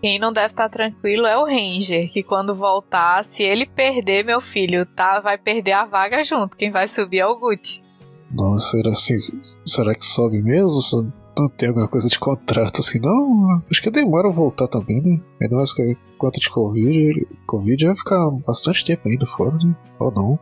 Quem 0.00 0.18
não 0.18 0.32
deve 0.32 0.46
estar 0.46 0.64
tá 0.64 0.68
tranquilo 0.68 1.26
é 1.26 1.36
o 1.36 1.44
Ranger, 1.44 2.10
que 2.12 2.22
quando 2.22 2.54
voltar, 2.54 3.24
se 3.24 3.42
ele 3.42 3.66
perder, 3.66 4.24
meu 4.24 4.40
filho, 4.40 4.84
tá, 4.84 5.20
vai 5.20 5.38
perder 5.38 5.72
a 5.72 5.84
vaga 5.84 6.22
junto. 6.22 6.56
Quem 6.56 6.70
vai 6.70 6.88
subir 6.88 7.20
é 7.20 7.26
o 7.26 7.38
Gucci. 7.38 7.82
Nossa, 8.30 8.70
será 8.70 8.90
assim? 8.90 9.16
Será 9.64 9.94
que 9.94 10.04
sobe 10.04 10.42
mesmo? 10.42 11.12
Não 11.38 11.48
tem 11.48 11.68
alguma 11.68 11.88
coisa 11.88 12.08
de 12.08 12.18
contrato 12.18 12.80
assim, 12.80 13.00
não? 13.00 13.62
Acho 13.70 13.82
que 13.82 13.90
demora 13.90 14.28
a 14.28 14.32
voltar 14.32 14.68
também, 14.68 15.00
né? 15.00 15.20
Ainda 15.40 15.56
mais 15.56 15.72
que 15.72 15.96
quanto 16.18 16.38
de 16.38 16.50
Covid, 16.50 17.26
Covid 17.46 17.86
vai 17.86 17.96
ficar 17.96 18.30
bastante 18.46 18.84
tempo 18.84 19.08
ainda 19.08 19.26
fora, 19.26 19.56
né? 19.62 19.74
Ou 19.98 20.10
não? 20.10 20.38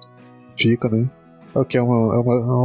Fica, 0.57 0.89
né? 0.89 1.09
É 1.55 1.59
o 1.59 1.65
que? 1.65 1.77
É 1.77 1.81
é 1.81 1.83
uma, 1.83 2.17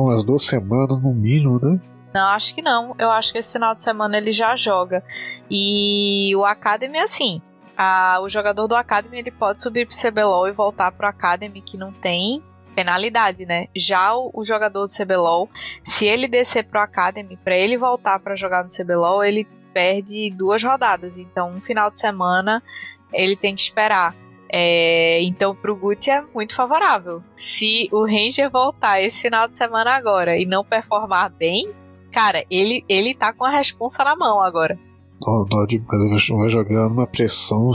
umas 0.01 0.23
duas 0.23 0.43
semanas 0.43 1.01
no 1.01 1.13
mínimo, 1.13 1.59
né? 1.61 1.80
Não, 2.13 2.28
acho 2.30 2.55
que 2.55 2.61
não. 2.61 2.95
Eu 2.97 3.11
acho 3.11 3.32
que 3.32 3.39
esse 3.39 3.53
final 3.53 3.76
de 3.76 3.84
semana 3.84 4.17
ele 4.17 4.32
já 4.32 4.55
joga. 4.55 5.03
E 5.51 6.34
o 6.36 6.45
Academy, 6.45 6.97
assim, 6.97 7.41
a, 7.78 8.19
o 8.21 8.30
jogador 8.30 8.67
do 8.67 8.76
Academy 8.76 9.17
ele 9.17 9.32
pode 9.32 9.61
subir 9.61 9.86
pro 9.86 9.95
CBLOL 9.95 10.47
e 10.47 10.51
voltar 10.53 10.91
pro 10.91 11.07
Academy 11.07 11.61
que 11.61 11.78
não 11.78 11.91
tem 11.91 12.41
penalidade, 12.76 13.45
né? 13.45 13.67
Já 13.76 14.15
o, 14.15 14.30
o 14.34 14.43
jogador 14.43 14.86
do 14.86 14.93
CBLOL, 14.93 15.49
se 15.84 16.05
ele 16.05 16.28
descer 16.28 16.65
pro 16.65 16.80
Academy, 16.80 17.38
para 17.38 17.57
ele 17.57 17.78
voltar 17.78 18.19
para 18.19 18.36
jogar 18.36 18.63
no 18.63 18.69
CBLOL, 18.69 19.23
ele 19.23 19.47
perde 19.73 20.30
duas 20.32 20.63
rodadas. 20.63 21.17
Então, 21.17 21.49
um 21.49 21.61
final 21.61 21.89
de 21.89 21.99
semana 21.99 22.61
ele 23.13 23.36
tem 23.36 23.55
que 23.55 23.61
esperar. 23.61 24.15
É, 24.51 25.21
então, 25.23 25.55
pro 25.55 25.76
Guti 25.76 26.11
é 26.11 26.23
muito 26.34 26.55
favorável. 26.55 27.23
Se 27.36 27.89
o 27.91 28.05
Ranger 28.05 28.49
voltar 28.49 29.01
esse 29.01 29.23
final 29.23 29.47
de 29.47 29.57
semana 29.57 29.95
agora 29.95 30.38
e 30.38 30.45
não 30.45 30.63
performar 30.63 31.32
bem, 31.32 31.69
cara, 32.11 32.43
ele, 32.49 32.84
ele 32.88 33.13
tá 33.13 33.34
com 33.34 33.43
a 33.43 33.49
responsa 33.49 34.03
na 34.03 34.15
mão 34.15 34.41
agora. 34.41 34.78
Dó, 35.19 35.45
dó 35.49 35.65
demais, 35.65 36.28
vai 36.28 36.49
jogar 36.49 36.89
numa 36.89 37.07
pressão. 37.07 37.71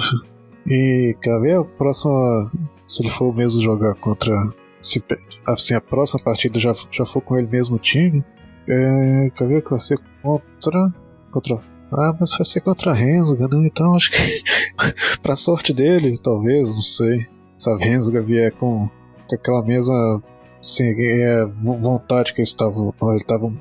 E, 0.66 1.16
cara, 1.22 1.60
a 1.60 1.64
próxima. 1.64 2.50
Se 2.86 3.02
ele 3.02 3.10
for 3.10 3.34
mesmo 3.34 3.60
jogar 3.60 3.94
contra. 3.94 4.48
Se, 4.80 5.02
assim, 5.46 5.74
a 5.74 5.80
próxima 5.80 6.22
partida 6.22 6.58
já, 6.58 6.74
já 6.90 7.04
for 7.04 7.20
com 7.20 7.38
ele 7.38 7.48
mesmo 7.48 7.78
time. 7.78 8.24
É, 8.68 9.30
quer 9.36 9.48
ver 9.48 9.62
que 9.62 9.70
vai 9.70 9.78
ser 9.78 9.98
contra. 10.22 10.92
Contra. 11.30 11.58
Ah, 11.92 12.14
mas 12.18 12.36
vai 12.36 12.44
ser 12.44 12.60
contra 12.60 12.92
a 12.92 12.94
Rensga, 12.94 13.48
né? 13.48 13.66
Então 13.66 13.94
acho 13.94 14.10
que. 14.10 14.42
pra 15.22 15.36
sorte 15.36 15.72
dele, 15.72 16.18
talvez, 16.22 16.68
não 16.68 16.82
sei. 16.82 17.26
Se 17.58 17.70
a 17.70 17.76
Rensga 17.76 18.22
vier 18.22 18.52
com, 18.52 18.88
com 19.26 19.34
aquela 19.34 19.62
mesma 19.62 20.22
Sim, 20.60 20.92
é, 20.98 21.44
vontade 21.44 22.34
que 22.34 22.40
eles 22.40 22.50
estavam. 22.50 22.94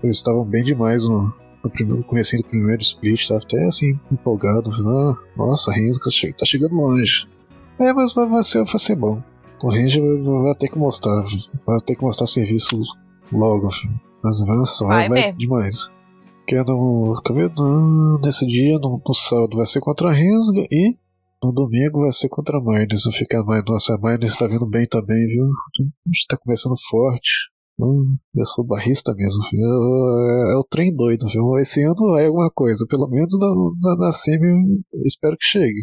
Eles 0.04 0.18
estavam 0.18 0.44
bem 0.44 0.64
demais 0.64 1.08
no, 1.08 1.34
no 1.64 1.70
primeiro, 1.70 2.04
começo 2.04 2.36
do 2.36 2.44
primeiro 2.44 2.82
split, 2.82 3.26
tava 3.28 3.42
até 3.42 3.66
assim, 3.66 3.98
empolgado. 4.12 4.70
Ah, 4.70 5.18
nossa, 5.38 5.72
Renzo 5.72 6.00
tá 6.38 6.46
chegando 6.46 6.76
longe. 6.76 7.26
É, 7.80 7.94
mas 7.94 8.14
vai, 8.14 8.28
vai, 8.28 8.44
ser, 8.44 8.66
vai 8.66 8.80
ser 8.80 8.96
bom. 8.96 9.24
O 9.62 9.70
Ranger 9.70 10.02
vai, 10.24 10.56
ter 10.56 10.70
que 10.70 10.78
mostrar. 10.78 11.24
Vai 11.66 11.80
ter 11.82 11.96
que 11.96 12.04
mostrar 12.04 12.28
serviço 12.28 12.80
logo, 13.32 13.72
filho. 13.72 14.00
Mas 14.24 14.46
vai, 14.46 14.66
só, 14.66 14.88
vai, 14.88 15.10
vai 15.10 15.34
demais. 15.34 15.90
Que 16.48 16.56
é 16.56 16.64
no, 16.64 18.20
nesse 18.24 18.46
dia, 18.48 18.80
no, 18.80 19.02
no 19.06 19.14
sábado, 19.14 19.58
vai 19.58 19.66
ser 19.66 19.80
contra 19.82 20.10
a 20.10 20.14
Rensga 20.14 20.66
e 20.72 20.96
no 21.44 21.52
domingo 21.52 22.02
vai 22.02 22.12
ser 22.12 22.30
contra 22.30 22.58
a 22.58 22.62
Miners. 22.62 23.06
Não 23.06 23.12
fica 23.12 23.44
mais. 23.44 23.64
Nossa, 23.66 23.96
a 23.96 23.98
Miners 23.98 24.38
tá 24.38 24.48
vindo 24.48 24.66
bem 24.66 24.86
também, 24.88 25.28
viu? 25.28 25.46
A 25.46 26.10
gente 26.10 26.28
tá 26.28 26.38
começando 26.38 26.76
forte. 26.90 27.30
Hum, 27.80 28.18
eu 28.36 28.46
sou 28.46 28.66
barrista 28.66 29.14
mesmo, 29.14 29.42
filho. 29.44 29.64
É, 29.64 30.54
é, 30.54 30.58
o 30.58 30.66
trem 30.70 30.94
doido, 30.94 31.28
viu? 31.28 31.58
Esse 31.58 31.82
ano 31.84 32.18
é 32.18 32.26
alguma 32.26 32.52
coisa. 32.52 32.86
Pelo 32.90 33.08
menos 33.08 33.34
na, 33.40 33.96
na, 33.96 34.06
na 34.06 34.12
semi 34.12 34.82
espero 35.06 35.38
que 35.38 35.46
chegue. 35.46 35.82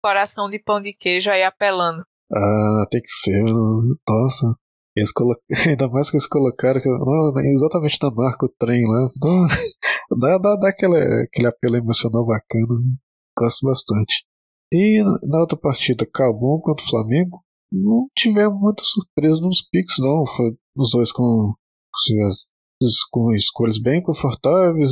Coração 0.00 0.48
de 0.48 0.60
pão 0.60 0.80
de 0.80 0.92
queijo 0.92 1.30
aí 1.30 1.42
apelando. 1.42 2.04
Ah, 2.34 2.84
tem 2.90 3.00
que 3.00 3.08
ser. 3.08 3.44
Nossa. 4.08 4.54
Eles 4.96 5.12
colo... 5.12 5.36
Ainda 5.68 5.88
mais 5.88 6.10
que 6.10 6.16
eles 6.16 6.26
colocaram 6.26 6.80
que... 6.80 6.88
não, 6.88 7.32
exatamente 7.52 7.98
na 8.02 8.10
marca 8.10 8.46
o 8.46 8.54
trem 8.58 8.84
lá. 8.86 9.08
Dá, 10.18 10.38
dá, 10.38 10.56
dá 10.56 10.68
aquele, 10.68 10.96
aquele 11.24 11.46
apelo 11.48 11.76
emocional 11.76 12.26
bacana. 12.26 12.80
Gosto 13.36 13.66
bastante. 13.66 14.24
E 14.72 15.02
na 15.22 15.40
outra 15.40 15.56
partida, 15.56 16.06
Cabum 16.12 16.60
contra 16.60 16.84
o 16.84 16.88
Flamengo, 16.88 17.44
não 17.72 18.08
tivemos 18.16 18.60
muita 18.60 18.82
surpresa 18.84 19.40
nos 19.40 19.62
picks, 19.70 19.96
não. 19.98 20.24
Foi 20.26 20.56
os 20.76 20.90
dois 20.90 21.12
com, 21.12 21.54
com 23.10 23.34
escolhas 23.34 23.78
bem 23.78 24.02
confortáveis, 24.02 24.90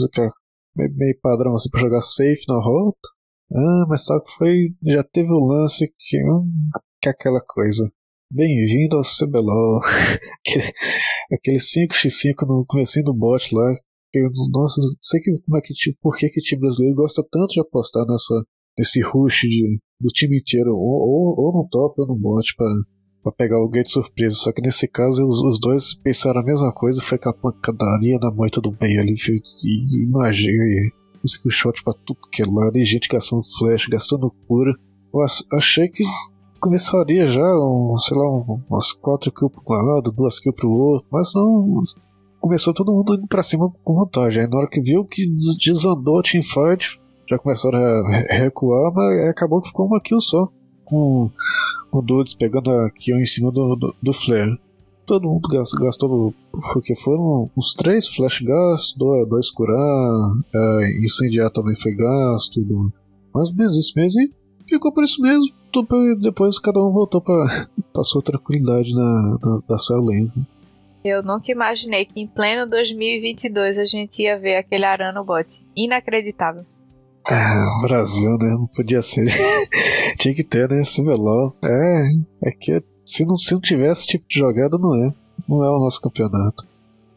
é 0.79 0.89
meio 0.89 1.19
padrão 1.21 1.55
assim 1.55 1.69
para 1.71 1.81
jogar 1.81 2.01
safe 2.01 2.45
na 2.49 2.63
rota. 2.63 3.09
Ah, 3.55 3.85
mas 3.89 4.05
só 4.05 4.19
que 4.21 4.33
foi. 4.39 4.75
Já 4.83 5.05
teve 5.05 5.31
o 5.31 5.45
lance 5.45 5.87
que. 5.87 6.25
Hum, 6.25 6.71
que 7.03 7.09
é 7.09 7.13
aquela 7.13 7.41
coisa. 7.41 7.91
Bem-vindo 8.31 8.97
ao 8.97 9.03
CBLOL. 9.03 9.81
aquele 11.33 11.59
5x5 11.59 12.47
no 12.47 12.65
comecinho 12.65 13.07
do 13.07 13.13
bot 13.13 13.53
lá. 13.53 13.75
Que, 14.13 14.21
nossa, 14.53 14.81
não 14.81 14.95
sei 15.01 15.21
que, 15.21 15.33
como 15.45 15.59
é 15.59 15.61
que, 15.61 15.75
por 16.01 16.17
que, 16.17 16.29
que 16.29 16.39
o 16.39 16.43
time 16.43 16.61
brasileiro 16.61 16.95
gosta 16.95 17.25
tanto 17.29 17.55
de 17.55 17.61
apostar 17.61 18.07
nessa, 18.07 18.45
esse 18.79 19.03
rush 19.03 19.41
de, 19.41 19.81
do 20.01 20.09
time 20.11 20.39
inteiro, 20.39 20.77
ou, 20.77 20.79
ou, 20.79 21.47
ou 21.47 21.53
no 21.53 21.69
top 21.69 22.03
ou 22.03 22.07
no 22.07 22.15
bot, 22.15 22.47
para 22.57 23.33
pegar 23.33 23.59
o 23.59 23.69
gate 23.69 23.89
surpresa. 23.89 24.37
Só 24.37 24.53
que 24.53 24.63
nesse 24.63 24.87
caso 24.87 25.27
os, 25.27 25.43
os 25.43 25.59
dois 25.59 25.95
pensaram 25.95 26.41
a 26.41 26.45
mesma 26.45 26.73
coisa, 26.73 27.03
foi 27.03 27.19
com 27.19 27.31
a 27.31 27.35
pancadaria 27.35 28.17
na 28.21 28.31
moita 28.31 28.61
do 28.61 28.71
bem 28.71 28.97
ali. 28.99 29.15
E 29.65 30.05
imagina, 30.05 30.63
shot 31.51 31.83
pra 31.83 31.95
tudo 32.07 32.21
que 32.31 32.43
é 32.43 32.47
lado, 32.47 32.79
e 32.79 32.85
gente 32.85 33.09
gastando 33.09 33.43
flash, 33.59 33.87
gastando 33.87 34.31
cura. 34.47 34.73
Eu 35.13 35.21
achei 35.59 35.89
que 35.89 36.05
começaria 36.63 37.27
já, 37.27 37.43
um, 37.59 37.97
sei 37.99 38.17
lá, 38.17 38.25
umas 38.71 38.93
4 38.93 39.33
kills 39.33 39.53
pro 39.53 39.75
lado, 39.75 40.13
2 40.13 40.39
kills 40.39 40.57
pro 40.57 40.71
outro, 40.71 41.09
mas 41.11 41.33
não. 41.35 41.83
Começou 42.41 42.73
todo 42.73 42.93
mundo 42.93 43.15
indo 43.15 43.27
pra 43.27 43.43
cima 43.43 43.71
com 43.85 43.95
vantagem. 43.95 44.43
Aí 44.43 44.49
na 44.49 44.59
hora 44.59 44.69
que 44.69 44.81
viu 44.81 45.05
que 45.05 45.27
desandou 45.59 46.21
a 46.21 46.23
teamfight, 46.23 47.01
já 47.29 47.39
começaram 47.39 47.79
a 47.79 48.09
recuar, 48.35 48.93
mas 48.95 49.29
acabou 49.29 49.61
que 49.61 49.69
ficou 49.69 49.87
uma 49.87 50.01
kill 50.01 50.21
só. 50.21 50.49
Com, 50.85 51.31
o 51.93 52.01
Dudes 52.01 52.35
pegando 52.35 52.71
a 52.71 52.91
kill 52.91 53.19
em 53.19 53.27
cima 53.27 53.51
do, 53.51 53.77
do, 53.77 53.95
do 54.03 54.13
Flare. 54.13 54.59
Todo 55.05 55.29
mundo 55.29 55.49
gastou, 55.81 56.33
porque 56.73 56.95
foram 56.97 57.51
uns 57.57 57.75
três 57.75 58.09
flash 58.09 58.41
gastos, 58.41 58.95
dois, 58.97 59.29
dois 59.29 59.51
curar, 59.51 60.33
é, 60.55 61.05
incendiar 61.05 61.51
também 61.51 61.77
foi 61.77 61.95
gasto, 61.95 62.61
do, 62.61 62.93
mais 63.35 63.51
ou 63.51 63.57
menos 63.57 63.77
isso 63.77 63.93
mesmo, 63.97 64.23
e 64.23 64.42
ficou 64.73 64.93
por 64.93 65.05
isso 65.05 65.21
mesmo. 65.21 65.53
Depois 66.21 66.59
cada 66.59 66.83
um 66.83 66.91
voltou 66.91 67.21
para 67.21 67.69
passou 67.93 68.23
tranquilidade 68.23 68.95
na, 68.95 69.39
na, 69.43 69.61
da 69.69 69.79
sua 69.79 70.01
lenda. 70.01 70.33
Eu 71.05 71.23
nunca 71.23 71.51
imaginei 71.51 72.05
que 72.05 72.21
em 72.21 72.27
pleno 72.27 72.69
2022 72.69 73.79
a 73.79 73.85
gente 73.85 74.23
ia 74.23 74.39
ver 74.39 74.57
aquele 74.57 74.85
Arano 74.85 75.25
bot. 75.25 75.49
Inacreditável. 75.77 76.65
Ah, 77.29 77.81
Brasil, 77.83 78.37
né? 78.39 78.51
Não 78.51 78.67
podia 78.67 79.03
ser. 79.03 79.27
Tinha 80.19 80.35
que 80.35 80.45
ter, 80.45 80.69
né? 80.69 80.83
CBLOL. 80.83 81.57
É, 81.63 82.11
é 82.45 82.51
que 82.53 82.83
se 83.05 83.25
não, 83.25 83.37
se 83.37 83.53
não 83.53 83.61
tivesse 83.61 84.03
esse 84.03 84.09
tipo 84.09 84.25
de 84.29 84.39
jogada, 84.39 84.79
não 84.79 84.95
é. 84.95 85.13
Não 85.49 85.65
é 85.65 85.71
o 85.71 85.81
nosso 85.81 86.01
campeonato. 86.01 86.67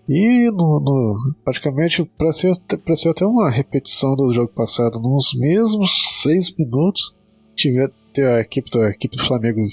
E 0.07 0.51
no, 0.51 0.79
no, 0.79 1.33
praticamente 1.43 2.07
ser, 2.33 2.53
ser 2.95 3.09
até 3.09 3.25
uma 3.25 3.49
repetição 3.49 4.15
do 4.15 4.31
jogo 4.31 4.49
passado, 4.49 4.99
nos 4.99 5.33
mesmos 5.33 6.21
seis 6.21 6.55
minutos, 6.55 7.14
tiver, 7.55 7.91
a, 8.19 8.41
equipe, 8.41 8.77
a 8.77 8.89
equipe 8.89 9.17
do 9.17 9.23
Flamengo 9.23 9.65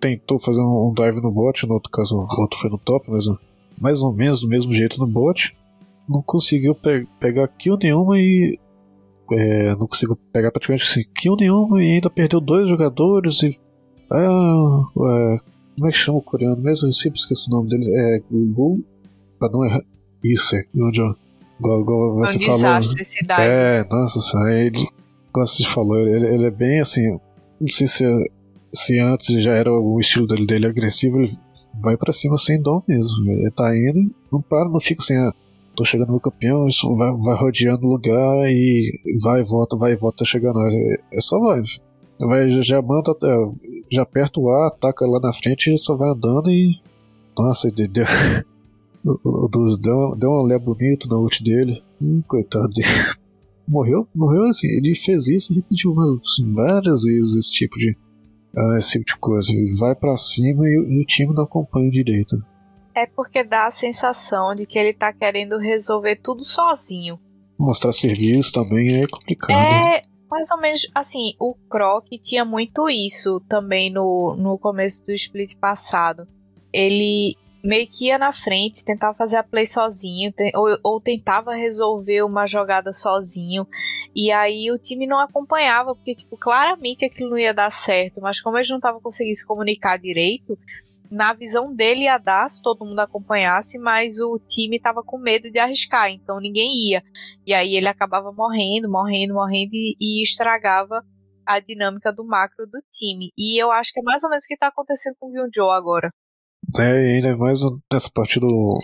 tentou 0.00 0.38
fazer 0.38 0.60
um, 0.60 0.92
dive 0.94 1.20
no 1.20 1.30
bot, 1.30 1.66
no 1.66 1.74
outro 1.74 1.90
caso 1.90 2.16
o 2.16 2.40
outro 2.40 2.58
foi 2.58 2.70
no 2.70 2.78
top, 2.78 3.10
mas 3.10 3.26
mais 3.78 4.02
ou 4.02 4.12
menos 4.12 4.40
do 4.40 4.48
mesmo 4.48 4.74
jeito 4.74 4.98
no 4.98 5.06
bot. 5.06 5.56
Não 6.08 6.20
conseguiu 6.22 6.74
pe 6.74 7.06
pegar 7.20 7.46
kill 7.48 7.78
nenhuma 7.80 8.18
e 8.18 8.58
é, 9.30 9.74
não 9.76 9.86
consigo 9.86 10.16
pegar 10.32 10.50
praticamente 10.50 10.84
assim, 10.84 11.04
kill 11.14 11.36
nenhum 11.36 11.78
e 11.78 11.92
ainda 11.92 12.10
perdeu 12.10 12.40
dois 12.40 12.68
jogadores 12.68 13.42
e. 13.42 13.58
Ah, 14.10 14.82
é, 14.96 15.38
como 15.76 15.88
é 15.88 15.90
que 15.90 15.96
chama 15.96 16.18
o 16.18 16.22
coreano 16.22 16.60
mesmo? 16.60 16.88
Eu 16.88 16.92
sempre 16.92 17.18
esqueço 17.18 17.48
o 17.48 17.54
nome 17.54 17.70
dele. 17.70 17.86
É 17.88 18.22
Gugu. 18.30 18.84
Pra 19.38 19.48
não 19.48 19.64
errar. 19.64 19.82
Isso, 20.22 20.54
é 20.56 20.64
onde 20.76 21.00
eu. 21.00 21.16
Igual, 21.58 21.80
igual 21.80 22.14
você 22.16 22.38
falou. 22.38 22.78
Esse 22.78 23.24
é, 23.30 23.84
nossa 23.88 24.52
ele. 24.52 24.86
Como 25.32 25.46
você 25.46 25.64
falou, 25.64 25.98
ele, 25.98 26.26
ele 26.26 26.46
é 26.46 26.50
bem 26.50 26.80
assim. 26.80 27.18
Não 27.60 27.68
sei 27.68 27.86
se, 27.86 28.30
se 28.72 28.98
antes 28.98 29.42
já 29.42 29.52
era 29.54 29.72
o 29.72 29.98
estilo 29.98 30.26
dele, 30.26 30.46
dele 30.46 30.66
agressivo, 30.66 31.20
ele 31.20 31.38
vai 31.80 31.96
para 31.96 32.12
cima 32.12 32.36
sem 32.36 32.60
dom 32.60 32.82
mesmo. 32.86 33.30
Ele 33.30 33.50
tá 33.50 33.76
indo, 33.76 34.14
não 34.30 34.42
para, 34.42 34.68
não 34.68 34.80
fica 34.80 35.02
assim, 35.02 35.16
ah, 35.16 35.32
tô 35.74 35.84
chegando 35.84 36.12
no 36.12 36.20
campeão, 36.20 36.68
isso 36.68 36.94
vai, 36.94 37.12
vai 37.12 37.36
rodeando 37.36 37.86
o 37.86 37.90
lugar 37.90 38.50
e 38.50 39.00
vai 39.20 39.40
e 39.40 39.44
volta, 39.44 39.76
vai 39.76 39.92
e 39.92 39.96
volta, 39.96 40.24
chegando. 40.24 40.60
É, 40.60 40.98
é 41.12 41.20
só 41.20 41.38
vai. 41.38 41.62
vai 42.20 42.62
já 42.62 42.82
manda, 42.82 43.16
já 43.90 44.02
aperta 44.02 44.40
o 44.40 44.50
ar, 44.50 44.68
ataca 44.68 45.06
lá 45.06 45.20
na 45.20 45.32
frente 45.32 45.72
e 45.72 45.78
só 45.78 45.96
vai 45.96 46.10
andando 46.10 46.50
e. 46.50 46.80
Nossa, 47.36 47.70
deu, 47.70 48.04
O, 49.04 49.46
o 49.46 49.76
deu, 49.78 50.14
deu 50.16 50.30
um 50.30 50.44
lé 50.44 50.58
bonito 50.58 51.08
na 51.08 51.18
ult 51.18 51.42
dele. 51.42 51.82
Hum, 52.00 52.22
coitado 52.26 52.68
dele. 52.68 52.88
Morreu, 53.66 54.06
morreu 54.14 54.44
assim. 54.44 54.68
Ele 54.68 54.94
fez 54.94 55.28
isso 55.28 55.52
e 55.52 55.56
repetiu 55.56 55.94
assim, 56.00 56.52
várias 56.52 57.04
vezes 57.04 57.36
esse 57.36 57.52
tipo 57.52 57.76
de. 57.78 57.96
Uh, 58.54 58.76
esse 58.76 58.92
tipo 58.92 59.04
de 59.06 59.16
coisa. 59.18 59.52
Ele 59.52 59.74
vai 59.76 59.94
para 59.94 60.16
cima 60.16 60.66
e, 60.66 60.72
e, 60.72 61.02
o 61.02 61.06
time 61.06 61.34
não 61.34 61.44
acompanha 61.44 61.90
direito. 61.90 62.42
É 62.94 63.06
porque 63.06 63.42
dá 63.42 63.66
a 63.66 63.70
sensação 63.70 64.54
de 64.54 64.66
que 64.66 64.78
ele 64.78 64.92
tá 64.92 65.12
querendo 65.12 65.56
resolver 65.56 66.16
tudo 66.16 66.44
sozinho. 66.44 67.18
Mostrar 67.58 67.92
serviço 67.92 68.52
também 68.52 69.00
é 69.00 69.06
complicado. 69.06 69.52
É, 69.52 70.02
mais 70.30 70.50
ou 70.50 70.60
menos 70.60 70.86
assim, 70.94 71.34
o 71.38 71.54
Croc 71.70 72.06
tinha 72.20 72.44
muito 72.44 72.88
isso 72.90 73.40
também 73.48 73.90
no, 73.90 74.36
no 74.36 74.58
começo 74.58 75.04
do 75.04 75.12
split 75.12 75.58
passado. 75.58 76.26
Ele 76.72 77.36
meio 77.62 77.86
que 77.88 78.06
ia 78.06 78.18
na 78.18 78.32
frente, 78.32 78.84
tentava 78.84 79.14
fazer 79.14 79.36
a 79.36 79.42
play 79.42 79.64
sozinho, 79.66 80.32
ou, 80.54 80.78
ou, 80.82 81.00
tentava 81.00 81.54
resolver 81.54 82.22
uma 82.22 82.46
jogada 82.46 82.92
sozinho, 82.92 83.66
e 84.14 84.32
aí 84.32 84.70
o 84.70 84.78
time 84.78 85.06
não 85.06 85.20
acompanhava, 85.20 85.94
porque, 85.94 86.14
tipo, 86.14 86.36
claramente 86.36 87.04
aquilo 87.04 87.30
não 87.30 87.38
ia 87.38 87.54
dar 87.54 87.70
certo, 87.70 88.20
mas 88.20 88.40
como 88.40 88.56
eles 88.56 88.68
não 88.68 88.78
estavam 88.78 89.00
conseguindo 89.00 89.36
se 89.36 89.46
comunicar 89.46 89.96
direito, 89.96 90.58
na 91.10 91.32
visão 91.32 91.74
dele 91.74 92.02
ia 92.02 92.18
dar 92.18 92.50
se 92.50 92.60
todo 92.60 92.84
mundo 92.84 93.00
acompanhasse, 93.00 93.78
mas 93.78 94.18
o 94.18 94.38
time 94.38 94.76
estava 94.76 95.02
com 95.02 95.18
medo 95.18 95.50
de 95.50 95.58
arriscar, 95.58 96.10
então 96.10 96.40
ninguém 96.40 96.90
ia. 96.90 97.02
E 97.46 97.54
aí 97.54 97.76
ele 97.76 97.88
acabava 97.88 98.32
morrendo, 98.32 98.90
morrendo, 98.90 99.34
morrendo, 99.34 99.74
e, 99.74 99.96
e 100.00 100.22
estragava 100.22 101.04
a 101.46 101.60
dinâmica 101.60 102.12
do 102.12 102.24
macro 102.24 102.66
do 102.66 102.80
time. 102.90 103.30
E 103.36 103.60
eu 103.62 103.70
acho 103.70 103.92
que 103.92 104.00
é 104.00 104.02
mais 104.02 104.22
ou 104.24 104.30
menos 104.30 104.44
o 104.44 104.48
que 104.48 104.54
está 104.54 104.68
acontecendo 104.68 105.16
com 105.18 105.28
o 105.28 105.32
Gyunjo 105.32 105.70
agora. 105.70 106.12
É, 106.78 106.82
e 106.82 107.16
ainda 107.16 107.36
mais 107.36 107.60
nessa 107.92 108.10
partida 108.14 108.46
o, 108.46 108.78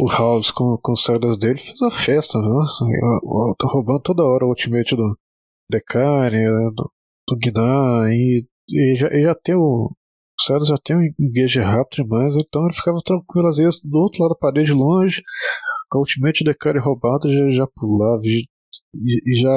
o 0.00 0.10
House 0.10 0.50
com, 0.50 0.76
com 0.80 0.94
saídas 0.94 1.36
dele 1.36 1.58
fez 1.58 1.82
a 1.82 1.90
festa, 1.90 2.40
viu? 2.40 2.52
Eu, 2.52 3.54
tô 3.58 3.66
roubando 3.66 4.00
toda 4.02 4.22
hora 4.22 4.44
o 4.44 4.50
ultimate 4.50 4.94
do 4.94 5.18
Decane, 5.70 6.44
do, 6.74 6.92
do 7.28 7.36
Guinan, 7.36 8.12
e, 8.12 8.46
e, 8.70 8.96
já, 8.96 9.08
e 9.08 9.22
já 9.22 9.34
tem 9.34 9.54
o. 9.54 9.90
O 10.36 10.64
já 10.64 10.76
tem 10.76 10.96
um 10.96 11.02
engage 11.18 11.60
rápido 11.60 12.02
demais, 12.02 12.34
então 12.36 12.64
ele 12.64 12.74
ficava 12.74 13.00
tranquilo, 13.04 13.46
às 13.46 13.56
vezes 13.56 13.80
do 13.84 13.98
outro 13.98 14.20
lado 14.22 14.34
da 14.34 14.38
parede, 14.38 14.72
longe, 14.72 15.22
com 15.88 15.98
o 15.98 16.00
ultimate 16.02 16.44
Decane 16.44 16.80
roubado, 16.80 17.32
já, 17.32 17.50
já 17.52 17.66
pulava 17.68 18.20
e, 18.24 18.46
e 18.94 19.34
já 19.40 19.50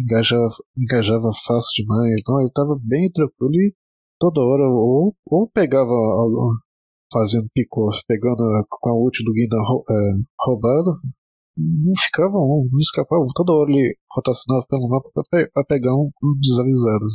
engajava, 0.00 0.48
engajava 0.76 1.30
fácil 1.46 1.84
demais. 1.84 2.20
Então 2.20 2.40
ele 2.40 2.50
tava 2.52 2.76
bem 2.82 3.10
tranquilo 3.12 3.54
e 3.54 3.74
toda 4.18 4.40
hora 4.40 4.68
ou, 4.68 5.14
ou 5.26 5.48
pegava 5.48 5.92
fazendo 7.12 7.48
pick-off, 7.54 8.00
pegando 8.06 8.42
com 8.68 8.90
a 8.90 8.94
ult 8.94 9.22
do 9.24 9.32
Guinda 9.32 9.56
é, 9.56 10.12
não 11.56 11.92
ficava 11.96 12.36
um, 12.36 12.68
não 12.70 12.78
escapava. 12.78 13.24
Toda 13.34 13.52
hora 13.52 13.70
ele 13.70 13.96
rotacionava 14.12 14.66
pelo 14.68 14.88
mapa 14.88 15.10
para 15.30 15.64
pegar 15.64 15.94
um, 15.94 16.10
um 16.22 16.38
desavisado. 16.38 17.06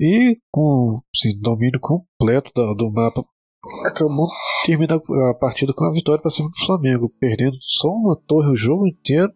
E 0.00 0.36
com 0.50 1.00
assim, 1.14 1.38
domínio 1.40 1.80
completo 1.80 2.50
do, 2.54 2.74
do 2.74 2.92
mapa, 2.92 3.24
acabou 3.86 4.28
terminando 4.66 5.02
a 5.30 5.34
partida 5.34 5.72
com 5.72 5.84
a 5.84 5.92
vitória 5.92 6.20
para 6.20 6.30
cima 6.30 6.48
do 6.48 6.66
Flamengo, 6.66 7.12
perdendo 7.20 7.56
só 7.60 7.88
uma 7.88 8.16
torre 8.26 8.50
o 8.50 8.56
jogo 8.56 8.86
inteiro. 8.86 9.32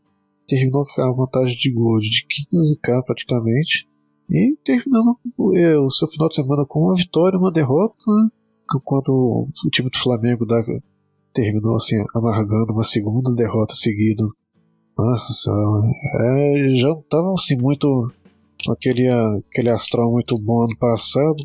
Terminou 0.47 0.85
com 0.85 1.03
a 1.03 1.13
vantagem 1.13 1.57
de 1.57 1.73
gol 1.73 1.99
de 1.99 2.25
15k 2.27 3.05
praticamente. 3.05 3.89
E 4.31 4.57
terminando 4.65 5.17
é, 5.55 5.79
o 5.79 5.89
seu 5.89 6.09
final 6.09 6.29
de 6.29 6.35
semana 6.35 6.65
com 6.67 6.81
uma 6.81 6.95
vitória, 6.95 7.39
uma 7.39 7.53
derrota, 7.53 7.95
né? 8.09 8.29
enquanto 8.75 9.11
o 9.11 9.71
time 9.71 9.89
do 9.89 9.99
Flamengo 9.99 10.45
da, 10.45 10.63
terminou 11.33 11.77
assim, 11.77 11.97
amargando 12.15 12.73
uma 12.73 12.83
segunda 12.83 13.35
derrota 13.35 13.75
seguida. 13.75 14.25
Nossa 14.99 15.33
senhora, 15.33 15.87
é, 15.87 16.75
já 16.77 16.89
não 16.89 17.01
estava 17.01 17.33
assim 17.35 17.57
muito 17.57 18.11
aquele, 18.71 19.09
aquele 19.09 19.71
astral 19.71 20.11
muito 20.11 20.39
bom 20.39 20.63
ano 20.63 20.77
passado, 20.79 21.37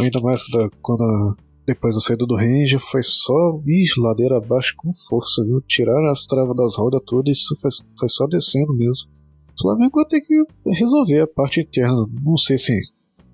ainda 0.00 0.20
mais 0.20 0.40
da, 0.50 0.70
quando 0.80 1.36
depois 1.66 1.94
da 1.94 2.00
saída 2.00 2.26
do 2.26 2.36
Ranger 2.36 2.80
foi 2.80 3.02
só 3.02 3.60
ixi, 3.66 4.00
ladeira 4.00 4.38
abaixo 4.38 4.74
com 4.76 4.92
força, 5.08 5.44
viu? 5.44 5.60
Tiraram 5.66 6.10
as 6.10 6.26
travas 6.26 6.56
das 6.56 6.76
rodas 6.76 7.02
todas 7.06 7.36
e 7.36 7.60
foi, 7.60 7.70
foi 7.98 8.08
só 8.08 8.26
descendo 8.26 8.74
mesmo. 8.74 9.10
O 9.58 9.62
Flamengo 9.62 9.92
vai 9.94 10.04
ter 10.06 10.20
que 10.20 10.42
resolver 10.66 11.20
a 11.20 11.26
parte 11.26 11.60
interna. 11.60 12.06
Não 12.22 12.36
sei 12.36 12.58
se, 12.58 12.80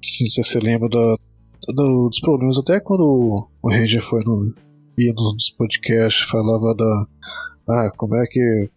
se 0.03 0.31
você 0.31 0.43
se 0.43 0.59
lembra 0.59 0.89
da, 0.89 1.17
do, 1.69 2.09
dos 2.09 2.21
problemas. 2.21 2.59
Até 2.59 2.81
quando 2.81 3.49
o 3.63 3.69
Ranger 3.69 4.03
foi 4.03 4.21
no, 4.25 4.55
ia 4.99 5.13
nos 5.13 5.51
podcasts, 5.51 6.29
falava 6.29 6.75
da. 6.75 7.07
Ah, 7.69 7.91
como 7.97 8.17
é 8.17 8.27
que 8.27 8.69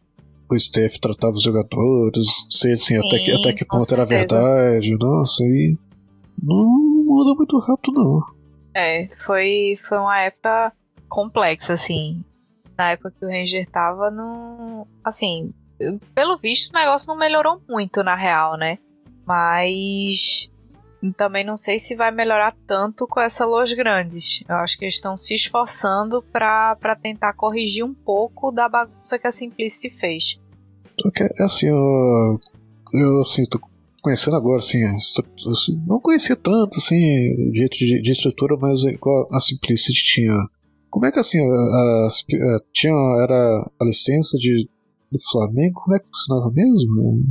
o 0.50 0.60
Steph 0.60 0.98
tratava 1.00 1.34
os 1.34 1.44
jogadores, 1.44 2.28
não 2.44 2.52
sei 2.52 2.74
assim, 2.74 2.94
Sim, 2.96 3.08
até, 3.08 3.20
que, 3.20 3.32
até 3.32 3.54
que 3.54 3.66
ponto 3.66 3.94
era 3.94 4.06
verdade. 4.06 4.96
Nossa, 4.98 5.44
aí. 5.44 5.78
Não 6.42 7.04
muda 7.06 7.34
muito 7.36 7.58
rápido, 7.60 7.94
não. 7.94 8.22
É, 8.76 9.08
foi, 9.16 9.78
foi 9.82 9.98
uma 9.98 10.20
época 10.20 10.74
complexa, 11.10 11.74
assim. 11.74 12.24
Na 12.78 12.92
época 12.92 13.12
que 13.12 13.26
o 13.26 13.30
Ranger 13.30 13.68
tava, 13.70 14.10
no. 14.10 14.88
Assim, 15.04 15.54
pelo 16.14 16.38
visto, 16.38 16.72
o 16.72 16.80
negócio 16.80 17.08
não 17.08 17.18
melhorou 17.18 17.62
muito, 17.70 18.04
na 18.04 18.16
real, 18.16 18.58
né? 18.58 18.78
Mas 19.26 20.50
também 21.12 21.44
não 21.44 21.58
sei 21.58 21.80
se 21.80 21.96
vai 21.96 22.12
melhorar 22.12 22.56
tanto 22.66 23.06
com 23.08 23.20
essa 23.20 23.46
Los 23.46 23.74
Grandes. 23.74 24.44
Eu 24.48 24.56
acho 24.56 24.78
que 24.78 24.86
eles 24.86 24.96
estão 24.96 25.18
se 25.18 25.34
esforçando 25.34 26.22
para 26.22 26.96
tentar 27.02 27.34
corrigir 27.34 27.84
um 27.84 27.94
pouco 27.94 28.52
da 28.52 28.70
bagunça 28.70 29.20
que 29.20 29.28
a 29.28 29.32
Simplicity 29.32 29.90
fez. 29.90 30.40
É 31.38 31.44
assim, 31.44 31.68
eu, 31.68 32.40
eu 32.94 33.22
assim, 33.22 33.44
tô 33.46 33.60
conhecendo 34.02 34.38
agora, 34.38 34.60
assim, 34.60 34.84
assim, 34.86 35.82
não 35.88 36.00
conhecia 36.00 36.36
tanto, 36.36 36.78
assim, 36.78 37.00
jeito 37.54 37.78
de, 37.78 38.02
de, 38.02 38.12
estrutura, 38.12 38.56
mas 38.58 38.84
igual 38.84 39.28
a 39.32 39.40
Simplicity 39.40 40.04
tinha. 40.04 40.38
Como 40.90 41.06
é 41.06 41.12
que 41.12 41.20
assim, 41.20 41.40
a, 41.40 41.54
a, 41.54 42.08
a, 42.08 42.60
tinha, 42.72 42.94
era 43.24 43.72
a 43.80 43.86
licença 43.86 44.38
de, 44.38 44.70
do 45.14 45.20
Flamengo, 45.32 45.82
como 45.82 45.96
é 45.96 46.00
que 46.00 46.06
funcionava 46.06 46.52
mesmo? 46.52 47.24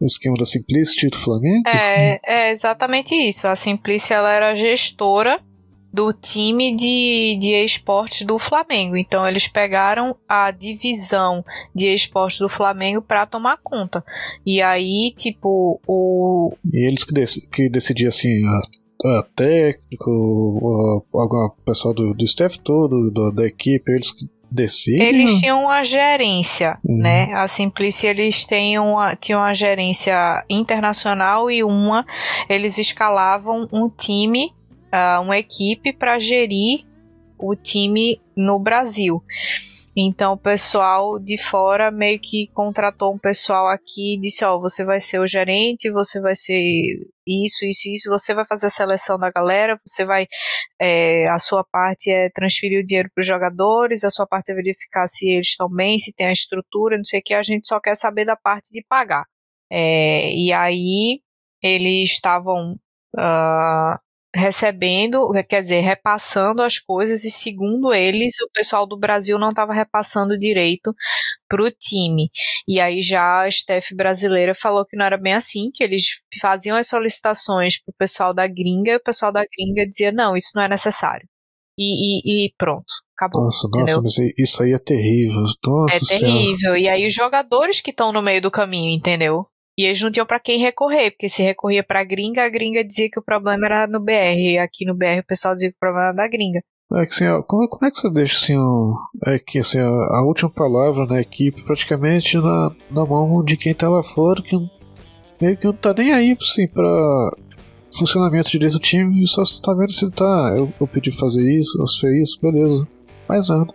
o 0.00 0.06
esquema 0.06 0.36
da 0.38 0.44
Simplicity 0.44 1.08
do 1.08 1.18
Flamengo? 1.18 1.68
É, 1.68 2.20
é 2.24 2.50
exatamente 2.50 3.14
isso. 3.14 3.48
A 3.48 3.56
Simplicity 3.56 4.12
ela 4.12 4.32
era 4.32 4.54
gestora 4.54 5.40
do 5.92 6.12
time 6.12 6.76
de, 6.76 7.36
de 7.40 7.64
esportes 7.64 8.24
do 8.24 8.38
Flamengo. 8.38 8.96
Então 8.96 9.26
eles 9.26 9.48
pegaram 9.48 10.16
a 10.28 10.50
divisão 10.50 11.44
de 11.74 11.92
esportes 11.92 12.38
do 12.38 12.48
Flamengo 12.48 13.02
para 13.02 13.26
tomar 13.26 13.58
conta. 13.62 14.04
E 14.46 14.60
aí, 14.62 15.12
tipo, 15.16 15.80
o. 15.86 16.52
E 16.72 16.86
eles 16.86 17.04
que, 17.04 17.12
dec 17.12 17.40
que 17.50 17.68
decidiam 17.68 18.08
assim. 18.08 18.44
A, 18.46 18.60
a 19.18 19.22
técnico, 19.34 20.10
o, 20.10 21.50
pessoal 21.64 21.94
do, 21.94 22.14
do 22.14 22.24
staff 22.24 22.58
todo, 22.58 23.10
do, 23.12 23.30
da 23.30 23.46
equipe, 23.46 23.92
eles 23.92 24.10
que 24.10 24.28
Decide. 24.50 25.02
Eles 25.02 25.40
tinham 25.40 25.64
uma 25.64 25.84
gerência, 25.84 26.78
uhum. 26.82 26.98
né? 26.98 27.32
A 27.34 27.46
Simplice 27.46 28.06
eles 28.06 28.46
têm 28.46 28.78
uma, 28.78 29.14
tinham 29.14 29.40
uma 29.40 29.52
gerência 29.52 30.42
internacional 30.48 31.50
e 31.50 31.62
uma 31.62 32.06
eles 32.48 32.78
escalavam 32.78 33.68
um 33.72 33.90
time, 33.90 34.52
uh, 34.92 35.20
uma 35.22 35.38
equipe 35.38 35.92
para 35.92 36.18
gerir 36.18 36.87
o 37.38 37.54
time 37.54 38.20
no 38.36 38.58
Brasil. 38.58 39.22
Então 39.96 40.34
o 40.34 40.38
pessoal 40.38 41.18
de 41.18 41.36
fora 41.36 41.90
meio 41.90 42.20
que 42.20 42.48
contratou 42.54 43.12
um 43.12 43.18
pessoal 43.18 43.66
aqui 43.68 44.14
e 44.14 44.20
disse: 44.20 44.44
Ó, 44.44 44.56
oh, 44.56 44.60
você 44.60 44.84
vai 44.84 45.00
ser 45.00 45.18
o 45.18 45.26
gerente, 45.26 45.90
você 45.90 46.20
vai 46.20 46.36
ser 46.36 46.60
isso, 47.26 47.64
isso, 47.64 47.88
isso, 47.88 48.10
você 48.10 48.32
vai 48.34 48.44
fazer 48.44 48.66
a 48.66 48.70
seleção 48.70 49.18
da 49.18 49.30
galera, 49.30 49.80
você 49.84 50.04
vai. 50.04 50.26
É, 50.80 51.28
a 51.28 51.38
sua 51.38 51.64
parte 51.64 52.10
é 52.10 52.30
transferir 52.30 52.80
o 52.80 52.84
dinheiro 52.84 53.10
para 53.14 53.22
os 53.22 53.26
jogadores, 53.26 54.04
a 54.04 54.10
sua 54.10 54.26
parte 54.26 54.52
é 54.52 54.54
verificar 54.54 55.08
se 55.08 55.28
eles 55.28 55.48
estão 55.48 55.68
bem, 55.68 55.98
se 55.98 56.12
tem 56.14 56.28
a 56.28 56.32
estrutura, 56.32 56.96
não 56.96 57.04
sei 57.04 57.20
o 57.20 57.22
que, 57.22 57.34
a 57.34 57.42
gente 57.42 57.66
só 57.66 57.80
quer 57.80 57.96
saber 57.96 58.24
da 58.24 58.36
parte 58.36 58.70
de 58.72 58.84
pagar. 58.88 59.24
É, 59.70 60.32
e 60.32 60.52
aí 60.52 61.20
eles 61.62 62.10
estavam. 62.10 62.78
Uh, 63.16 64.07
recebendo, 64.34 65.30
quer 65.48 65.62
dizer, 65.62 65.80
repassando 65.80 66.62
as 66.62 66.78
coisas 66.78 67.24
e 67.24 67.30
segundo 67.30 67.92
eles, 67.92 68.40
o 68.40 68.50
pessoal 68.52 68.86
do 68.86 68.98
Brasil 68.98 69.38
não 69.38 69.50
estava 69.50 69.72
repassando 69.72 70.38
direito 70.38 70.94
para 71.48 71.62
o 71.62 71.70
time. 71.70 72.30
E 72.66 72.80
aí 72.80 73.00
já 73.00 73.42
a 73.42 73.48
staff 73.48 73.94
brasileira 73.94 74.54
falou 74.54 74.84
que 74.84 74.96
não 74.96 75.06
era 75.06 75.16
bem 75.16 75.32
assim, 75.32 75.70
que 75.72 75.82
eles 75.82 76.04
faziam 76.40 76.76
as 76.76 76.88
solicitações 76.88 77.80
para 77.82 77.90
o 77.90 77.96
pessoal 77.96 78.34
da 78.34 78.46
gringa 78.46 78.92
e 78.92 78.96
o 78.96 79.02
pessoal 79.02 79.32
da 79.32 79.44
gringa 79.44 79.88
dizia 79.88 80.12
não, 80.12 80.36
isso 80.36 80.52
não 80.54 80.62
é 80.62 80.68
necessário. 80.68 81.26
E, 81.78 82.44
e, 82.44 82.46
e 82.46 82.54
pronto, 82.58 82.92
acabou. 83.16 83.44
Nossa, 83.44 83.68
nossa, 83.68 84.02
mas 84.02 84.16
isso 84.36 84.62
aí 84.62 84.72
é 84.72 84.78
terrível. 84.78 85.44
Nossa 85.64 85.94
é 85.94 86.00
terrível. 86.00 86.76
E 86.76 86.90
aí 86.90 87.06
os 87.06 87.14
jogadores 87.14 87.80
que 87.80 87.90
estão 87.90 88.12
no 88.12 88.20
meio 88.20 88.42
do 88.42 88.50
caminho, 88.50 88.90
entendeu? 88.90 89.46
E 89.78 89.84
eles 89.84 90.02
não 90.02 90.10
tinham 90.10 90.26
para 90.26 90.40
quem 90.40 90.58
recorrer, 90.58 91.12
porque 91.12 91.28
se 91.28 91.40
recorria 91.40 91.84
para 91.84 92.00
a 92.00 92.04
gringa, 92.04 92.44
a 92.44 92.48
gringa 92.48 92.82
dizia 92.82 93.08
que 93.08 93.20
o 93.20 93.22
problema 93.22 93.64
era 93.64 93.86
no 93.86 94.00
BR. 94.00 94.36
E 94.36 94.58
aqui 94.58 94.84
no 94.84 94.92
BR 94.92 95.20
o 95.20 95.26
pessoal 95.26 95.54
dizia 95.54 95.70
que 95.70 95.76
o 95.76 95.78
problema 95.78 96.08
era 96.08 96.16
da 96.16 96.26
gringa. 96.26 96.60
É 96.94 97.06
que 97.06 97.14
como, 97.46 97.68
como 97.68 97.86
é 97.86 97.90
que 97.90 98.00
você 98.00 98.10
deixa 98.10 98.34
assim, 98.34 98.56
é 99.26 99.38
que 99.38 99.60
assim, 99.60 99.78
a, 99.78 100.22
última 100.22 100.50
palavra 100.50 101.06
na 101.06 101.20
equipe 101.20 101.62
praticamente 101.64 102.38
na, 102.38 102.74
na 102.90 103.04
mão 103.04 103.44
de 103.44 103.56
quem 103.58 103.74
tá 103.74 103.88
lá 103.88 104.02
fora, 104.02 104.42
que 104.42 104.56
meio 105.40 105.56
que 105.56 105.66
não 105.66 105.74
tá 105.74 105.92
nem 105.92 106.12
aí 106.12 106.36
assim, 106.40 106.66
pra 106.66 107.36
funcionamento 107.96 108.50
direito 108.50 108.72
do 108.72 108.80
time, 108.80 109.28
só 109.28 109.44
você 109.44 109.62
tá 109.62 109.74
vendo 109.74 109.92
se 109.92 110.10
tá. 110.10 110.56
Eu, 110.58 110.72
eu 110.80 110.88
pedi 110.88 111.12
fazer 111.16 111.48
isso, 111.48 111.80
eu 111.80 111.86
fez 112.00 112.30
isso, 112.30 112.40
beleza. 112.40 112.88
Mais 113.28 113.48
nada. 113.48 113.66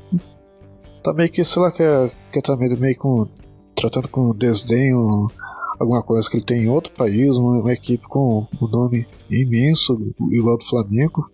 Tá 1.01 1.13
meio 1.13 1.31
que, 1.31 1.45
sei 1.45 1.61
lá, 1.61 1.71
quer, 1.71 2.11
quer 2.31 2.41
tá 2.41 2.57
meio, 2.57 2.77
meio 2.77 2.97
com. 2.97 3.27
tratando 3.75 4.09
com 4.09 4.35
desdenho 4.35 5.29
alguma 5.83 6.01
coisa 6.01 6.29
que 6.29 6.37
ele 6.37 6.45
tem 6.45 6.63
em 6.63 6.69
outro 6.69 6.91
país, 6.93 7.35
uma, 7.37 7.59
uma 7.59 7.73
equipe 7.73 8.07
com 8.07 8.47
um 8.61 8.67
nome 8.67 9.05
imenso, 9.29 10.13
igual 10.31 10.57
do 10.57 10.65
Flamengo. 10.65 11.29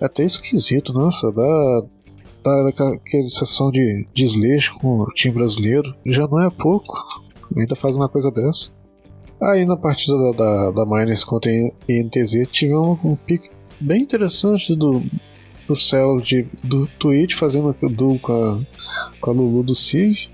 É 0.00 0.06
até 0.06 0.24
esquisito, 0.24 0.92
nossa, 0.92 1.30
dá, 1.30 1.82
dá 2.42 2.68
aquela 2.68 2.98
sensação 3.06 3.70
de 3.70 4.06
desleixo 4.12 4.74
com 4.78 5.00
o 5.00 5.06
time 5.14 5.34
brasileiro. 5.34 5.94
Já 6.04 6.26
não 6.26 6.40
é 6.40 6.50
pouco, 6.50 6.92
ainda 7.56 7.76
faz 7.76 7.94
uma 7.94 8.08
coisa 8.08 8.30
dessa. 8.30 8.72
Aí 9.40 9.64
na 9.64 9.76
partida 9.76 10.16
da, 10.16 10.30
da, 10.32 10.70
da 10.70 10.86
Miners 10.86 11.24
contra 11.24 11.50
a 11.50 11.92
INTZ 11.92 12.48
tivemos 12.50 12.98
um 13.04 13.16
pique 13.16 13.50
bem 13.80 14.02
interessante 14.02 14.74
do, 14.76 15.02
do 15.66 15.74
Cell 15.74 16.20
de, 16.20 16.46
do 16.62 16.86
Twitch 16.98 17.34
fazendo 17.34 17.74
duo 17.90 18.18
com 18.20 18.32
a, 18.32 18.60
com 19.20 19.30
a 19.30 19.34
Lulu 19.34 19.64
do 19.64 19.74
Civ. 19.74 20.28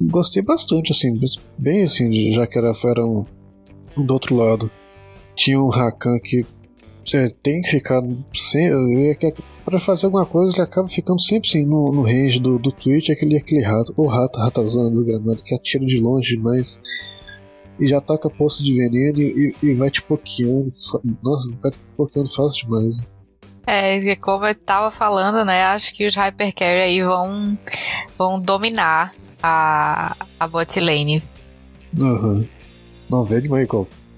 Gostei 0.00 0.42
bastante, 0.42 0.92
assim, 0.92 1.20
bem 1.56 1.82
assim, 1.82 2.32
já 2.32 2.46
que 2.46 2.58
era, 2.58 2.72
era 2.84 3.06
um, 3.06 3.24
do 3.96 4.12
outro 4.12 4.34
lado. 4.34 4.70
Tinha 5.34 5.60
um 5.60 5.68
Rakan 5.68 6.18
que 6.20 6.44
é, 7.14 7.24
tem 7.42 7.60
que 7.62 7.70
ficar 7.70 8.02
sem, 8.34 8.70
para 9.64 9.80
fazer 9.80 10.06
alguma 10.06 10.26
coisa 10.26 10.54
ele 10.54 10.62
acaba 10.62 10.88
ficando 10.88 11.20
sempre 11.20 11.48
assim 11.48 11.64
no, 11.64 11.90
no 11.90 12.02
range 12.02 12.38
do, 12.38 12.58
do 12.58 12.70
Twitch 12.70 13.08
aquele, 13.08 13.38
aquele 13.38 13.62
rato, 13.62 13.94
o 13.96 14.06
rato 14.06 14.38
ratazão 14.38 14.90
desgramado 14.90 15.42
que 15.42 15.54
atira 15.54 15.86
de 15.86 15.98
longe 15.98 16.36
demais 16.36 16.78
e 17.78 17.86
já 17.86 17.98
ataca 17.98 18.28
poço 18.28 18.62
de 18.62 18.74
veneno 18.74 19.20
e, 19.20 19.54
e 19.62 19.74
vai 19.74 19.90
te 19.90 20.02
pokeando. 20.02 20.68
Nossa, 21.22 21.48
vai 21.62 21.70
te 21.70 21.78
pokeando 21.96 22.34
fácil 22.34 22.66
demais. 22.66 23.00
É, 23.66 24.16
como 24.16 24.46
eu 24.46 24.54
tava 24.54 24.90
falando, 24.90 25.44
né? 25.44 25.62
Acho 25.64 25.94
que 25.94 26.06
os 26.06 26.16
Hypercarry 26.16 26.80
aí 26.80 27.02
vão, 27.02 27.56
vão 28.16 28.40
dominar 28.40 29.14
a, 29.42 30.16
a 30.38 30.48
bot 30.48 30.78
lane. 30.80 31.22
Uhum. 31.96 32.46
Não, 33.08 33.24
vê 33.24 33.40
demais, 33.40 33.66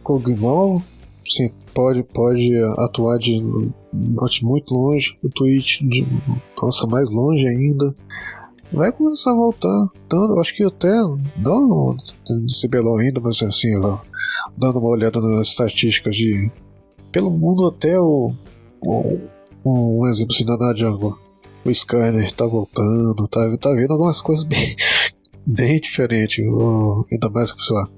Kog'Maw, 0.02 0.82
sim, 1.26 1.52
pode, 1.72 2.02
pode 2.02 2.52
atuar 2.78 3.18
de 3.18 3.40
bot 3.92 4.44
muito 4.44 4.74
longe, 4.74 5.16
o 5.22 5.28
Twitch, 5.28 5.80
de, 5.80 6.06
nossa, 6.60 6.86
mais 6.86 7.10
longe 7.10 7.46
ainda 7.46 7.94
vai 8.72 8.92
começar 8.92 9.32
a 9.32 9.34
voltar. 9.34 9.88
Eu 10.10 10.40
acho 10.40 10.54
que 10.54 10.64
até 10.64 10.94
não 11.36 11.96
de 12.46 12.60
CBLOL 12.60 12.98
ainda, 12.98 13.20
mas 13.20 13.42
assim, 13.42 13.76
lá, 13.76 14.00
dando 14.56 14.78
uma 14.78 14.88
olhada 14.88 15.20
nas 15.20 15.48
estatísticas 15.48 16.16
de. 16.16 16.50
Pelo 17.12 17.30
mundo 17.30 17.66
até 17.66 17.98
o. 17.98 18.32
o 18.82 19.18
um 19.64 20.06
exemplo 20.08 20.34
assim 20.34 20.44
da 20.44 20.74
jungle. 20.74 21.18
O 21.64 21.70
Skyner 21.70 22.32
tá 22.32 22.46
voltando, 22.46 23.28
tá, 23.28 23.40
tá 23.58 23.72
vendo 23.72 23.92
algumas 23.92 24.22
coisas 24.22 24.44
bem, 24.44 24.74
bem 25.46 25.80
diferentes. 25.80 26.44
O, 26.46 27.06
ainda 27.10 27.28
mais 27.28 27.52
que, 27.52 27.62
sei 27.62 27.76
lá. 27.76 27.88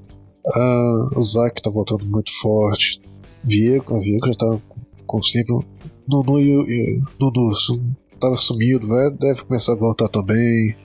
A, 0.55 1.09
o 1.17 1.23
Zack 1.23 1.63
tá 1.63 1.71
voltando 1.71 2.05
muito 2.05 2.31
forte. 2.41 3.01
Viego, 3.45 3.97
a 3.97 3.99
Viego 4.01 4.27
já 4.27 4.35
tá 4.35 4.59
com 5.07 5.23
sempre. 5.23 5.57
Nunu 6.09 6.41
e 6.41 7.01
Nunu 7.19 7.53
tava 8.19 8.37
sumido, 8.37 8.87
vai, 8.87 9.11
deve 9.11 9.43
começar 9.43 9.73
a 9.73 9.77
voltar 9.77 10.09
também. 10.09 10.77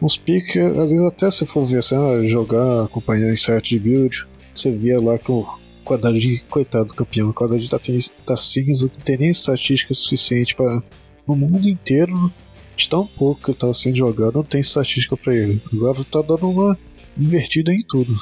Uns 0.00 0.16
piques, 0.16 0.56
às 0.56 0.90
vezes 0.90 1.02
até 1.02 1.30
se 1.30 1.46
for 1.46 1.66
ver 1.66 1.78
assim, 1.78 1.96
ah, 1.96 2.26
jogar, 2.28 2.84
acompanhar 2.84 3.32
em 3.32 3.36
certo 3.36 3.68
de 3.68 3.78
build, 3.78 4.26
você 4.54 4.70
via 4.70 4.98
lá 5.02 5.18
que 5.18 5.32
o 5.32 5.46
quadradinho, 5.84 6.40
coitado 6.50 6.86
do 6.86 6.94
campeão, 6.94 7.30
o 7.30 7.34
quadradinho 7.34 7.70
tá, 7.70 7.78
tá 8.26 8.36
cinza, 8.36 8.90
não 8.92 9.04
tem 9.04 9.16
nem 9.16 9.30
estatística 9.30 9.94
suficiente 9.94 10.54
para 10.54 10.82
no 11.26 11.34
mundo 11.34 11.68
inteiro 11.68 12.30
de 12.76 12.88
tão 12.88 13.06
pouco 13.06 13.42
que 13.42 13.50
ele 13.50 13.58
tava 13.58 13.74
sendo 13.74 13.96
jogado, 13.96 14.34
não 14.34 14.44
tem 14.44 14.60
estatística 14.60 15.16
para 15.16 15.34
ele. 15.34 15.60
Agora 15.72 16.04
tá 16.04 16.22
dando 16.22 16.50
uma 16.50 16.78
invertida 17.16 17.72
em 17.72 17.84
tudo. 17.86 18.12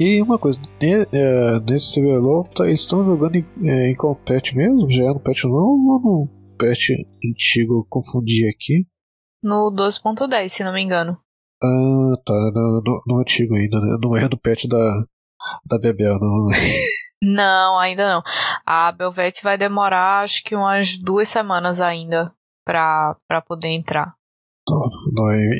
E 0.00 0.20
uma 0.22 0.38
coisa, 0.38 0.58
é, 0.80 1.60
nesse 1.60 2.00
CBLOL, 2.00 2.44
tá, 2.44 2.66
eles 2.66 2.80
estão 2.80 3.04
jogando 3.04 3.36
em, 3.36 3.44
é, 3.62 3.90
em 3.90 3.94
compete 3.94 4.56
mesmo? 4.56 4.90
Já 4.90 5.04
é 5.04 5.08
no 5.08 5.20
patch 5.20 5.44
não 5.44 5.52
ou 5.52 6.00
não? 6.02 6.42
patch 6.58 6.90
antigo, 7.24 7.80
eu 7.80 7.86
confundi 7.88 8.48
aqui. 8.48 8.86
No 9.42 9.72
12.10, 9.72 10.48
se 10.48 10.64
não 10.64 10.72
me 10.72 10.80
engano. 10.80 11.18
Ah, 11.62 12.14
tá. 12.24 12.34
No, 12.54 12.82
no, 12.84 13.02
no, 13.06 13.20
antigo 13.20 13.54
ainda, 13.54 13.80
né? 13.80 13.98
Não 14.02 14.16
é 14.16 14.28
do 14.28 14.38
patch 14.38 14.66
da, 14.66 15.04
da 15.66 15.78
Bebel, 15.78 16.18
não. 16.20 16.48
não, 17.22 17.78
ainda 17.78 18.06
não. 18.06 18.22
A 18.64 18.92
Belvete 18.92 19.42
vai 19.42 19.58
demorar 19.58 20.22
acho 20.22 20.42
que 20.44 20.54
umas 20.54 20.96
duas 20.96 21.28
semanas 21.28 21.80
ainda 21.80 22.32
pra 22.64 23.42
poder 23.46 23.68
entrar. 23.68 24.14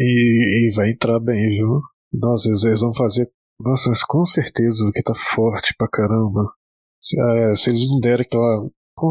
E, 0.01 0.69
e 0.69 0.75
vai 0.75 0.91
entrar 0.91 1.19
bem, 1.19 1.49
viu? 1.49 1.81
Nossa, 2.13 2.49
eles 2.49 2.81
vão 2.81 2.95
fazer. 2.95 3.31
Nossa, 3.61 3.89
mas 3.89 4.03
com 4.05 4.25
certeza 4.25 4.91
que 4.93 5.03
tá 5.03 5.15
forte 5.15 5.75
pra 5.77 5.89
caramba. 5.89 6.53
Se, 7.01 7.21
é, 7.21 7.55
se 7.55 7.71
eles 7.71 7.89
não 7.89 7.99
derem 7.99 8.25
aquela 8.25 8.69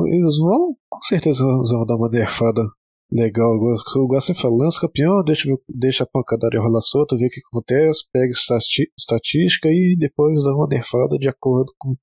eles 0.08 0.38
vão, 0.38 0.76
com 0.89 1.02
certeza, 1.02 1.44
vão 1.44 1.86
dar 1.86 1.96
uma 1.96 2.10
nerfada 2.10 2.62
legal. 3.12 3.54
Eu 3.54 4.08
gosto 4.08 4.34
de 4.34 4.42
falar, 4.42 4.56
lança 4.56 4.80
campeão, 4.80 5.24
deixa, 5.24 5.50
deixa 5.68 6.04
a 6.04 6.08
pancadaria 6.08 6.62
rolar 6.62 6.82
solta, 6.82 7.18
ver 7.18 7.28
o 7.28 7.30
que 7.30 7.42
acontece, 7.52 8.10
pega 8.12 8.32
estatística 8.32 9.68
e 9.68 9.96
depois 9.98 10.44
dá 10.44 10.56
uma 10.56 10.68
nerfada 10.68 11.18
de 11.18 11.28
acordo 11.28 11.74
com 11.78 11.92
o 11.92 11.98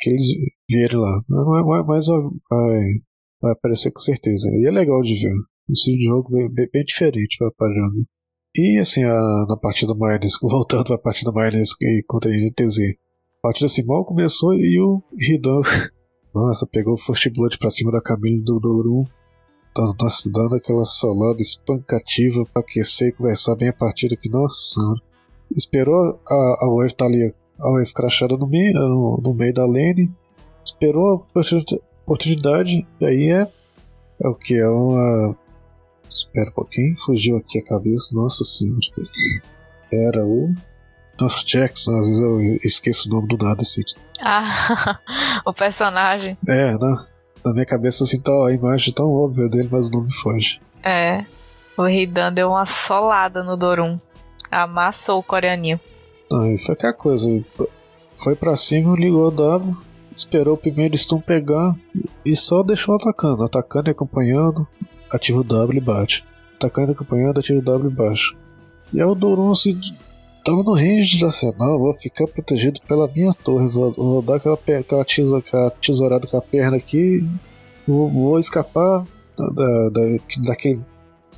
que 0.00 0.10
eles 0.10 0.26
verem 0.70 0.98
lá. 0.98 1.22
Mas 1.28 2.06
vai, 2.06 2.22
vai 3.44 3.52
aparecer 3.52 3.92
com 3.92 4.00
certeza. 4.00 4.48
E 4.50 4.66
é 4.66 4.70
legal 4.70 5.02
de 5.02 5.14
ver. 5.14 5.34
Um 5.68 5.72
estilo 5.72 5.98
de 5.98 6.04
jogo 6.04 6.30
bem, 6.30 6.48
bem, 6.50 6.68
bem 6.72 6.84
diferente 6.84 7.36
para 7.38 7.72
jogo. 7.72 8.06
E 8.56 8.78
assim, 8.78 9.04
a, 9.04 9.46
na 9.48 9.56
partida 9.56 9.94
Miners, 9.94 10.38
voltando 10.42 10.84
para 10.84 10.96
a 10.96 10.98
partida 10.98 11.32
Miners 11.32 11.70
contra 12.06 12.30
a 12.30 12.34
NTZ. 12.34 12.78
A 13.38 13.42
partida 13.42 13.66
assim 13.66 13.84
mal 13.84 14.04
começou 14.04 14.54
e 14.54 14.80
o 14.80 15.02
Hidan 15.12 15.60
nossa, 16.34 16.66
pegou 16.66 16.94
o 16.94 16.98
First 16.98 17.32
Blood 17.32 17.58
pra 17.58 17.70
cima 17.70 17.92
da 17.92 18.02
Camille 18.02 18.42
do 18.42 18.58
Dorum. 18.58 19.04
Nossa, 20.00 20.30
dando 20.32 20.56
aquela 20.56 20.84
salada 20.84 21.40
espancativa 21.40 22.44
pra 22.52 22.60
aquecer 22.60 23.08
e 23.08 23.12
começar 23.12 23.54
bem 23.54 23.68
a 23.68 23.72
partida 23.72 24.16
que, 24.16 24.28
nossa 24.28 24.80
Esperou 25.54 26.20
a, 26.28 26.64
a 26.64 26.68
Wave 26.68 26.94
tá 26.94 27.06
ali, 27.06 27.32
a 27.58 27.70
Wave 27.70 27.92
crachada 27.92 28.36
no 28.36 28.48
meio, 28.48 28.72
no, 28.74 29.20
no 29.22 29.34
meio 29.34 29.54
da 29.54 29.64
lane. 29.64 30.10
Esperou 30.64 31.14
a 31.14 31.18
oportunidade, 32.04 32.86
e 33.00 33.04
aí 33.04 33.30
é. 33.30 33.48
É 34.22 34.28
o 34.28 34.34
que? 34.34 34.54
É 34.54 34.68
uma. 34.68 35.36
Espera 36.08 36.50
um 36.50 36.52
pouquinho, 36.52 36.96
fugiu 37.04 37.36
aqui 37.36 37.58
a 37.58 37.64
cabeça, 37.64 38.14
nossa 38.14 38.44
senhora. 38.44 38.80
Era 39.92 40.24
o. 40.24 40.54
Nossa, 41.20 41.44
Jackson, 41.44 41.98
às 41.98 42.08
vezes 42.08 42.22
eu 42.22 42.40
esqueço 42.64 43.08
o 43.08 43.12
nome 43.12 43.28
do 43.28 43.36
nada 43.36 43.62
assim. 43.62 43.82
Ah, 44.24 44.98
o 45.46 45.52
personagem. 45.52 46.36
É, 46.46 46.72
né? 46.72 47.06
Na 47.44 47.52
minha 47.52 47.66
cabeça 47.66 48.04
assim 48.04 48.20
tá 48.20 48.32
a 48.32 48.52
imagem 48.52 48.92
tão 48.92 49.12
óbvia 49.12 49.48
dele, 49.48 49.68
mas 49.70 49.88
o 49.88 49.92
nome 49.92 50.12
foge. 50.14 50.60
É. 50.82 51.24
O 51.76 51.88
Hidan 51.88 52.32
deu 52.32 52.50
uma 52.50 52.66
solada 52.66 53.42
no 53.42 53.56
Dorum. 53.56 53.98
Amassou 54.50 55.18
o 55.18 55.22
coreaninho. 55.22 55.78
Aí 56.32 56.56
foi 56.58 56.74
aquela 56.74 56.92
coisa. 56.92 57.28
Foi 58.12 58.34
pra 58.34 58.56
cima, 58.56 58.96
ligou 58.96 59.28
o 59.28 59.30
W, 59.30 59.76
esperou 60.16 60.54
o 60.54 60.58
primeiro 60.58 60.96
stun 60.96 61.20
pegar 61.20 61.74
e 62.24 62.34
só 62.36 62.62
deixou 62.62 62.94
atacando. 62.96 63.42
Atacando 63.42 63.88
e 63.88 63.92
acompanhando, 63.92 64.66
ativa 65.10 65.40
o 65.40 65.44
W 65.44 65.78
e 65.78 65.80
bate. 65.80 66.24
Atacando 66.56 66.92
e 66.92 66.94
acompanhando, 66.94 67.40
ativa 67.40 67.58
o 67.58 67.62
W 67.62 67.90
e 67.90 67.94
bate. 67.94 68.36
E 68.92 69.00
aí 69.00 69.06
o 69.06 69.14
Dorum 69.14 69.50
assim, 69.50 69.78
Tava 70.44 70.62
no 70.62 70.74
range 70.74 71.18
da 71.18 71.30
Senal, 71.30 71.78
vou 71.78 71.94
ficar 71.94 72.26
protegido 72.26 72.78
pela 72.86 73.08
minha 73.08 73.32
torre. 73.32 73.66
Vou, 73.66 73.90
vou 73.92 74.20
dar 74.20 74.36
aquela, 74.36 74.58
aquela, 74.78 75.02
tesoura, 75.02 75.38
aquela 75.38 75.70
tesourada 75.70 76.26
com 76.26 76.36
a 76.36 76.42
perna 76.42 76.76
aqui. 76.76 77.26
Vou, 77.88 78.10
vou 78.10 78.38
escapar 78.38 79.06
da, 79.38 79.88
da, 79.88 80.00
daquele 80.46 80.80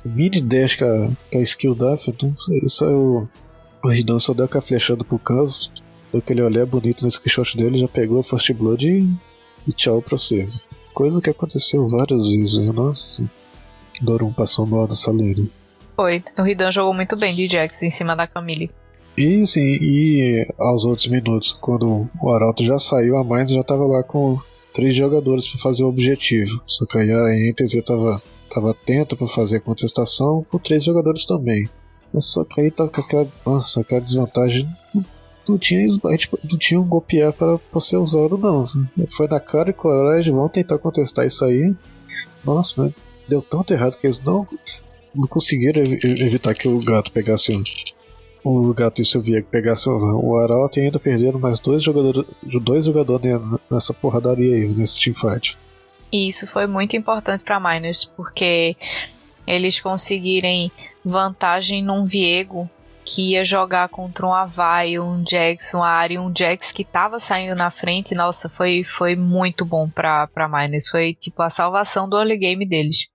mini 0.03 0.41
dash 0.41 0.75
que 0.75 0.83
a, 0.83 1.09
que 1.31 1.37
a 1.37 1.41
skill 1.41 1.73
dá. 1.73 1.97
Então, 2.05 2.35
isso 2.63 2.83
é 2.83 2.89
o. 2.89 3.25
O 3.81 3.89
Ridon 3.89 4.19
só 4.19 4.33
deu 4.33 4.43
aquela 4.43 4.61
flechada 4.61 5.05
pro 5.05 5.17
canto. 5.17 5.71
Deu 6.11 6.19
aquele 6.19 6.41
olhar 6.41 6.65
bonito 6.65 7.03
no 7.03 7.11
screenshot 7.11 7.57
dele, 7.57 7.79
já 7.79 7.87
pegou 7.87 8.19
o 8.19 8.23
First 8.23 8.51
Blood 8.53 8.87
e, 8.87 9.09
e 9.67 9.73
tchau 9.73 10.01
pra 10.01 10.17
você. 10.17 10.47
Coisa 10.93 11.21
que 11.21 11.29
aconteceu 11.29 11.87
várias 11.87 12.27
vezes, 12.27 12.57
né? 12.57 12.71
Nossa, 12.71 13.23
Dorum 14.01 14.31
passou 14.31 14.65
mal 14.65 14.87
nessa 14.87 15.11
lane. 15.11 15.51
Foi. 15.95 16.23
O 16.37 16.43
Ridan 16.43 16.71
jogou 16.71 16.93
muito 16.93 17.15
bem 17.15 17.35
de 17.35 17.47
Jax 17.47 17.81
em 17.83 17.89
cima 17.89 18.15
da 18.15 18.27
Camille. 18.27 18.71
E 19.17 19.45
sim, 19.47 19.77
e 19.81 20.47
aos 20.59 20.85
outros 20.85 21.07
minutos, 21.07 21.51
quando 21.51 22.07
o 22.21 22.31
Arauto 22.31 22.63
já 22.63 22.77
saiu, 22.77 23.17
a 23.17 23.23
Mainz 23.23 23.49
já 23.49 23.61
estava 23.61 23.83
lá 23.85 24.03
com 24.03 24.39
três 24.71 24.95
jogadores 24.95 25.47
para 25.47 25.59
fazer 25.59 25.83
o 25.83 25.89
objetivo. 25.89 26.61
Só 26.67 26.85
que 26.85 26.99
aí 26.99 27.11
a 27.11 27.51
NTZ 27.51 27.83
tava, 27.83 28.21
tava 28.53 28.71
atento 28.71 29.17
para 29.17 29.27
fazer 29.27 29.57
a 29.57 29.61
contestação, 29.61 30.45
por 30.51 30.61
três 30.61 30.83
jogadores 30.83 31.25
também. 31.25 31.67
Mas 32.13 32.25
só 32.25 32.43
que 32.43 32.61
aí 32.61 32.69
tava 32.69 32.91
com 32.91 33.01
aquela, 33.01 33.27
nossa, 33.43 33.81
aquela 33.81 34.01
desvantagem. 34.01 34.69
Não, 35.47 35.57
tinha, 35.57 35.85
tipo, 36.17 36.39
não 36.43 36.57
tinha 36.57 36.79
um 36.79 36.87
golpear 36.87 37.33
para 37.33 37.59
ser 37.79 37.97
usado, 37.97 38.37
não. 38.37 38.65
Foi 39.15 39.27
na 39.27 39.39
cara 39.39 39.69
e 39.69 39.73
coragem, 39.73 40.33
vão 40.33 40.49
tentar 40.49 40.77
contestar 40.77 41.25
isso 41.25 41.45
aí. 41.45 41.73
Nossa, 42.43 42.81
mas 42.81 42.93
deu 43.27 43.41
tanto 43.41 43.73
errado 43.73 43.97
que 43.97 44.07
eles 44.07 44.19
não, 44.21 44.47
não 45.13 45.27
conseguiram 45.27 45.81
evitar 45.81 46.53
que 46.53 46.67
o 46.67 46.79
gato 46.79 47.11
pegasse 47.11 47.55
um, 47.55 47.63
o 48.43 48.73
gato 48.73 48.99
e 48.99 49.03
o 49.03 49.05
Silviego 49.05 49.47
pegassem 49.49 49.91
o 49.91 50.37
Arauto 50.37 50.79
e 50.79 50.83
ainda 50.83 50.99
perderam 50.99 51.39
mais 51.39 51.59
dois 51.59 51.83
jogadores, 51.83 52.25
dois 52.61 52.85
jogadores 52.85 53.41
nessa 53.69 53.93
porradaria 53.93 54.55
aí, 54.55 54.73
nesse 54.73 54.99
teamfight. 54.99 55.57
Isso 56.11 56.47
foi 56.47 56.67
muito 56.67 56.95
importante 56.95 57.43
para 57.43 57.59
Miners, 57.59 58.05
porque 58.05 58.77
eles 59.45 59.79
conseguirem 59.79 60.71
vantagem 61.03 61.83
num 61.83 62.05
Viego 62.05 62.69
que 63.07 63.31
ia 63.31 63.43
jogar 63.45 63.87
contra 63.87 64.27
um 64.27 64.33
Avai, 64.33 64.99
um 64.99 65.23
Jax, 65.25 65.73
um 65.73 65.81
Ari, 65.81 66.19
um 66.19 66.31
Jax 66.35 66.73
que 66.73 66.83
tava 66.83 67.19
saindo 67.19 67.55
na 67.55 67.71
frente, 67.71 68.13
nossa, 68.13 68.49
foi, 68.49 68.83
foi 68.83 69.15
muito 69.15 69.63
bom 69.63 69.89
pra, 69.89 70.27
pra 70.27 70.49
Miners. 70.49 70.89
Foi 70.89 71.13
tipo 71.13 71.41
a 71.41 71.49
salvação 71.49 72.09
do 72.09 72.17
early 72.17 72.37
game 72.37 72.67
deles. 72.67 73.07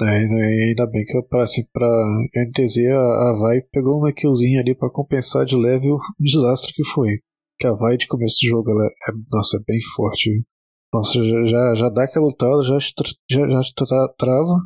É, 0.00 0.04
ainda 0.04 0.86
bem 0.86 1.04
que 1.04 1.36
assim, 1.38 1.62
pra 1.72 1.86
NTZ 2.34 2.78
a, 2.90 3.30
a 3.30 3.38
Vai 3.40 3.60
pegou 3.72 3.98
uma 3.98 4.12
killzinha 4.12 4.60
ali 4.60 4.74
para 4.74 4.90
compensar 4.90 5.44
de 5.44 5.56
leve 5.56 5.90
o 5.90 5.98
desastre 6.18 6.72
que 6.72 6.84
foi. 6.84 7.18
Que 7.58 7.66
a 7.66 7.72
Vai 7.72 7.96
de 7.96 8.06
começo 8.06 8.36
de 8.40 8.48
jogo, 8.48 8.70
ela 8.70 8.86
é, 8.86 9.12
nossa, 9.30 9.58
é 9.58 9.60
bem 9.66 9.80
forte. 9.94 10.44
Nossa, 10.92 11.18
já, 11.22 11.74
já 11.74 11.88
dá 11.90 12.04
aquela 12.04 12.26
lutada, 12.26 12.62
já, 12.62 12.78
já, 12.78 13.48
já 13.48 13.60
tra, 13.74 14.08
trava, 14.18 14.60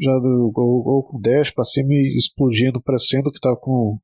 já 0.00 0.18
do 0.18 0.50
gol 0.52 1.04
com 1.04 1.20
10 1.20 1.52
pra 1.52 1.64
cima 1.64 1.92
e 1.92 2.16
explodindo, 2.16 2.82
parecendo 2.82 3.30
que 3.30 3.40
tava 3.40 3.56
com, 3.56 3.98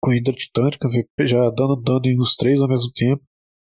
com 0.00 0.12
Hidra 0.12 0.32
Titânica, 0.32 0.88
já 1.20 1.50
dando 1.50 1.76
dano 1.76 2.06
em 2.06 2.18
os 2.18 2.34
três 2.34 2.60
ao 2.60 2.68
mesmo 2.68 2.90
tempo. 2.92 3.22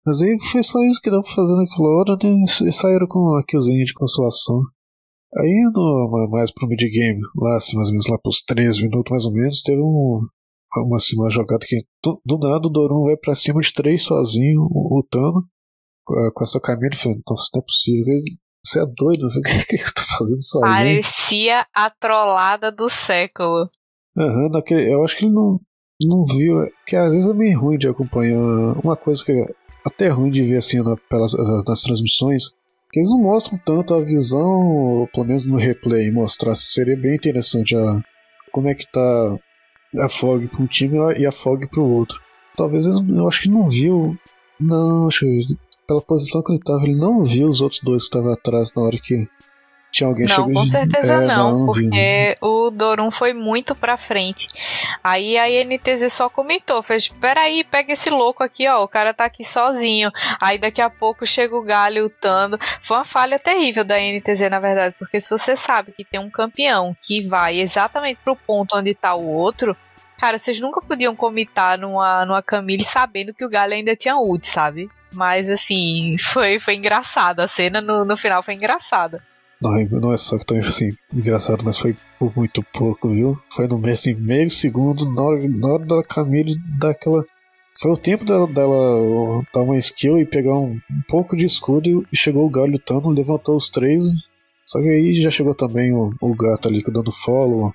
Mas 0.06 0.22
aí 0.22 0.38
foi 0.52 0.64
só 0.64 0.82
isso 0.84 1.02
que 1.02 1.10
deu 1.10 1.22
pra 1.22 1.34
fazer 1.34 1.56
naquela 1.56 1.90
hora, 1.90 2.18
né? 2.22 2.44
E 2.68 2.72
saíram 2.72 3.08
com 3.08 3.36
a 3.38 3.44
killzinha 3.44 3.86
de 3.86 3.94
consolação. 3.94 4.62
Aí 5.36 5.72
no, 5.74 6.30
mais 6.30 6.52
pro 6.52 6.68
mid-game, 6.68 7.22
lá 7.36 7.56
assim, 7.56 7.76
mais 7.76 7.88
ou 7.88 7.94
menos 7.94 8.08
lá 8.08 8.18
pros 8.20 8.44
13 8.44 8.84
minutos 8.84 9.10
mais 9.10 9.26
ou 9.26 9.34
menos, 9.34 9.64
teve 9.64 9.82
um, 9.82 10.22
uma, 10.76 10.98
assim, 10.98 11.16
uma 11.16 11.30
jogada 11.30 11.66
que 11.66 11.86
do, 12.04 12.22
do 12.24 12.38
nada 12.38 12.68
o 12.68 12.70
Dorum 12.70 13.06
vai 13.06 13.18
pra 13.18 13.34
cima 13.34 13.62
de 13.62 13.74
três 13.74 14.04
sozinho, 14.04 14.68
lutando 14.72 15.44
com, 16.06 16.32
com 16.36 16.44
essa 16.44 16.60
camisa. 16.60 16.94
Eu 16.94 17.00
falei, 17.00 17.22
nossa, 17.28 17.50
não 17.54 17.62
é 17.62 17.66
possível. 17.66 18.16
Você 18.66 18.80
é 18.80 18.86
doido, 18.86 19.28
o 19.28 19.68
que, 19.68 19.78
você 19.78 19.94
tá 19.94 20.04
fazendo 20.18 20.44
sozinho? 20.44 20.76
Parecia 20.76 21.66
a 21.74 21.90
trollada 21.90 22.72
do 22.72 22.90
século. 22.90 23.70
Aham, 24.16 24.50
uhum, 24.50 24.78
eu 24.78 25.04
acho 25.04 25.18
que 25.18 25.26
ele 25.26 25.34
não, 25.34 25.60
não 26.08 26.26
viu. 26.26 26.68
Que 26.86 26.96
às 26.96 27.12
vezes 27.12 27.30
é 27.30 27.34
meio 27.34 27.60
ruim 27.60 27.78
de 27.78 27.88
acompanhar. 27.88 28.38
Uma 28.84 28.96
coisa 28.96 29.24
que 29.24 29.32
é 29.32 29.46
até 29.86 30.08
ruim 30.10 30.32
de 30.32 30.44
ver 30.44 30.58
assim 30.58 30.82
na, 30.82 30.96
pelas, 31.10 31.34
nas 31.66 31.82
transmissões 31.82 32.54
que 32.94 33.00
eles 33.00 33.10
não 33.10 33.24
mostram 33.24 33.60
tanto 33.66 33.96
a 33.96 34.04
visão, 34.04 35.10
pelo 35.12 35.26
menos 35.26 35.44
no 35.46 35.58
replay, 35.58 36.12
mostrar. 36.12 36.54
Seria 36.54 36.96
bem 36.96 37.16
interessante 37.16 37.76
a, 37.76 38.00
como 38.52 38.70
é 38.70 38.76
que 38.76 38.86
tá 38.86 39.40
a 40.00 40.08
Fog 40.08 40.48
para 40.48 40.62
um 40.62 40.68
time 40.68 41.00
e 41.18 41.26
a 41.26 41.32
Fog 41.32 41.68
para 41.68 41.82
o 41.82 41.92
outro. 41.92 42.20
Talvez 42.56 42.86
eu, 42.86 42.94
eu, 43.10 43.28
acho 43.28 43.42
que 43.42 43.50
não 43.50 43.68
viu. 43.68 44.16
Não, 44.60 45.08
acho 45.08 45.22
que 45.22 45.58
pela 45.88 46.02
posição 46.02 46.44
que 46.44 46.52
ele 46.52 46.60
estava, 46.60 46.84
ele 46.84 46.96
não 46.96 47.24
viu 47.24 47.50
os 47.50 47.62
outros 47.62 47.82
dois 47.82 48.04
que 48.04 48.10
estavam 48.10 48.32
atrás 48.32 48.72
na 48.76 48.84
hora 48.84 49.00
que 49.04 49.28
tinha 49.94 50.08
alguém 50.08 50.26
Não, 50.28 50.52
com 50.52 50.66
certeza 50.66 51.22
é, 51.22 51.28
não, 51.28 51.68
porque 51.68 52.36
o 52.42 52.72
Dorum 52.72 53.12
foi 53.12 53.32
muito 53.32 53.76
pra 53.76 53.96
frente. 53.96 54.48
Aí 55.04 55.38
a 55.38 55.48
NTZ 55.64 56.12
só 56.12 56.28
comentou, 56.28 56.82
fez, 56.82 57.08
peraí, 57.08 57.64
pega 57.64 57.94
esse 57.94 58.10
louco 58.10 58.44
aqui, 58.44 58.68
ó, 58.68 58.84
o 58.84 58.88
cara 58.88 59.14
tá 59.14 59.26
aqui 59.26 59.46
sozinho. 59.46 60.10
Aí 60.42 60.58
daqui 60.58 60.82
a 60.82 60.90
pouco 60.90 61.28
chega 61.28 61.56
o 61.56 61.62
Galho 61.62 62.06
lutando. 62.06 62.58
Foi 62.82 62.98
uma 62.98 63.06
falha 63.06 63.38
terrível 63.38 63.84
da 63.84 64.00
NTZ, 64.00 64.50
na 64.50 64.60
verdade, 64.60 64.96
porque 64.98 65.20
se 65.20 65.30
você 65.30 65.56
sabe 65.56 65.94
que 65.96 66.04
tem 66.04 66.20
um 66.20 66.30
campeão 66.30 66.96
que 67.00 67.22
vai 67.22 67.60
exatamente 67.60 68.20
pro 68.24 68.36
ponto 68.36 68.76
onde 68.76 68.96
tá 68.96 69.14
o 69.14 69.28
outro, 69.28 69.78
cara, 70.18 70.40
vocês 70.40 70.60
nunca 70.60 70.82
podiam 70.82 71.16
comitar 71.16 71.78
numa, 71.78 72.26
numa 72.26 72.42
Camille 72.42 72.84
sabendo 72.84 73.32
que 73.32 73.46
o 73.46 73.50
Galho 73.50 73.74
ainda 73.74 73.96
tinha 73.96 74.18
ult, 74.18 74.48
sabe? 74.48 74.90
Mas 75.14 75.48
assim, 75.48 76.16
foi, 76.34 76.58
foi 76.58 76.74
engraçado. 76.74 77.42
A 77.42 77.48
cena 77.48 77.80
no, 77.80 78.04
no 78.04 78.18
final 78.18 78.42
foi 78.42 78.56
engraçada. 78.56 79.24
Não, 79.62 79.72
não 80.02 80.14
é 80.14 80.18
só 80.18 80.38
que 80.38 80.46
tão 80.46 80.58
assim, 80.60 80.90
engraçado, 81.14 81.64
mas 81.64 81.78
foi 81.78 81.96
por 82.20 82.36
muito 82.36 82.62
pouco, 82.74 83.10
viu? 83.10 83.40
Foi 83.56 83.68
no 83.68 83.78
meio, 83.78 83.94
assim, 83.94 84.14
meio 84.14 84.50
segundo, 84.50 85.10
na 85.10 85.22
hora, 85.22 85.48
na 85.48 85.68
hora 85.68 85.86
da 85.86 86.04
Camille 86.04 86.58
dar 86.80 86.90
aquela. 86.90 87.26
Foi 87.82 87.92
o 87.92 87.98
tempo 87.98 88.24
dela, 88.26 88.46
dela 88.46 89.42
dar 89.54 89.62
uma 89.62 89.78
skill 89.78 90.20
e 90.20 90.26
pegar 90.26 90.54
um, 90.54 90.74
um 90.74 91.02
pouco 91.08 91.36
de 91.36 91.46
escudo 91.46 92.06
e 92.12 92.16
chegou 92.16 92.46
o 92.46 92.50
Galho 92.50 92.74
lutando, 92.74 93.10
levantou 93.10 93.56
os 93.56 93.70
três. 93.70 94.02
Só 94.66 94.82
que 94.82 94.88
aí 94.88 95.22
já 95.22 95.32
chegou 95.32 95.56
também 95.56 95.94
o, 95.94 96.14
o 96.22 96.36
gato 96.36 96.68
ali 96.68 96.84
dando 96.88 97.12
follow, 97.12 97.74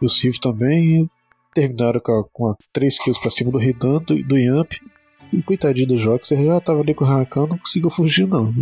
e 0.00 0.04
o 0.04 0.08
Sif 0.08 0.38
também. 0.40 1.08
Terminaram 1.52 2.00
com, 2.00 2.20
a, 2.20 2.24
com 2.32 2.48
a, 2.48 2.56
três 2.72 2.98
kills 3.02 3.20
pra 3.20 3.30
cima 3.30 3.50
do 3.50 3.58
Ridan, 3.58 3.98
do, 4.02 4.22
do 4.22 4.38
Yamp. 4.38 4.72
E 5.32 5.42
coitadinho 5.42 5.88
do 5.88 5.98
Jox, 5.98 6.30
ele 6.30 6.46
já 6.46 6.60
tava 6.60 6.80
ali 6.80 6.94
com 6.94 7.04
o 7.04 7.06
Rakan, 7.06 7.46
não 7.46 7.58
conseguiu 7.58 7.90
fugir 7.90 8.26
não. 8.26 8.52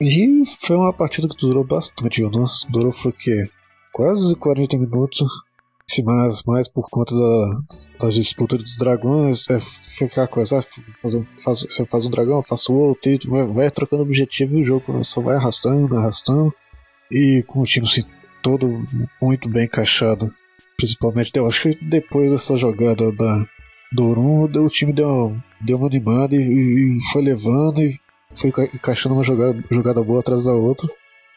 E 0.00 0.42
foi 0.60 0.76
uma 0.76 0.92
partida 0.92 1.28
que 1.28 1.36
durou 1.36 1.64
bastante. 1.64 2.22
O 2.22 2.30
nosso 2.30 2.70
durou 2.70 2.92
foi 2.92 3.10
o 3.10 3.14
quê? 3.14 3.48
Quase 3.92 4.36
40 4.36 4.76
minutos. 4.76 5.26
Se 5.88 6.02
mais, 6.02 6.42
mais 6.42 6.68
por 6.68 6.90
conta 6.90 7.14
da, 7.14 7.60
das 8.00 8.14
disputas 8.16 8.60
dos 8.60 8.76
dragões, 8.76 9.48
é 9.48 9.60
ficar 9.96 10.24
ah, 10.24 10.62
faz, 11.42 11.60
você 11.60 11.86
faz 11.86 12.04
um 12.04 12.10
dragão, 12.10 12.42
faço 12.42 12.74
outro, 12.74 13.08
e 13.08 13.18
vai, 13.28 13.46
vai 13.46 13.70
trocando 13.70 14.02
objetivo 14.02 14.58
e 14.58 14.62
o 14.62 14.64
jogo 14.64 15.04
só 15.04 15.20
vai 15.20 15.36
arrastando, 15.36 15.96
arrastando. 15.96 16.52
E 17.08 17.44
com 17.46 17.60
o 17.60 17.64
time 17.64 17.86
assim, 17.86 18.02
todo 18.42 18.84
muito 19.22 19.48
bem 19.48 19.64
encaixado. 19.64 20.34
Principalmente, 20.76 21.30
eu 21.34 21.46
acho 21.46 21.70
que 21.70 21.84
depois 21.84 22.32
dessa 22.32 22.56
jogada 22.56 23.12
da, 23.12 23.46
do 23.92 24.10
Orum, 24.10 24.42
o 24.42 24.68
time 24.68 24.92
deu, 24.92 25.36
deu 25.60 25.78
uma 25.78 25.86
animada 25.86 26.34
e, 26.34 26.40
e 26.40 26.98
foi 27.12 27.22
levando 27.22 27.80
e 27.80 27.98
foi 28.36 28.50
encaixando 28.74 29.14
uma 29.14 29.24
jogada, 29.24 29.62
jogada 29.70 30.02
boa 30.02 30.20
atrás 30.20 30.44
da 30.44 30.52
outra. 30.52 30.88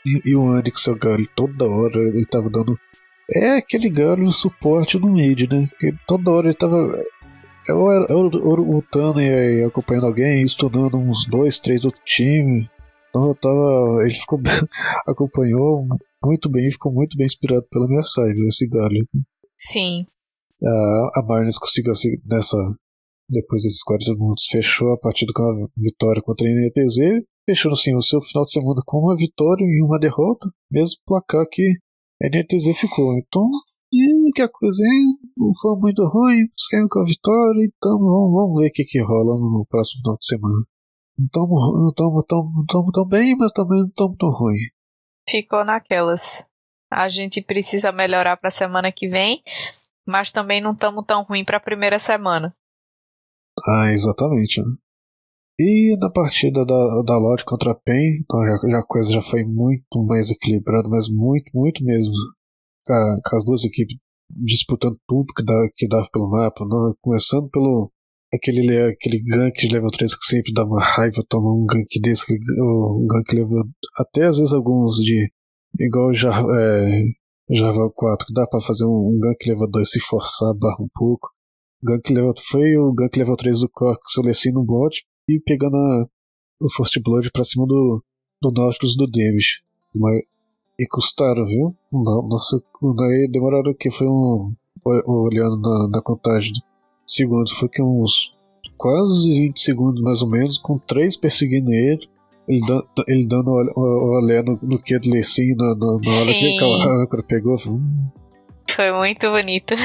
E, 0.05 0.21
e 0.29 0.35
o 0.35 0.61
com 0.63 0.77
seu 0.77 0.95
galho 0.95 1.27
toda 1.35 1.67
hora 1.67 1.99
ele 1.99 2.25
tava 2.25 2.49
dando. 2.49 2.77
É 3.31 3.57
aquele 3.57 3.89
galho 3.89 4.31
suporte 4.31 4.97
no 4.97 5.11
mid, 5.11 5.51
né? 5.51 5.69
Que 5.79 5.93
toda 6.07 6.31
hora 6.31 6.47
ele 6.47 6.55
tava. 6.55 6.77
Eu 7.67 7.91
era, 7.91 8.13
lutando 8.13 9.21
e 9.21 9.63
acompanhando 9.63 10.07
alguém, 10.07 10.43
estudando 10.43 10.97
uns 10.97 11.25
dois, 11.27 11.59
três 11.59 11.85
outros 11.85 12.03
times. 12.05 12.67
Então 13.09 13.27
eu 13.29 13.35
tava. 13.35 14.03
Ele 14.03 14.15
ficou. 14.15 14.39
acompanhou 15.05 15.85
muito 16.23 16.49
bem, 16.49 16.71
ficou 16.71 16.91
muito 16.91 17.15
bem 17.17 17.25
inspirado 17.25 17.65
pela 17.69 17.87
minha 17.87 18.01
side, 18.01 18.47
esse 18.47 18.67
galho. 18.67 19.07
Sim. 19.57 20.05
A, 20.63 21.19
a 21.19 21.23
Marnes 21.23 21.57
conseguiu 21.57 21.91
assim, 21.91 22.17
nessa 22.25 22.57
depois 23.29 23.63
desses 23.63 23.83
40 23.83 24.13
minutos, 24.15 24.45
fechou 24.49 24.91
a 24.91 24.97
partida 24.97 25.31
com 25.33 25.43
a 25.43 25.67
vitória 25.77 26.21
contra 26.21 26.47
a 26.47 26.51
NTZ, 26.51 27.23
fechando 27.45 27.73
assim 27.73 27.95
o 27.95 28.01
seu 28.01 28.21
final 28.21 28.43
de 28.43 28.51
semana 28.51 28.81
com 28.85 28.97
uma 28.99 29.15
vitória 29.15 29.63
e 29.63 29.83
uma 29.83 29.99
derrota, 29.99 30.49
mesmo 30.71 30.97
placar 31.05 31.45
que 31.49 31.77
a 32.21 32.27
NTZ 32.27 32.77
ficou. 32.77 33.17
Então, 33.17 33.49
e 33.93 34.31
que 34.33 34.41
a 34.41 34.49
coisa 34.49 34.83
não 35.37 35.51
foi 35.61 35.75
muito 35.79 36.03
ruim, 36.05 36.47
saímos 36.57 36.89
com 36.89 36.99
a 36.99 37.05
vitória, 37.05 37.65
então 37.65 37.97
vamos, 37.97 38.33
vamos 38.33 38.61
ver 38.61 38.69
o 38.69 38.71
que, 38.71 38.83
que 38.83 39.01
rola 39.01 39.35
no 39.39 39.65
próximo 39.69 40.01
final 40.01 40.17
de 40.17 40.25
semana. 40.25 40.65
Não 41.17 41.89
estamos 41.89 42.23
tão, 42.25 42.51
tão, 42.67 42.85
tão 42.91 43.05
bem, 43.05 43.35
mas 43.35 43.51
também 43.51 43.79
não 43.79 43.87
estamos 43.87 44.17
tão 44.17 44.29
ruim. 44.29 44.57
Ficou 45.27 45.65
naquelas. 45.65 46.47
A 46.91 47.09
gente 47.09 47.41
precisa 47.41 47.91
melhorar 47.91 48.37
para 48.37 48.47
a 48.47 48.51
semana 48.51 48.91
que 48.91 49.07
vem, 49.07 49.43
mas 50.07 50.31
também 50.31 50.61
não 50.61 50.71
estamos 50.71 51.03
tão 51.05 51.23
ruim 51.23 51.43
para 51.43 51.57
a 51.57 51.61
primeira 51.61 51.99
semana. 51.99 52.55
Ah, 53.65 53.91
exatamente. 53.91 54.61
Né? 54.61 54.75
E 55.59 55.97
na 55.99 56.09
partida 56.09 56.65
da, 56.65 57.01
da 57.01 57.17
Lodge 57.17 57.43
contra 57.43 57.71
a 57.71 57.75
PEN, 57.75 58.21
então 58.21 58.41
já, 58.45 58.69
já, 58.69 58.79
a 58.79 58.85
coisa 58.85 59.11
já 59.11 59.21
foi 59.21 59.43
muito 59.43 60.03
mais 60.05 60.29
equilibrada, 60.31 60.87
mas 60.87 61.09
muito, 61.09 61.51
muito 61.53 61.83
mesmo. 61.83 62.13
Com, 62.85 63.35
as 63.35 63.45
duas 63.45 63.65
equipes 63.65 63.97
disputando 64.29 64.97
tudo 65.07 65.33
que, 65.35 65.43
dá, 65.43 65.53
que 65.75 65.87
dava 65.87 66.07
pelo 66.11 66.29
mapa, 66.29 66.65
não, 66.65 66.95
começando 67.01 67.49
pelo 67.49 67.91
aquele, 68.33 68.77
aquele 68.83 69.19
gank 69.21 69.59
de 69.59 69.73
level 69.73 69.89
3 69.89 70.15
que 70.15 70.25
sempre 70.25 70.53
dá 70.53 70.63
uma 70.63 70.81
raiva 70.81 71.23
tomar 71.27 71.51
um 71.51 71.65
gank 71.65 71.87
desse, 72.01 72.31
o 72.59 73.07
gank 73.07 73.35
level 73.35 73.63
até 73.97 74.27
às 74.27 74.37
vezes 74.37 74.53
alguns 74.53 74.97
de 74.97 75.31
igual 75.79 76.13
já, 76.13 76.29
é, 76.29 77.03
Java 77.51 77.91
4, 77.93 78.27
que 78.27 78.33
dá 78.33 78.45
para 78.45 78.61
fazer 78.61 78.85
um, 78.85 79.15
um 79.15 79.19
gank 79.19 79.49
level 79.49 79.69
2 79.69 79.89
se 79.89 79.99
forçar, 79.99 80.53
barra 80.53 80.77
um 80.79 80.89
pouco. 80.93 81.29
Gank 81.81 82.11
level 82.13 82.33
foi 82.49 82.75
o 82.77 82.91
gank 82.91 83.17
level 83.17 83.37
3 83.37 83.61
do 83.61 83.69
Cork 83.69 84.01
Soleci 84.07 84.51
no 84.51 84.63
bot 84.63 85.03
e 85.29 85.39
pegando 85.39 85.77
a, 85.77 86.05
o 86.59 86.69
First 86.69 86.99
Blood 87.01 87.31
pra 87.31 87.43
cima 87.43 87.65
do, 87.65 88.03
do 88.41 88.51
Nautilus 88.51 88.97
do 88.97 89.07
Demish. 89.07 89.61
E 90.77 90.87
custaram, 90.87 91.45
viu? 91.45 91.75
Nossa, 91.91 92.61
daí 92.95 93.29
demoraram 93.31 93.73
que 93.73 93.91
foi 93.91 94.07
um. 94.07 94.53
Olhando 95.05 95.57
na, 95.59 95.89
na 95.89 96.01
contagem 96.01 96.53
de 96.53 96.61
segundos, 97.05 97.51
foi 97.51 97.67
que 97.67 97.81
uns 97.81 98.33
quase 98.77 99.29
20 99.33 99.59
segundos 99.59 100.01
mais 100.01 100.21
ou 100.21 100.29
menos, 100.29 100.57
com 100.57 100.77
três 100.79 101.17
perseguindo 101.17 101.71
ele. 101.71 102.07
Ele, 102.47 102.61
dando, 102.65 102.87
ele 103.07 103.27
dando 103.27 103.51
olé 103.51 104.41
no, 104.41 104.57
no 104.63 104.79
que 104.79 104.97
do 104.97 105.09
Lecinho 105.11 105.55
na, 105.55 105.75
na, 105.75 105.85
na 105.85 106.21
hora 106.21 106.33
que 106.33 106.55
aquela 106.55 107.03
âncora 107.03 107.23
pegou. 107.23 107.57
Hum. 107.67 108.07
Foi 108.79 108.93
muito 108.93 109.29
bonito. 109.29 109.75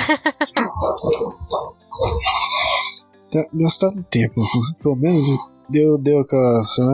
Gastaram 3.53 4.05
tempo, 4.05 4.41
pelo 4.81 4.95
menos 4.95 5.27
deu, 5.69 5.99
deu 5.99 6.21
aquela. 6.21 6.61
Assim, 6.61 6.85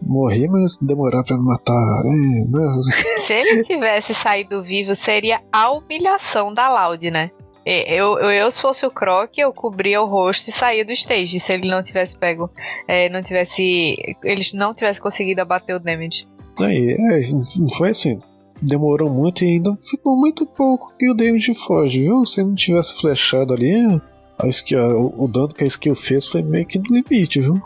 morri, 0.00 0.48
mas 0.48 0.78
demorar 0.78 1.22
pra 1.24 1.36
me 1.36 1.44
matar. 1.44 2.02
É, 2.06 2.48
não 2.48 2.70
é... 2.70 2.72
Se 3.20 3.34
ele 3.34 3.60
tivesse 3.60 4.14
saído 4.14 4.62
vivo, 4.62 4.94
seria 4.94 5.42
a 5.52 5.70
humilhação 5.72 6.54
da 6.54 6.70
Loud, 6.70 7.10
né? 7.10 7.30
Eu, 7.66 8.18
eu, 8.18 8.30
eu, 8.30 8.50
se 8.50 8.62
fosse 8.62 8.86
o 8.86 8.90
Croc, 8.90 9.36
eu 9.36 9.52
cobria 9.52 10.00
o 10.00 10.06
rosto 10.06 10.48
e 10.48 10.52
saía 10.52 10.86
do 10.86 10.92
stage 10.92 11.38
se 11.38 11.52
ele 11.52 11.68
não 11.68 11.82
tivesse 11.82 12.16
pego. 12.16 12.48
É, 12.88 13.10
não 13.10 13.20
tivesse. 13.20 13.94
Eles 14.24 14.54
não 14.54 14.72
tivessem 14.72 15.02
conseguido 15.02 15.42
abater 15.42 15.76
o 15.76 15.80
damage. 15.80 16.26
Aí, 16.58 16.96
é, 16.98 17.76
foi 17.76 17.90
assim. 17.90 18.22
Demorou 18.60 19.10
muito 19.10 19.44
e 19.44 19.48
ainda 19.48 19.76
ficou 19.76 20.16
muito 20.16 20.46
pouco 20.46 20.92
que 20.98 21.10
o 21.10 21.14
damage 21.14 21.54
foge, 21.54 22.00
viu? 22.00 22.24
Se 22.24 22.42
não 22.42 22.54
tivesse 22.54 22.98
flechado 22.98 23.52
ali, 23.52 24.00
a 24.38 24.48
skill, 24.48 25.12
o, 25.16 25.28
dano 25.28 25.48
que 25.48 25.64
a 25.64 25.66
skill 25.66 25.94
fez 25.94 26.26
foi 26.26 26.42
meio 26.42 26.66
que 26.66 26.78
no 26.78 26.84
limite, 26.96 27.40
viu? 27.40 27.60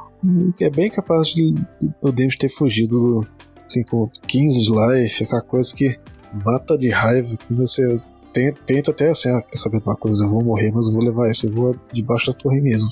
é 0.61 0.69
bem 0.69 0.91
capaz 0.91 1.29
de, 1.29 1.55
o 2.03 2.13
David 2.13 2.37
ter 2.37 2.51
fugido 2.51 2.99
do, 2.99 3.27
assim, 3.67 3.83
com 3.85 4.11
15 4.27 4.63
de 4.63 4.71
life, 4.71 5.25
aquela 5.25 5.41
coisa 5.41 5.75
que 5.75 5.99
mata 6.45 6.77
de 6.77 6.91
raiva, 6.91 7.37
que 7.37 7.55
você 7.55 7.97
tenta, 8.33 8.61
tenta 8.67 8.91
até 8.91 9.11
assim, 9.11 9.31
ah, 9.31 9.43
quer 9.43 9.57
saber 9.57 9.81
de 9.81 9.87
uma 9.87 9.97
coisa, 9.97 10.25
eu 10.25 10.29
vou 10.29 10.45
morrer, 10.45 10.71
mas 10.73 10.87
eu 10.87 10.93
vou 10.93 11.03
levar 11.03 11.31
esse, 11.31 11.47
eu 11.47 11.53
vou 11.53 11.77
debaixo 11.93 12.27
da 12.27 12.39
torre 12.39 12.61
mesmo. 12.61 12.89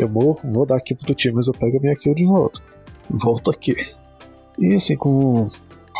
Eu 0.00 0.08
morro, 0.08 0.40
vou 0.44 0.66
dar 0.66 0.76
aqui 0.76 0.94
pro 0.94 1.14
time, 1.14 1.34
mas 1.34 1.46
eu 1.46 1.54
pego 1.54 1.76
a 1.76 1.80
minha 1.80 1.96
kill 1.96 2.14
de 2.14 2.24
volta. 2.24 2.60
Volto 3.08 3.50
aqui. 3.50 3.76
E 4.58 4.74
assim, 4.74 4.96
com 4.96 5.48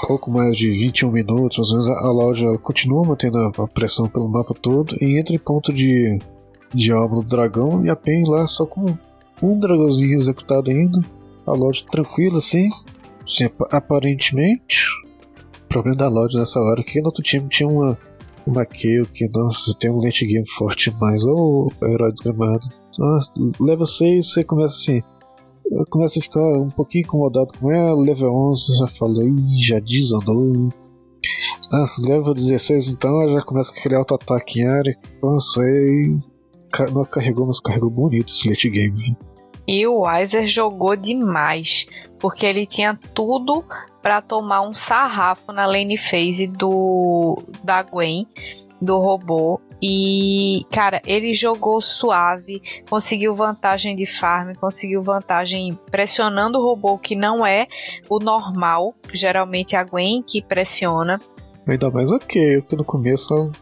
pouco 0.07 0.30
mais 0.30 0.57
de 0.57 0.70
21 0.70 1.11
minutos, 1.11 1.59
às 1.59 1.70
vezes 1.70 1.90
a 1.90 2.11
loja 2.11 2.59
continua 2.59 3.05
mantendo 3.05 3.38
a 3.38 3.68
pressão 3.68 4.07
pelo 4.07 4.28
mapa 4.28 4.55
todo 4.55 4.97
e 5.01 5.18
entra 5.18 5.34
em 5.34 5.38
ponto 5.38 5.72
de, 5.72 6.18
de 6.74 6.90
do 6.90 7.22
dragão 7.22 7.84
e 7.84 7.90
a 7.90 7.97
PEN 7.97 8.24
lá 8.28 8.47
só 8.47 8.66
com 8.66 8.97
um 9.42 9.59
dragãozinho 9.59 10.16
executado 10.16 10.70
ainda. 10.70 11.01
A 11.47 11.53
loja 11.53 11.84
tranquila 11.90 12.38
assim. 12.38 12.68
Sim, 13.26 13.51
aparentemente. 13.70 14.86
O 15.64 15.68
problema 15.68 15.97
da 15.97 16.09
loja 16.09 16.38
nessa 16.38 16.61
hora 16.61 16.80
é 16.80 16.84
que 16.84 17.01
no 17.01 17.07
outro 17.07 17.22
time 17.22 17.49
tinha 17.49 17.68
uma. 17.68 17.99
Uma 18.47 18.66
que, 18.66 19.03
nossa, 19.32 19.74
tem 19.78 19.90
um 19.90 20.05
late 20.05 20.26
game 20.26 20.47
forte 20.51 20.90
demais. 20.90 21.24
Ou 21.24 21.72
oh, 21.80 21.86
herói 21.86 22.12
desgramado. 22.12 22.66
Nossa, 22.99 23.32
level 23.59 23.86
6 23.86 24.32
você 24.32 24.45
começa 24.45 24.74
assim. 24.74 25.03
Começa 25.91 26.19
a 26.19 26.23
ficar 26.23 26.41
um 26.41 26.71
pouquinho 26.71 27.05
incomodado 27.05 27.53
com 27.59 27.71
ela. 27.73 28.01
Level 28.01 28.33
11 28.33 28.79
já 28.79 28.87
falei, 28.89 29.33
já 29.61 29.79
desandou. 29.81 30.73
Nossa, 31.71 32.07
level 32.07 32.35
16 32.35 32.89
então 32.89 33.33
já 33.33 33.43
começa 33.43 33.73
a 33.73 33.83
criar 33.83 33.99
auto-ataque 33.99 34.61
em 34.61 34.67
área. 34.67 34.99
Aí. 35.59 36.19
Não 36.93 37.05
carregou, 37.05 37.47
mas 37.47 37.61
carregou 37.61 37.89
bonito 37.89 38.33
esse 38.33 38.49
late 38.49 38.69
game. 38.69 39.17
E 39.67 39.87
o 39.87 40.01
Weiser 40.03 40.47
jogou 40.47 40.97
demais, 40.97 41.87
porque 42.19 42.45
ele 42.45 42.67
tinha 42.67 42.99
tudo 43.15 43.65
para 44.03 44.21
tomar 44.21 44.61
um 44.62 44.75
sarrafo 44.75 45.53
na 45.53 45.65
lane 45.65 45.97
phase 45.97 46.47
do 46.47 47.39
da 47.62 47.83
Gwen, 47.83 48.27
do 48.81 48.99
robô. 48.99 49.61
E, 49.87 50.64
cara, 50.72 51.03
ele 51.07 51.35
jogou 51.35 51.78
suave, 51.78 52.62
conseguiu 52.89 53.35
vantagem 53.35 53.95
de 53.95 54.07
farm, 54.07 54.55
conseguiu 54.55 55.03
vantagem 55.03 55.78
pressionando 55.91 56.59
o 56.59 56.62
robô, 56.62 56.97
que 56.97 57.14
não 57.14 57.45
é 57.45 57.66
o 58.09 58.18
normal. 58.18 58.95
Geralmente 59.12 59.76
é 59.76 59.78
a 59.78 59.85
Gwen 59.85 60.22
que 60.22 60.41
pressiona. 60.41 61.20
Ainda 61.68 61.91
mais 61.91 62.11
ok, 62.11 62.62
porque 62.62 62.76
no 62.76 62.85
começo 62.85 63.53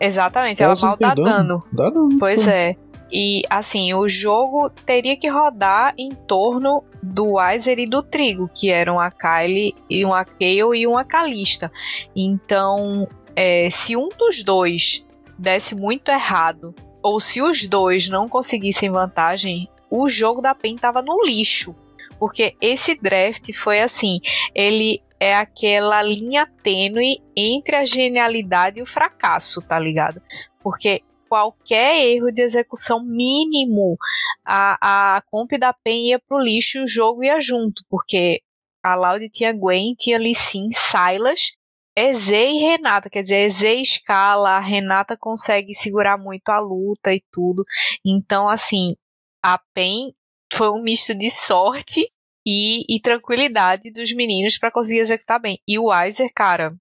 Exatamente, 0.00 0.62
ela 0.62 0.76
mal 0.80 0.96
dá 0.96 1.12
dano. 1.12 1.60
Dá 1.72 1.90
dano. 1.90 2.18
Pois 2.20 2.46
é. 2.46 2.76
E 3.12 3.42
assim, 3.50 3.92
o 3.94 4.08
jogo 4.08 4.70
teria 4.70 5.16
que 5.16 5.28
rodar 5.28 5.92
em 5.98 6.10
torno 6.14 6.84
do 7.02 7.32
Weiser 7.32 7.80
e 7.80 7.86
do 7.86 8.00
Trigo, 8.00 8.48
que 8.54 8.70
eram 8.70 9.00
a 9.00 9.10
Kylie 9.10 9.74
e 9.90 10.04
uma 10.04 10.24
Kale 10.24 10.78
e 10.78 10.86
uma 10.86 11.04
Calista. 11.04 11.68
Então, 12.14 13.08
é, 13.34 13.68
se 13.70 13.96
um 13.96 14.08
dos 14.16 14.44
dois 14.44 15.04
desse 15.38 15.74
muito 15.74 16.10
errado, 16.10 16.74
ou 17.02 17.20
se 17.20 17.42
os 17.42 17.66
dois 17.68 18.08
não 18.08 18.28
conseguissem 18.28 18.90
vantagem, 18.90 19.68
o 19.90 20.08
jogo 20.08 20.40
da 20.40 20.54
PEN 20.54 20.76
tava 20.76 21.02
no 21.02 21.24
lixo. 21.24 21.74
Porque 22.18 22.56
esse 22.60 22.94
draft 22.94 23.52
foi 23.52 23.80
assim, 23.80 24.18
ele 24.54 25.02
é 25.20 25.34
aquela 25.34 26.02
linha 26.02 26.46
tênue 26.62 27.18
entre 27.36 27.76
a 27.76 27.84
genialidade 27.84 28.78
e 28.78 28.82
o 28.82 28.86
fracasso, 28.86 29.60
tá 29.60 29.78
ligado? 29.78 30.22
Porque 30.62 31.02
qualquer 31.28 32.06
erro 32.06 32.30
de 32.30 32.42
execução 32.42 33.04
mínimo, 33.04 33.96
a, 34.44 35.16
a 35.16 35.22
comp 35.30 35.52
da 35.58 35.72
PEN 35.72 36.10
ia 36.10 36.18
pro 36.18 36.38
lixo 36.38 36.78
e 36.78 36.84
o 36.84 36.88
jogo 36.88 37.24
ia 37.24 37.40
junto, 37.40 37.82
porque 37.88 38.40
a 38.82 38.94
Loud 38.94 39.28
tinha 39.30 39.52
Gwen, 39.52 39.94
tinha 39.94 40.18
Lee 40.18 40.34
Sin, 40.34 40.68
Silas, 40.70 41.56
Eze 41.96 42.34
e 42.34 42.58
Renata, 42.58 43.08
quer 43.08 43.22
dizer, 43.22 43.46
Eze 43.46 43.80
escala, 43.80 44.56
a 44.56 44.60
Renata 44.60 45.16
consegue 45.16 45.74
segurar 45.74 46.18
muito 46.18 46.48
a 46.48 46.58
luta 46.58 47.14
e 47.14 47.22
tudo. 47.30 47.64
Então, 48.04 48.48
assim, 48.48 48.96
a 49.42 49.60
PEN 49.72 50.12
foi 50.52 50.70
um 50.70 50.82
misto 50.82 51.14
de 51.14 51.30
sorte 51.30 52.06
e, 52.46 52.84
e 52.88 53.00
tranquilidade 53.00 53.90
dos 53.90 54.12
meninos 54.14 54.58
para 54.58 54.70
conseguir 54.70 55.00
executar 55.00 55.40
bem. 55.40 55.58
E 55.66 55.78
o 55.78 55.86
Weiser, 55.86 56.30
cara, 56.34 56.74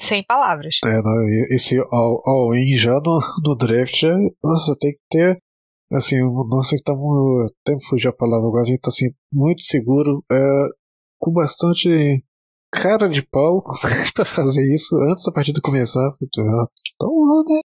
sem 0.00 0.22
palavras. 0.22 0.78
É, 0.84 1.54
esse 1.54 1.76
all-in 1.90 2.76
já 2.76 2.94
no, 3.00 3.20
no 3.44 3.56
draft, 3.56 4.02
nossa, 4.42 4.76
tem 4.78 4.92
que 4.92 5.00
ter. 5.10 5.38
Assim, 5.90 6.18
nossa, 6.48 6.76
que 6.76 6.82
tá 6.82 6.92
até 6.92 7.74
me 7.74 7.84
fugiu 7.86 8.10
a 8.10 8.14
palavra 8.14 8.46
agora, 8.46 8.62
a 8.62 8.66
gente 8.66 8.80
tá 8.80 8.88
assim, 8.88 9.06
muito 9.32 9.62
seguro, 9.62 10.22
é, 10.30 10.66
com 11.18 11.32
bastante 11.32 12.22
cara 12.70 13.08
de 13.08 13.22
pau 13.22 13.62
pra 14.14 14.24
fazer 14.24 14.64
isso 14.72 14.96
antes 15.10 15.24
da 15.24 15.32
partida 15.32 15.60
começar. 15.62 16.14
Então, 16.22 16.44
né? 17.48 17.60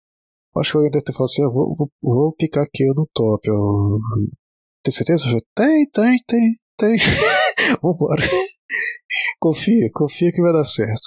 Acho 0.57 0.73
que 0.73 0.77
alguém 0.77 0.91
deve 0.91 1.05
ter 1.05 1.13
falado 1.13 1.31
assim: 1.31 1.43
eu 1.43 1.53
vou, 1.53 1.75
vou, 1.75 1.91
vou 2.03 2.33
picar 2.35 2.65
aqui 2.65 2.85
no 2.95 3.09
top. 3.15 3.49
Eu... 3.49 3.99
Tem 4.83 4.93
certeza? 4.93 5.25
Tem, 5.55 5.89
tem, 5.91 6.19
tem, 6.27 6.57
tem. 6.77 6.97
Vambora. 7.83 8.23
confia, 9.41 9.91
confia 9.93 10.31
que 10.33 10.43
vai 10.43 10.53
dar 10.53 10.65
certo. 10.65 11.01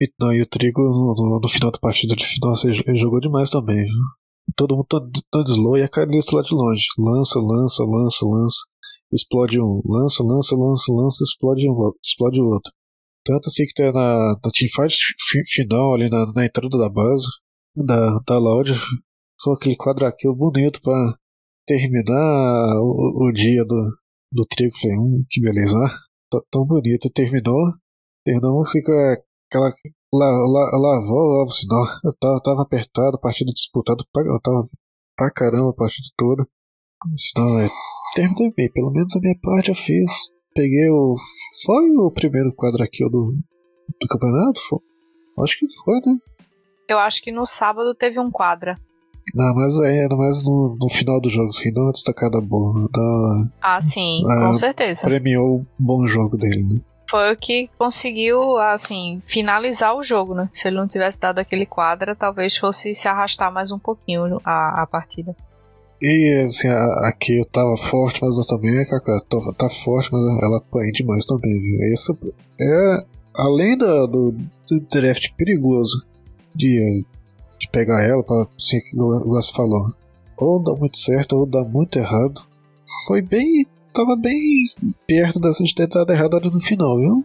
E, 0.00 0.10
não, 0.20 0.32
e 0.32 0.42
o 0.42 0.46
Trigo 0.46 0.82
no, 0.82 1.14
no, 1.14 1.40
no, 1.40 1.48
final 1.48 1.70
da 1.70 1.78
partida 1.78 2.16
de 2.16 2.26
final 2.26 2.54
ele, 2.64 2.98
jogou 2.98 3.20
demais 3.20 3.50
também, 3.50 3.84
viu? 3.84 4.02
Todo 4.56 4.74
mundo 4.74 4.86
todo 5.30 5.50
slow 5.50 5.78
e 5.78 5.82
a 5.82 5.88
Calista 5.88 6.36
lá 6.36 6.42
de 6.42 6.52
longe. 6.52 6.86
Lança, 6.98 7.38
lança, 7.38 7.84
lança, 7.84 8.26
lança. 8.26 8.58
Explode 9.12 9.60
um. 9.60 9.80
Lança, 9.86 10.24
lança, 10.24 10.56
lança, 10.56 10.92
lança, 10.92 11.22
explode 11.22 11.68
um, 11.68 11.92
explode 12.02 12.40
o 12.40 12.46
outro. 12.46 12.72
Tanto 13.24 13.48
assim 13.48 13.64
que 13.66 13.74
tá 13.74 13.92
na, 13.92 14.36
na 14.42 14.50
teamfight 14.52 14.96
final 15.46 15.94
ali 15.94 16.08
na, 16.10 16.30
na 16.32 16.44
entrada 16.44 16.76
da 16.76 16.88
base 16.88 17.26
da, 17.76 18.18
da 18.26 18.38
Loud. 18.38 18.72
Foi 19.40 19.54
aquele 19.54 19.76
quadra 19.76 20.12
kill 20.12 20.34
bonito 20.34 20.80
pra 20.82 21.16
terminar 21.66 22.80
o, 22.80 23.28
o 23.28 23.32
dia 23.32 23.64
do, 23.64 23.96
do 24.32 24.46
Trigo. 24.46 24.76
Falei, 24.80 24.96
hum, 24.98 25.24
que 25.28 25.40
beleza, 25.40 25.78
né? 25.78 25.88
Tão 26.50 26.64
bonito. 26.64 27.10
Terminou. 27.10 27.72
Terminou 28.24 28.62
assim 28.62 28.82
com 28.82 28.92
aquela 28.92 29.72
la, 30.12 30.28
la, 30.46 30.78
lavou 30.78 31.44
o 31.44 31.50
sinal. 31.50 31.84
Eu 32.04 32.12
tava, 32.18 32.40
tava 32.42 32.62
apertado, 32.62 33.18
partida 33.20 33.52
disputada, 33.52 34.04
eu 34.16 34.40
tava 34.40 34.68
pra 35.16 35.30
caramba 35.30 35.70
a 35.70 35.74
partida 35.74 36.08
toda. 36.16 36.46
Senão, 37.16 37.58
é, 37.58 37.68
terminei 38.14 38.52
bem, 38.52 38.70
pelo 38.70 38.92
menos 38.92 39.14
a 39.16 39.20
minha 39.20 39.34
parte 39.42 39.70
eu 39.70 39.74
fiz. 39.74 40.10
Peguei 40.54 40.88
o. 40.90 41.16
Foi 41.64 41.90
o 41.90 42.10
primeiro 42.10 42.52
quadro 42.52 42.82
aqui 42.82 43.04
do, 43.04 43.36
do 44.00 44.08
campeonato? 44.08 44.60
Foi? 44.68 44.78
Acho 45.42 45.58
que 45.58 45.66
foi, 45.84 45.98
né? 46.06 46.18
Eu 46.88 46.98
acho 46.98 47.22
que 47.22 47.32
no 47.32 47.46
sábado 47.46 47.94
teve 47.94 48.20
um 48.20 48.30
quadra. 48.30 48.78
Não, 49.34 49.54
mas 49.54 49.80
é, 49.80 50.08
mais 50.08 50.44
no, 50.44 50.76
no 50.78 50.88
final 50.90 51.20
do 51.20 51.30
jogo, 51.30 51.48
assim, 51.48 51.72
dá 51.72 51.80
uma 51.80 51.92
destacada 51.92 52.40
boa. 52.40 52.88
Ah, 53.60 53.80
sim, 53.80 54.24
é, 54.30 54.40
com 54.40 54.52
certeza. 54.52 55.06
Premiou 55.06 55.60
o 55.60 55.66
bom 55.78 56.06
jogo 56.06 56.36
dele, 56.36 56.62
né? 56.62 56.80
foi 57.12 57.30
o 57.30 57.36
que 57.36 57.68
conseguiu, 57.76 58.56
assim, 58.56 59.20
finalizar 59.26 59.94
o 59.94 60.02
jogo, 60.02 60.34
né? 60.34 60.48
Se 60.50 60.66
ele 60.66 60.78
não 60.78 60.88
tivesse 60.88 61.20
dado 61.20 61.40
aquele 61.40 61.66
quadra, 61.66 62.16
talvez 62.16 62.56
fosse 62.56 62.94
se 62.94 63.06
arrastar 63.06 63.52
mais 63.52 63.70
um 63.70 63.78
pouquinho 63.78 64.40
a, 64.42 64.80
a 64.80 64.86
partida. 64.86 65.36
E, 66.04 66.42
assim, 66.44 66.66
aqui 66.68 67.38
eu 67.38 67.44
tava 67.44 67.76
forte, 67.76 68.18
mas 68.20 68.36
eu 68.36 68.44
também, 68.44 68.84
cara, 68.86 69.22
tá, 69.28 69.38
tá 69.56 69.70
forte, 69.70 70.12
mas 70.12 70.20
ela 70.42 70.56
apanha 70.56 70.90
demais 70.90 71.24
também, 71.24 71.52
viu? 71.60 71.92
Essa 71.92 72.18
é 72.60 73.04
além 73.32 73.78
do, 73.78 74.06
do, 74.08 74.32
do 74.32 74.80
draft 74.90 75.28
perigoso 75.36 76.04
de, 76.52 77.04
de 77.56 77.68
pegar 77.68 78.02
ela, 78.02 78.20
pra, 78.24 78.48
assim, 78.58 78.80
como 78.90 79.20
você 79.26 79.52
falou, 79.52 79.94
ou 80.36 80.58
dá 80.58 80.72
muito 80.72 80.98
certo 80.98 81.36
ou 81.36 81.46
dá 81.46 81.62
muito 81.62 81.96
errado, 82.00 82.42
foi 83.06 83.22
bem. 83.22 83.64
tava 83.94 84.16
bem 84.16 84.40
perto 85.06 85.38
dessa 85.38 85.62
de 85.62 85.72
ter 85.72 85.86
dado 85.86 86.12
errado 86.12 86.36
ali 86.36 86.50
no 86.50 86.60
final, 86.60 86.98
viu? 86.98 87.24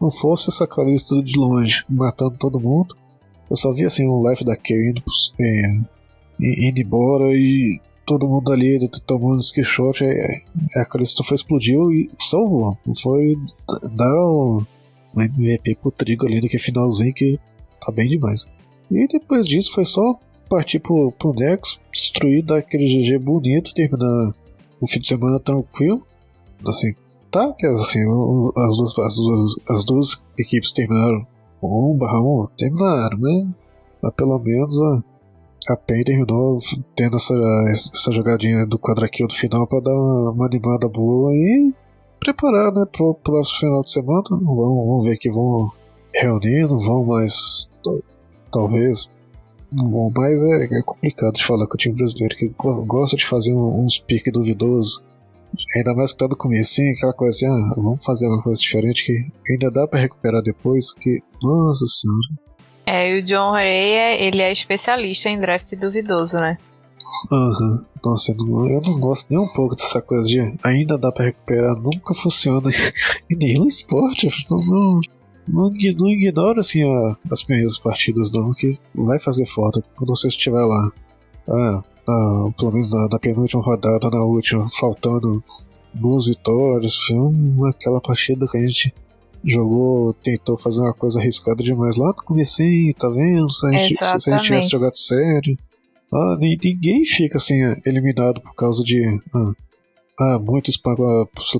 Não 0.00 0.12
fosse 0.12 0.48
essa 0.48 0.64
Calista 0.64 1.20
de 1.20 1.36
longe 1.36 1.84
matando 1.88 2.36
todo 2.38 2.60
mundo. 2.60 2.96
Eu 3.50 3.56
só 3.56 3.72
vi 3.72 3.84
assim 3.84 4.06
o 4.06 4.30
life 4.30 4.44
da 4.44 4.56
Kay 4.56 4.90
indo, 4.90 5.02
é, 5.40 5.80
indo 6.40 6.80
embora 6.80 7.34
e 7.34 7.80
todo 8.12 8.28
mundo 8.28 8.52
ali 8.52 8.78
tomando 9.06 9.42
screenshot. 9.42 10.04
É, 10.04 10.42
é, 10.76 10.80
a 10.80 10.84
Calista 10.84 11.24
foi 11.24 11.34
explodiu 11.34 11.90
e 11.90 12.10
salvou. 12.18 12.76
Foi 13.00 13.34
dar 13.94 14.14
um 14.14 14.62
MVP 15.16 15.76
pro 15.76 15.90
Trigo 15.90 16.26
ali 16.26 16.40
daquele 16.40 16.62
finalzinho 16.62 17.14
que 17.14 17.38
tá 17.80 17.90
bem 17.90 18.08
demais. 18.08 18.46
E 18.90 19.06
depois 19.08 19.46
disso 19.46 19.72
foi 19.72 19.84
só 19.84 20.18
partir 20.48 20.80
pro, 20.80 21.10
pro 21.12 21.32
Nexus, 21.32 21.80
destruir, 21.90 22.44
dar 22.44 22.58
aquele 22.58 22.84
GG 22.84 23.18
bonito, 23.18 23.72
terminar 23.72 24.34
o 24.80 24.86
fim 24.86 25.00
de 25.00 25.08
semana 25.08 25.40
tranquilo. 25.40 26.06
Assim, 26.66 26.94
tá, 27.30 27.52
que 27.54 27.66
assim, 27.66 28.00
as 28.56 28.76
duas, 28.76 28.98
as 28.98 29.16
duas, 29.16 29.54
as 29.68 29.84
duas 29.84 30.24
equipes 30.38 30.72
terminaram 30.72 31.26
1 31.62 31.96
barra 31.96 32.20
1, 32.20 32.46
terminaram, 32.58 33.18
né? 33.18 33.50
Mas 34.02 34.14
pelo 34.14 34.38
menos 34.38 34.80
a, 34.82 35.02
a 35.68 35.76
PEN 35.76 36.04
terminou 36.04 36.58
tendo 36.96 37.16
essa, 37.16 37.34
essa 37.70 38.12
jogadinha 38.12 38.66
do 38.66 38.78
quadraquil 38.78 39.28
do 39.28 39.34
final 39.34 39.66
para 39.66 39.80
dar 39.80 39.94
uma, 39.94 40.30
uma, 40.32 40.46
animada 40.46 40.88
boa 40.88 41.32
e 41.32 41.72
preparar, 42.18 42.72
né, 42.72 42.84
pro 42.90 43.14
próximo 43.14 43.60
final 43.60 43.82
de 43.82 43.92
semana. 43.92 44.22
Vamos, 44.30 44.86
vamos 44.86 45.04
ver 45.04 45.16
que 45.18 45.30
vão 45.30 45.70
reunindo, 46.14 46.80
vão 46.80 47.04
mais. 47.04 47.68
Talvez 48.50 49.08
vão 49.72 50.10
mais. 50.14 50.42
É, 50.42 50.64
é, 50.64 50.82
complicado 50.82 51.34
de 51.34 51.44
falar 51.44 51.66
com 51.66 51.74
o 51.74 51.78
time 51.78 51.94
brasileiro 51.94 52.36
que 52.36 52.52
gosta 52.86 53.16
de 53.16 53.26
fazer 53.26 53.54
uns 53.54 53.98
piques 53.98 54.32
duvidosos. 54.32 55.04
Ainda 55.76 55.94
mais 55.94 56.12
que 56.12 56.18
tá 56.18 56.26
no 56.26 56.36
começo, 56.36 56.80
aquela 56.96 57.12
coisa 57.12 57.36
assim, 57.36 57.46
ah, 57.46 57.74
vamos 57.76 58.02
fazer 58.02 58.26
uma 58.26 58.42
coisa 58.42 58.60
diferente 58.60 59.04
que 59.04 59.52
ainda 59.52 59.70
dá 59.70 59.86
para 59.86 60.00
recuperar 60.00 60.42
depois, 60.42 60.94
que, 60.94 61.22
nossa 61.42 61.86
senhora. 61.86 62.51
É, 62.84 63.14
e 63.14 63.20
o 63.20 63.22
John 63.22 63.52
Ray, 63.52 64.20
ele 64.20 64.42
é 64.42 64.50
especialista 64.50 65.28
em 65.28 65.38
draft 65.38 65.72
duvidoso, 65.76 66.38
né? 66.38 66.58
Aham. 67.30 67.60
Uhum. 67.60 67.84
Nossa, 68.04 68.32
eu 68.32 68.80
não, 68.84 68.98
gosto 68.98 69.30
nem 69.30 69.38
um 69.38 69.46
pouco 69.52 69.76
dessa 69.76 70.02
coisa 70.02 70.26
de 70.26 70.40
ainda 70.62 70.98
dá 70.98 71.12
para 71.12 71.26
recuperar, 71.26 71.76
nunca 71.80 72.14
funciona 72.14 72.68
em 73.30 73.36
nenhum 73.36 73.66
esporte. 73.68 74.28
Não, 74.50 74.58
não, 74.58 75.00
não, 75.46 75.70
não 75.70 76.10
ignora 76.10 76.60
assim 76.60 76.82
a, 76.82 77.16
as 77.30 77.44
primeiras 77.44 77.78
partidas, 77.78 78.32
não, 78.32 78.52
que 78.52 78.76
vai 78.92 79.20
fazer 79.20 79.46
falta 79.46 79.82
quando 79.94 80.16
você 80.16 80.26
estiver 80.26 80.64
lá. 80.64 80.90
Ah, 81.48 81.84
ah, 82.08 82.50
pelo 82.58 82.72
menos 82.72 82.92
na, 82.92 83.08
na, 83.08 83.18
penúltima 83.20 83.62
rodada, 83.62 84.10
na 84.10 84.24
última, 84.24 84.68
faltando 84.70 85.42
duas 85.94 86.26
vitórias. 86.26 86.96
Foi 86.96 87.70
aquela 87.70 88.00
partida 88.00 88.48
que 88.48 88.56
a 88.56 88.62
gente 88.62 88.92
jogou, 89.44 90.14
tentou 90.14 90.56
fazer 90.56 90.80
uma 90.80 90.94
coisa 90.94 91.20
arriscada 91.20 91.62
demais 91.62 91.96
lá 91.96 92.08
no 92.08 92.14
começo, 92.14 92.62
tá 92.98 93.08
vendo? 93.08 93.50
Se 93.52 93.66
a 93.66 93.72
gente, 93.72 93.94
se 93.94 94.30
a 94.30 94.36
gente 94.36 94.44
tivesse 94.44 94.70
jogado 94.70 94.96
sério. 94.96 95.58
Ah, 96.12 96.36
ninguém 96.38 97.04
fica 97.04 97.38
assim 97.38 97.60
eliminado 97.86 98.40
por 98.40 98.54
causa 98.54 98.84
de. 98.84 99.02
Ah, 99.34 99.52
ah 100.20 100.38
muitos 100.38 100.76
por, 100.76 100.96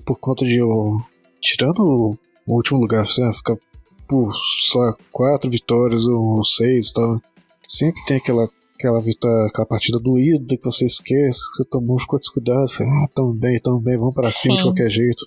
por 0.04 0.18
conta 0.18 0.44
de. 0.44 0.60
Oh, 0.60 1.00
tirando 1.40 1.80
o, 1.80 2.18
o, 2.46 2.54
último 2.54 2.78
lugar, 2.78 3.06
você 3.06 3.22
ah, 3.22 3.32
fica 3.32 3.58
por 4.06 4.32
só 4.70 4.94
quatro 5.10 5.50
vitórias 5.50 6.06
ou 6.06 6.44
seis 6.44 6.92
tal. 6.92 7.20
Sempre 7.66 8.04
tem 8.04 8.18
aquela 8.18 8.48
aquela 8.78 9.00
vitória, 9.00 9.46
aquela 9.46 9.66
partida 9.66 9.98
doída 9.98 10.56
que 10.56 10.64
você 10.64 10.84
esquece, 10.84 11.38
que 11.50 11.56
você 11.56 11.64
tomou, 11.64 12.00
ficou 12.00 12.18
descuidado, 12.18 12.68
fala, 12.68 12.90
ah, 13.04 13.08
tamo 13.14 13.32
bem, 13.32 13.60
tamo 13.60 13.78
bem, 13.78 13.96
vamos 13.96 14.14
para 14.14 14.28
cima 14.28 14.56
de 14.56 14.62
qualquer 14.64 14.90
jeito. 14.90 15.24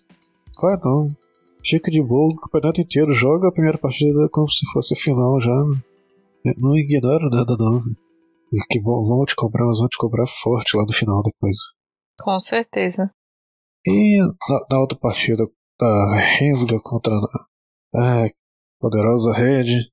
Claro 0.55 0.81
não. 0.83 1.24
Fica 1.67 1.89
de 1.89 2.01
boa 2.01 2.27
o 2.31 2.35
campeonato 2.35 2.79
inteiro, 2.79 3.13
joga 3.15 3.47
a 3.47 3.51
primeira 3.51 3.77
partida 3.77 4.29
como 4.31 4.49
se 4.49 4.65
fosse 4.71 4.95
final 4.95 5.41
já. 5.41 5.55
Não 6.57 6.77
ignora 6.77 7.27
nada 7.29 7.55
não. 7.57 7.81
Que 8.69 8.79
vão, 8.79 9.25
te 9.25 9.35
cobrar, 9.35 9.65
mas 9.65 9.79
vão 9.79 9.87
te 9.87 9.97
cobrar 9.97 10.27
forte 10.27 10.77
lá 10.77 10.83
no 10.85 10.93
final 10.93 11.23
depois. 11.23 11.57
Com 12.21 12.39
certeza. 12.39 13.11
E 13.85 14.21
na, 14.21 14.65
na 14.69 14.79
outra 14.79 14.97
partida 14.97 15.43
da 15.79 16.15
Rensga 16.37 16.79
contra 16.79 17.13
a, 17.95 18.25
a 18.25 18.29
poderosa 18.79 19.33
Red, 19.33 19.89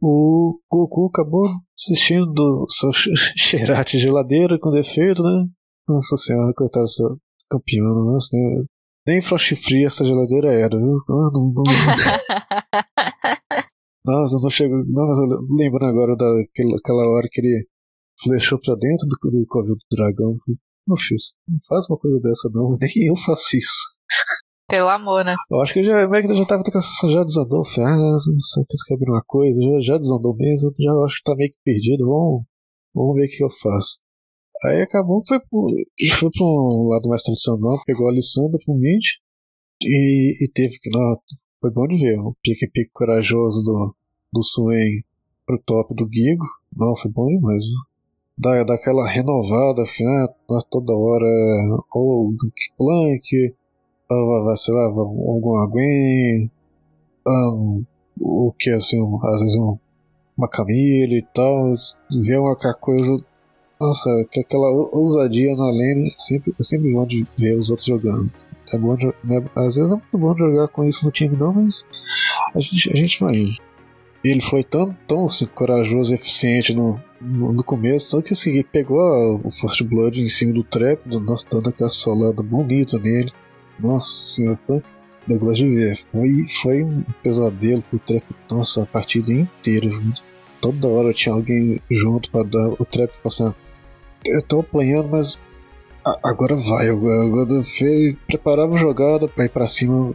o 0.00 0.60
Goku 0.70 1.06
acabou 1.06 1.48
desistindo 1.76 2.32
do 2.32 2.66
seu 2.68 2.92
Xerate 3.36 3.96
de 3.96 4.04
geladeira 4.04 4.58
com 4.60 4.70
defeito, 4.70 5.22
né? 5.22 5.46
Nossa 5.88 6.16
senhora, 6.16 6.52
coitado 6.54 6.84
dessa 6.84 7.04
campeã, 7.50 7.82
nossa, 7.82 8.28
né? 8.32 8.64
Nem 9.06 9.22
Frost 9.22 9.54
Free 9.54 9.84
essa 9.84 10.04
geladeira 10.04 10.52
era, 10.52 10.76
viu? 10.76 10.96
Ah, 11.08 11.30
não, 11.32 11.52
não, 11.54 11.62
nossa, 14.04 14.36
não 14.42 14.50
chego. 14.50 14.82
Nossa, 14.88 15.22
lembrando 15.56 15.90
agora 15.90 16.16
daquela 16.16 17.08
hora 17.08 17.28
que 17.30 17.40
ele 17.40 17.68
flechou 18.22 18.58
pra 18.60 18.74
dentro 18.74 19.06
do, 19.06 19.16
do 19.30 19.46
covil 19.46 19.76
do 19.76 19.96
dragão. 19.96 20.36
Não 20.86 20.96
fiz. 20.96 21.34
Não 21.48 21.58
faz 21.68 21.88
uma 21.88 21.98
coisa 21.98 22.18
dessa, 22.20 22.50
não. 22.52 22.70
Nem 22.80 22.90
eu 23.06 23.16
faço 23.16 23.56
isso. 23.56 23.96
Pelo 24.68 24.88
amor, 24.88 25.24
né? 25.24 25.36
Eu 25.48 25.60
acho 25.60 25.72
que 25.72 25.84
já, 25.84 26.04
o 26.04 26.10
Magda 26.10 26.34
já 26.34 26.44
tava 26.44 26.64
com 26.64 26.76
essa 26.76 27.08
já 27.08 27.22
desandou. 27.22 27.64
Falei, 27.64 27.92
ah, 27.92 27.96
não 27.96 28.40
sei 28.40 28.64
se 28.64 28.88
quer 28.88 28.94
abrir 28.94 29.10
uma 29.10 29.22
coisa, 29.24 29.62
já, 29.62 29.80
já 29.92 29.98
desandou 29.98 30.34
mesmo, 30.34 30.72
já 30.76 30.92
acho 31.04 31.18
que 31.18 31.22
tá 31.22 31.36
meio 31.36 31.52
que 31.52 31.58
perdido. 31.64 32.06
Vamos, 32.06 32.42
vamos 32.92 33.14
ver 33.14 33.26
o 33.26 33.28
que 33.28 33.44
eu 33.44 33.50
faço. 33.50 34.00
Aí 34.66 34.82
acabou, 34.82 35.22
foi 35.26 35.38
pro, 35.40 35.66
foi 36.18 36.30
pra 36.30 36.44
um 36.44 36.88
lado 36.88 37.08
mais 37.08 37.22
tradicional, 37.22 37.78
pegou 37.86 38.06
a 38.06 38.10
Alessandra 38.10 38.58
pro 38.64 38.74
mid 38.74 39.02
e, 39.82 40.36
e 40.40 40.50
teve 40.52 40.78
que. 40.78 40.90
Não, 40.90 41.12
foi 41.60 41.70
bom 41.70 41.86
de 41.86 41.96
ver 41.96 42.18
o 42.18 42.34
pique-pique 42.42 42.90
corajoso 42.92 43.62
do, 43.64 43.94
do 44.32 44.42
Swain 44.42 45.02
pro 45.46 45.62
top 45.64 45.94
do 45.94 46.08
Gigo. 46.12 46.44
Não, 46.76 46.96
foi 46.96 47.10
bom 47.10 47.26
demais. 47.28 47.62
Dá, 48.38 48.64
dá 48.64 48.74
aquela 48.74 49.08
renovada, 49.08 49.82
ah, 49.82 50.58
toda 50.70 50.92
hora, 50.92 51.26
ou 51.94 52.34
Plank 52.76 53.54
vai, 54.08 54.56
sei 54.56 54.74
lá, 54.74 54.84
algum 54.84 55.56
alguém, 55.56 56.50
um, 57.26 57.84
o 58.20 58.52
que 58.58 58.70
assim, 58.70 58.98
às 59.24 59.40
vezes 59.40 59.56
um, 59.56 59.78
uma 60.36 60.48
camila 60.48 61.14
e 61.14 61.24
tal, 61.34 61.74
ver 62.22 62.38
uma 62.38 62.56
coisa, 62.74 63.16
nossa, 63.80 64.10
que 64.30 64.40
aquela 64.40 64.70
ousadia 64.70 65.54
na 65.54 65.66
lane, 65.66 66.14
sempre, 66.16 66.54
é 66.58 66.62
sempre 66.62 66.92
bom 66.92 67.06
de 67.06 67.26
ver 67.38 67.58
os 67.58 67.70
outros 67.70 67.86
jogando. 67.86 68.30
É 68.72 68.78
bom 68.78 68.96
né, 69.22 69.44
às 69.54 69.76
vezes 69.76 69.92
é 69.92 69.94
muito 69.94 70.18
bom 70.18 70.36
jogar 70.36 70.68
com 70.68 70.84
isso 70.84 71.04
no 71.04 71.12
time 71.12 71.36
não, 71.36 71.52
mas 71.52 71.86
a 72.54 72.60
gente, 72.60 72.92
a 72.92 72.96
gente 72.96 73.20
vai 73.20 73.36
indo. 73.36 73.56
Ele 74.24 74.40
foi 74.40 74.64
tão, 74.64 74.96
tão 75.06 75.26
assim, 75.26 75.46
corajoso 75.46 76.12
e 76.12 76.16
eficiente 76.16 76.74
no, 76.74 77.00
no, 77.20 77.52
no 77.52 77.62
começo, 77.62 78.10
só 78.10 78.22
que 78.22 78.32
assim, 78.32 78.60
pegou 78.64 79.00
a, 79.00 79.34
o 79.36 79.50
First 79.50 79.82
Blood 79.84 80.20
em 80.20 80.26
cima 80.26 80.52
do 80.52 80.64
trap, 80.64 81.00
nossa, 81.06 81.46
dando 81.48 81.68
aquela 81.68 81.88
solada 81.88 82.42
bonita 82.42 82.98
nele. 82.98 83.32
Nossa 83.78 84.10
senhora, 84.10 84.58
foi 84.66 84.82
negócio 85.28 85.56
de 85.56 85.74
ver. 85.74 85.98
Foi, 86.10 86.46
foi 86.62 86.82
um 86.82 87.04
pesadelo 87.22 87.82
pro 87.82 87.98
trap. 87.98 88.24
Nossa, 88.50 88.82
a 88.82 88.86
partida 88.86 89.32
inteira. 89.32 89.88
Toda 90.60 90.88
hora 90.88 91.12
tinha 91.12 91.34
alguém 91.34 91.78
junto 91.90 92.30
para 92.30 92.44
dar 92.44 92.68
o 92.68 92.84
trap 92.84 93.12
passando. 93.22 93.54
Eu 94.28 94.42
tô 94.42 94.60
apanhando, 94.60 95.08
mas 95.08 95.40
agora 96.22 96.56
vai. 96.56 96.88
Agora 96.88 97.50
eu 97.52 98.16
preparava 98.26 98.74
a 98.74 98.78
jogada 98.78 99.28
pra 99.28 99.44
ir 99.44 99.50
pra 99.50 99.66
cima 99.66 100.14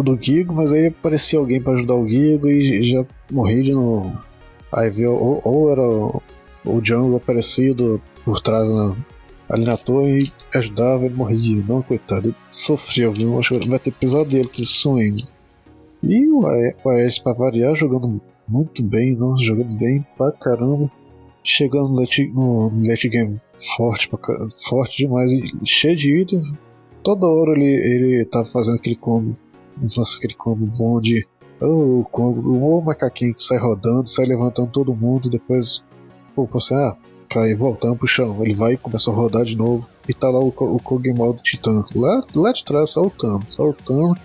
do 0.00 0.18
Gigo, 0.20 0.54
mas 0.54 0.72
aí 0.72 0.86
aparecia 0.86 1.38
alguém 1.38 1.60
para 1.60 1.74
ajudar 1.74 1.94
o 1.94 2.08
Gigo 2.08 2.48
e 2.48 2.82
já 2.84 3.04
morri 3.30 3.62
de 3.62 3.72
novo. 3.72 4.18
Aí 4.72 4.90
viu, 4.90 5.12
ou, 5.12 5.40
ou 5.44 5.72
era 5.72 5.82
o, 5.82 6.22
o 6.64 6.80
Jungle 6.84 7.16
aparecido 7.16 8.00
por 8.24 8.40
trás 8.40 8.68
na, 8.68 8.94
ali 9.48 9.64
na 9.64 9.76
torre 9.76 10.30
ajudava, 10.54 11.06
ele 11.06 11.14
morria. 11.14 11.64
Não, 11.66 11.82
coitado, 11.82 12.28
ele 12.28 12.36
sofreu, 12.50 13.12
viu? 13.12 13.38
Acho 13.38 13.58
que 13.58 13.68
vai 13.68 13.78
ter 13.78 13.92
pesadelo 13.92 14.48
com 14.48 14.62
esse 14.62 14.66
sonho. 14.66 15.16
E 16.02 16.28
o 16.28 16.46
Aécio, 16.90 17.22
pra 17.22 17.32
variar, 17.32 17.74
jogando 17.74 18.20
muito 18.46 18.82
bem, 18.82 19.16
não? 19.16 19.36
jogando 19.38 19.74
bem 19.74 20.04
pra 20.16 20.32
caramba. 20.32 20.90
Chegando 21.42 21.88
no 21.88 22.00
late, 22.00 22.26
no 22.28 22.70
late 22.84 23.08
game 23.08 23.40
forte, 23.76 24.08
pra, 24.08 24.18
forte 24.68 24.98
demais, 24.98 25.32
e 25.32 25.52
cheio 25.64 25.96
de 25.96 26.20
item. 26.20 26.42
Toda 27.02 27.26
hora 27.26 27.52
ele, 27.52 27.64
ele 27.64 28.24
tava 28.24 28.46
fazendo 28.46 28.76
aquele 28.76 28.96
combo. 28.96 29.36
Nossa, 29.80 30.16
aquele 30.18 30.34
combo 30.34 30.66
bom 30.66 31.00
de. 31.00 31.26
Oh, 31.60 32.00
o 32.00 32.04
combo, 32.10 32.78
o 32.78 32.80
macaquinho 32.80 33.34
que 33.34 33.42
sai 33.42 33.58
rodando, 33.58 34.08
sai 34.08 34.26
levantando 34.26 34.70
todo 34.70 34.94
mundo, 34.94 35.30
depois. 35.30 35.84
Pô, 36.34 36.46
você, 36.46 36.74
ah, 36.74 36.96
cai 37.28 37.54
voltando 37.54 37.96
pro 37.96 38.06
chão. 38.08 38.44
Ele 38.44 38.54
vai 38.54 38.74
e 38.74 38.76
começa 38.76 39.10
a 39.10 39.14
rodar 39.14 39.44
de 39.44 39.56
novo. 39.56 39.86
E 40.08 40.14
tá 40.14 40.28
lá 40.28 40.38
o, 40.38 40.48
o 40.48 40.80
Kog'Maw 40.80 41.32
do 41.32 41.42
Titã. 41.42 41.84
Lá, 41.94 42.24
lá 42.34 42.52
de 42.52 42.64
trás, 42.64 42.90
saltando, 42.90 43.44
saltando. 43.48 44.16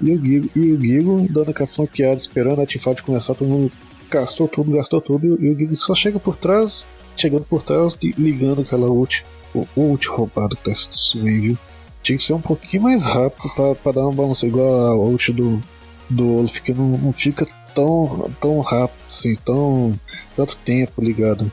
e 0.00 0.12
o 0.12 0.24
Gigo, 0.24 0.50
e 0.56 0.72
o 0.72 0.80
Gigo 0.80 1.26
dando 1.30 1.50
aquela 1.50 1.66
flanqueada, 1.66 2.16
esperando 2.16 2.60
a 2.60 2.66
teamfight 2.66 3.02
começar, 3.02 3.34
todo 3.34 3.48
mundo 3.48 3.72
gastou 4.10 4.46
tudo, 4.46 4.72
gastou 4.72 5.00
tudo, 5.00 5.42
e 5.42 5.50
o 5.50 5.58
Gigo 5.58 5.80
só 5.80 5.94
chega 5.94 6.18
por 6.18 6.36
trás, 6.36 6.86
chegando 7.22 7.44
por 7.44 7.62
trás, 7.62 7.96
ligando 8.18 8.62
aquela 8.62 8.90
ult, 8.90 9.24
o 9.54 9.66
ult 9.76 10.08
roubado 10.08 10.56
que 10.56 10.64
tá 10.64 10.72
viu? 11.14 11.56
Tinha 12.02 12.18
que 12.18 12.24
ser 12.24 12.32
um 12.32 12.40
pouquinho 12.40 12.82
mais 12.82 13.06
rápido 13.06 13.48
pra, 13.54 13.74
pra 13.76 13.92
dar 13.92 14.02
uma 14.02 14.12
balança, 14.12 14.46
igual 14.46 14.86
a 14.86 14.96
ult 14.96 15.32
do, 15.32 15.62
do 16.10 16.38
Olaf, 16.38 16.60
que 16.60 16.74
não, 16.74 16.98
não 16.98 17.12
fica 17.12 17.46
tão, 17.74 18.30
tão 18.40 18.60
rápido, 18.60 18.98
assim, 19.08 19.36
tão, 19.44 19.94
tanto 20.36 20.56
tempo 20.56 21.02
ligado. 21.02 21.50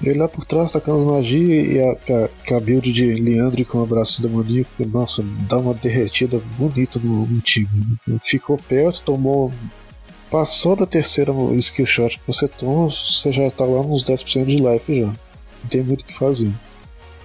Ele 0.00 0.18
lá 0.18 0.28
por 0.28 0.44
trás 0.44 0.70
tacando 0.70 0.98
as 0.98 1.04
magias 1.04 1.68
e 1.68 1.80
a, 1.80 2.54
a, 2.54 2.56
a 2.56 2.60
build 2.60 2.92
de 2.92 3.14
Leandro 3.14 3.64
com 3.64 3.78
o 3.78 3.82
abraço 3.82 4.22
demoníaco, 4.22 4.70
nossa, 4.86 5.24
dá 5.48 5.58
uma 5.58 5.74
derretida 5.74 6.40
bonita 6.56 7.00
no, 7.00 7.26
no 7.26 7.40
time. 7.40 7.68
Ficou 8.22 8.56
perto, 8.56 9.02
tomou. 9.02 9.52
Passou 10.30 10.76
da 10.76 10.86
terceira 10.86 11.32
skill 11.56 11.86
shot 11.86 12.18
que 12.18 12.26
você 12.26 12.46
toma, 12.46 12.90
você 12.90 13.32
já 13.32 13.50
tá 13.50 13.64
lá 13.64 13.82
nos 13.82 14.04
10% 14.04 14.44
de 14.44 14.56
life 14.56 15.00
já. 15.00 15.06
Não 15.06 15.68
tem 15.70 15.82
muito 15.82 16.02
o 16.02 16.04
que 16.04 16.14
fazer. 16.14 16.52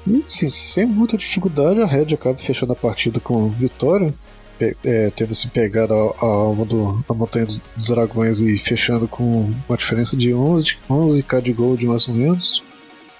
E 0.07 0.23
assim, 0.25 0.49
sem 0.49 0.85
muita 0.85 1.17
dificuldade, 1.17 1.81
a 1.81 1.85
Red 1.85 2.13
acaba 2.13 2.37
fechando 2.37 2.73
a 2.73 2.75
partida 2.75 3.19
com 3.19 3.49
vitória 3.49 4.13
é, 4.83 5.09
tendo 5.09 5.33
se 5.33 5.47
pegado 5.47 5.93
a, 5.93 5.97
a 5.97 6.25
alma 6.25 6.65
do 6.65 7.03
a 7.09 7.13
Montanha 7.13 7.45
dos 7.45 7.87
Dragões 7.87 8.41
e 8.41 8.57
fechando 8.57 9.07
com 9.07 9.51
uma 9.67 9.77
diferença 9.77 10.15
de 10.15 10.33
11, 10.33 10.77
11k 10.89 11.41
de 11.41 11.53
gold 11.53 11.85
mais 11.85 12.07
ou 12.07 12.13
menos 12.13 12.63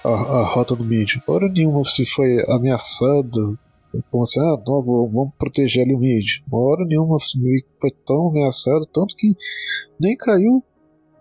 a, 0.04 0.10
a 0.10 0.44
rota 0.44 0.76
do 0.76 0.84
mid. 0.84 1.16
Hora 1.28 1.50
nenhuma 1.50 1.84
se 1.86 2.06
foi 2.06 2.44
ameaçado, 2.48 3.58
como 4.10 4.24
assim, 4.24 4.40
ah, 4.40 4.58
não, 4.66 4.82
vamos 4.82 5.34
proteger 5.38 5.84
ali 5.84 5.94
o 5.94 6.00
mid. 6.00 6.26
Hora 6.52 6.86
nenhuma 6.86 7.18
foi 7.20 7.92
tão 8.06 8.30
ameaçado, 8.30 8.86
tanto 8.88 9.16
que 9.16 9.36
nem 10.00 10.16
caiu, 10.18 10.64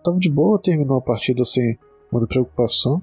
tava 0.03 0.17
de 0.17 0.29
boa, 0.29 0.59
terminou 0.61 0.97
a 0.97 1.01
partida 1.01 1.45
sem 1.45 1.77
muita 2.11 2.27
preocupação. 2.27 3.01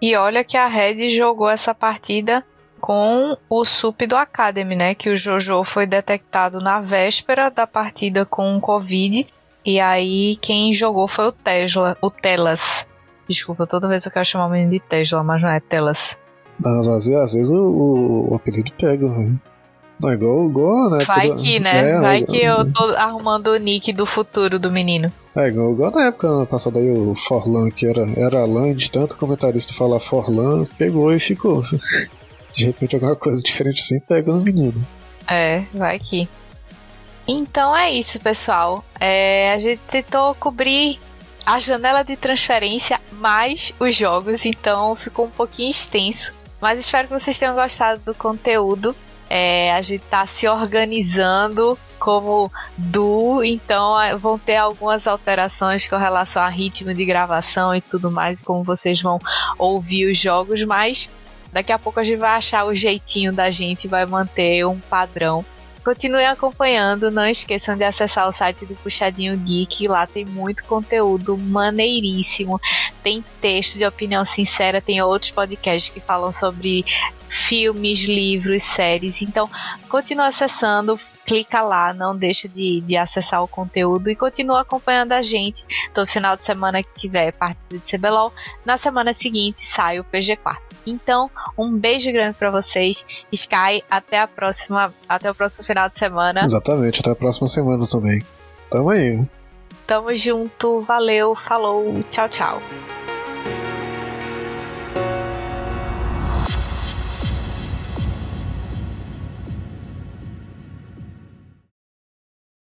E 0.00 0.16
olha 0.16 0.42
que 0.42 0.56
a 0.56 0.66
Red 0.66 1.08
jogou 1.08 1.48
essa 1.48 1.74
partida 1.74 2.44
com 2.80 3.36
o 3.48 3.64
SUP 3.64 4.06
do 4.06 4.16
Academy, 4.16 4.74
né? 4.74 4.94
Que 4.94 5.10
o 5.10 5.16
Jojo 5.16 5.62
foi 5.62 5.86
detectado 5.86 6.58
na 6.58 6.80
véspera 6.80 7.50
da 7.50 7.66
partida 7.66 8.24
com 8.24 8.56
o 8.56 8.60
Covid. 8.60 9.26
E 9.64 9.78
aí 9.78 10.36
quem 10.36 10.72
jogou 10.72 11.06
foi 11.06 11.28
o 11.28 11.32
Tesla, 11.32 11.96
o 12.02 12.10
Telas. 12.10 12.88
Desculpa, 13.28 13.66
toda 13.66 13.88
vez 13.88 14.06
eu 14.06 14.12
quero 14.12 14.24
chamar 14.24 14.46
o 14.46 14.50
menino 14.50 14.72
de 14.72 14.80
Tesla, 14.80 15.22
mas 15.22 15.42
não 15.42 15.50
é 15.50 15.60
Telas. 15.60 16.18
Mas 16.62 16.86
às 16.86 17.06
vezes, 17.06 17.20
às 17.20 17.34
vezes 17.34 17.50
o, 17.50 17.56
o, 17.56 18.32
o, 18.32 18.34
apelido 18.34 18.70
pega, 18.78 19.08
né? 19.08 19.34
Não 19.98 20.10
é 20.10 20.14
igual, 20.14 20.46
igual 20.48 20.90
né? 20.90 20.98
Vai 21.06 21.34
que, 21.34 21.60
né? 21.60 21.90
É, 21.90 22.00
Vai 22.00 22.22
que 22.22 22.36
eu 22.36 22.70
tô 22.72 22.84
arrumando 22.96 23.48
o 23.48 23.56
nick 23.56 23.92
do 23.92 24.06
futuro 24.06 24.58
do 24.58 24.70
menino. 24.70 25.12
É 25.36 25.48
igual, 25.48 25.72
igual 25.72 25.90
na 25.90 26.06
época 26.06 26.46
passada 26.46 26.78
aí 26.78 26.90
o 26.90 27.14
Forlan, 27.14 27.70
que 27.70 27.86
era, 27.86 28.08
era 28.16 28.40
Alan, 28.40 28.74
de 28.74 28.90
tanto 28.90 29.16
comentarista 29.16 29.74
falar 29.74 30.00
Forlan, 30.00 30.64
pegou 30.78 31.12
e 31.14 31.20
ficou 31.20 31.62
de 32.56 32.64
repente 32.66 32.94
alguma 32.94 33.16
coisa 33.16 33.42
diferente 33.42 33.80
assim 33.80 34.00
pega 34.00 34.32
no 34.32 34.40
menino. 34.40 34.84
É, 35.28 35.62
vai 35.72 35.98
que. 35.98 36.28
Então 37.28 37.76
é 37.76 37.92
isso, 37.92 38.18
pessoal. 38.20 38.84
É, 38.98 39.52
a 39.52 39.58
gente 39.58 39.80
tentou 39.88 40.34
cobrir 40.34 40.98
a 41.46 41.58
janela 41.58 42.02
de 42.02 42.16
transferência 42.16 42.98
mais 43.12 43.74
os 43.78 43.94
jogos, 43.94 44.44
então 44.46 44.96
ficou 44.96 45.26
um 45.26 45.30
pouquinho 45.30 45.70
extenso. 45.70 46.34
Mas 46.60 46.78
espero 46.78 47.08
que 47.08 47.18
vocês 47.18 47.38
tenham 47.38 47.54
gostado 47.54 48.00
do 48.04 48.14
conteúdo. 48.14 48.94
É, 49.28 49.72
a 49.72 49.80
gente 49.80 50.02
tá 50.02 50.26
se 50.26 50.48
organizando 50.48 51.78
como 51.98 52.50
duo, 52.76 53.44
então 53.44 54.00
é, 54.00 54.16
vão 54.16 54.38
ter 54.38 54.56
algumas 54.56 55.06
alterações 55.06 55.86
com 55.86 55.96
relação 55.96 56.42
a 56.42 56.48
ritmo 56.48 56.92
de 56.92 57.04
gravação 57.04 57.74
e 57.74 57.80
tudo 57.80 58.10
mais, 58.10 58.42
como 58.42 58.64
vocês 58.64 59.00
vão 59.00 59.20
ouvir 59.58 60.10
os 60.10 60.18
jogos, 60.18 60.62
mas 60.64 61.08
Daqui 61.52 61.72
a 61.72 61.78
pouco 61.78 61.98
a 61.98 62.04
gente 62.04 62.18
vai 62.18 62.30
achar 62.30 62.64
o 62.64 62.74
jeitinho 62.74 63.32
da 63.32 63.50
gente, 63.50 63.88
vai 63.88 64.06
manter 64.06 64.64
um 64.66 64.78
padrão. 64.78 65.44
Continuem 65.82 66.26
acompanhando, 66.26 67.10
não 67.10 67.26
esqueçam 67.26 67.74
de 67.74 67.84
acessar 67.84 68.28
o 68.28 68.32
site 68.32 68.66
do 68.66 68.74
Puxadinho 68.76 69.36
Geek, 69.38 69.88
lá 69.88 70.06
tem 70.06 70.26
muito 70.26 70.62
conteúdo 70.64 71.38
maneiríssimo. 71.38 72.60
Tem 73.02 73.24
texto 73.40 73.78
de 73.78 73.86
opinião 73.86 74.22
sincera, 74.24 74.82
tem 74.82 75.00
outros 75.00 75.30
podcasts 75.30 75.90
que 75.90 75.98
falam 75.98 76.30
sobre 76.30 76.84
filmes, 77.30 78.00
livros, 78.00 78.62
séries. 78.62 79.22
Então, 79.22 79.48
continua 79.88 80.26
acessando, 80.26 80.98
clica 81.24 81.62
lá, 81.62 81.94
não 81.94 82.14
deixa 82.14 82.46
de, 82.46 82.82
de 82.82 82.96
acessar 82.96 83.42
o 83.42 83.48
conteúdo 83.48 84.10
e 84.10 84.16
continua 84.16 84.60
acompanhando 84.60 85.12
a 85.12 85.22
gente. 85.22 85.64
Todo 85.94 86.06
final 86.06 86.36
de 86.36 86.44
semana 86.44 86.82
que 86.82 86.92
tiver 86.92 87.32
partida 87.32 87.78
de 87.78 87.96
CBLOL, 87.96 88.34
na 88.66 88.76
semana 88.76 89.14
seguinte 89.14 89.62
sai 89.62 89.98
o 89.98 90.04
PG4. 90.04 90.69
Então, 90.86 91.30
um 91.56 91.76
beijo 91.76 92.12
grande 92.12 92.36
para 92.36 92.50
vocês. 92.50 93.06
Sky, 93.32 93.82
até 93.90 94.20
a 94.20 94.26
próxima, 94.26 94.94
até 95.08 95.30
o 95.30 95.34
próximo 95.34 95.64
final 95.64 95.88
de 95.88 95.98
semana. 95.98 96.44
Exatamente, 96.44 97.00
até 97.00 97.10
a 97.10 97.16
próxima 97.16 97.48
semana 97.48 97.86
também. 97.86 98.22
Tamo 98.70 98.90
aí. 98.90 99.20
Tamo 99.86 100.14
junto, 100.16 100.80
valeu, 100.80 101.34
falou, 101.34 102.02
tchau, 102.10 102.28
tchau. 102.28 102.62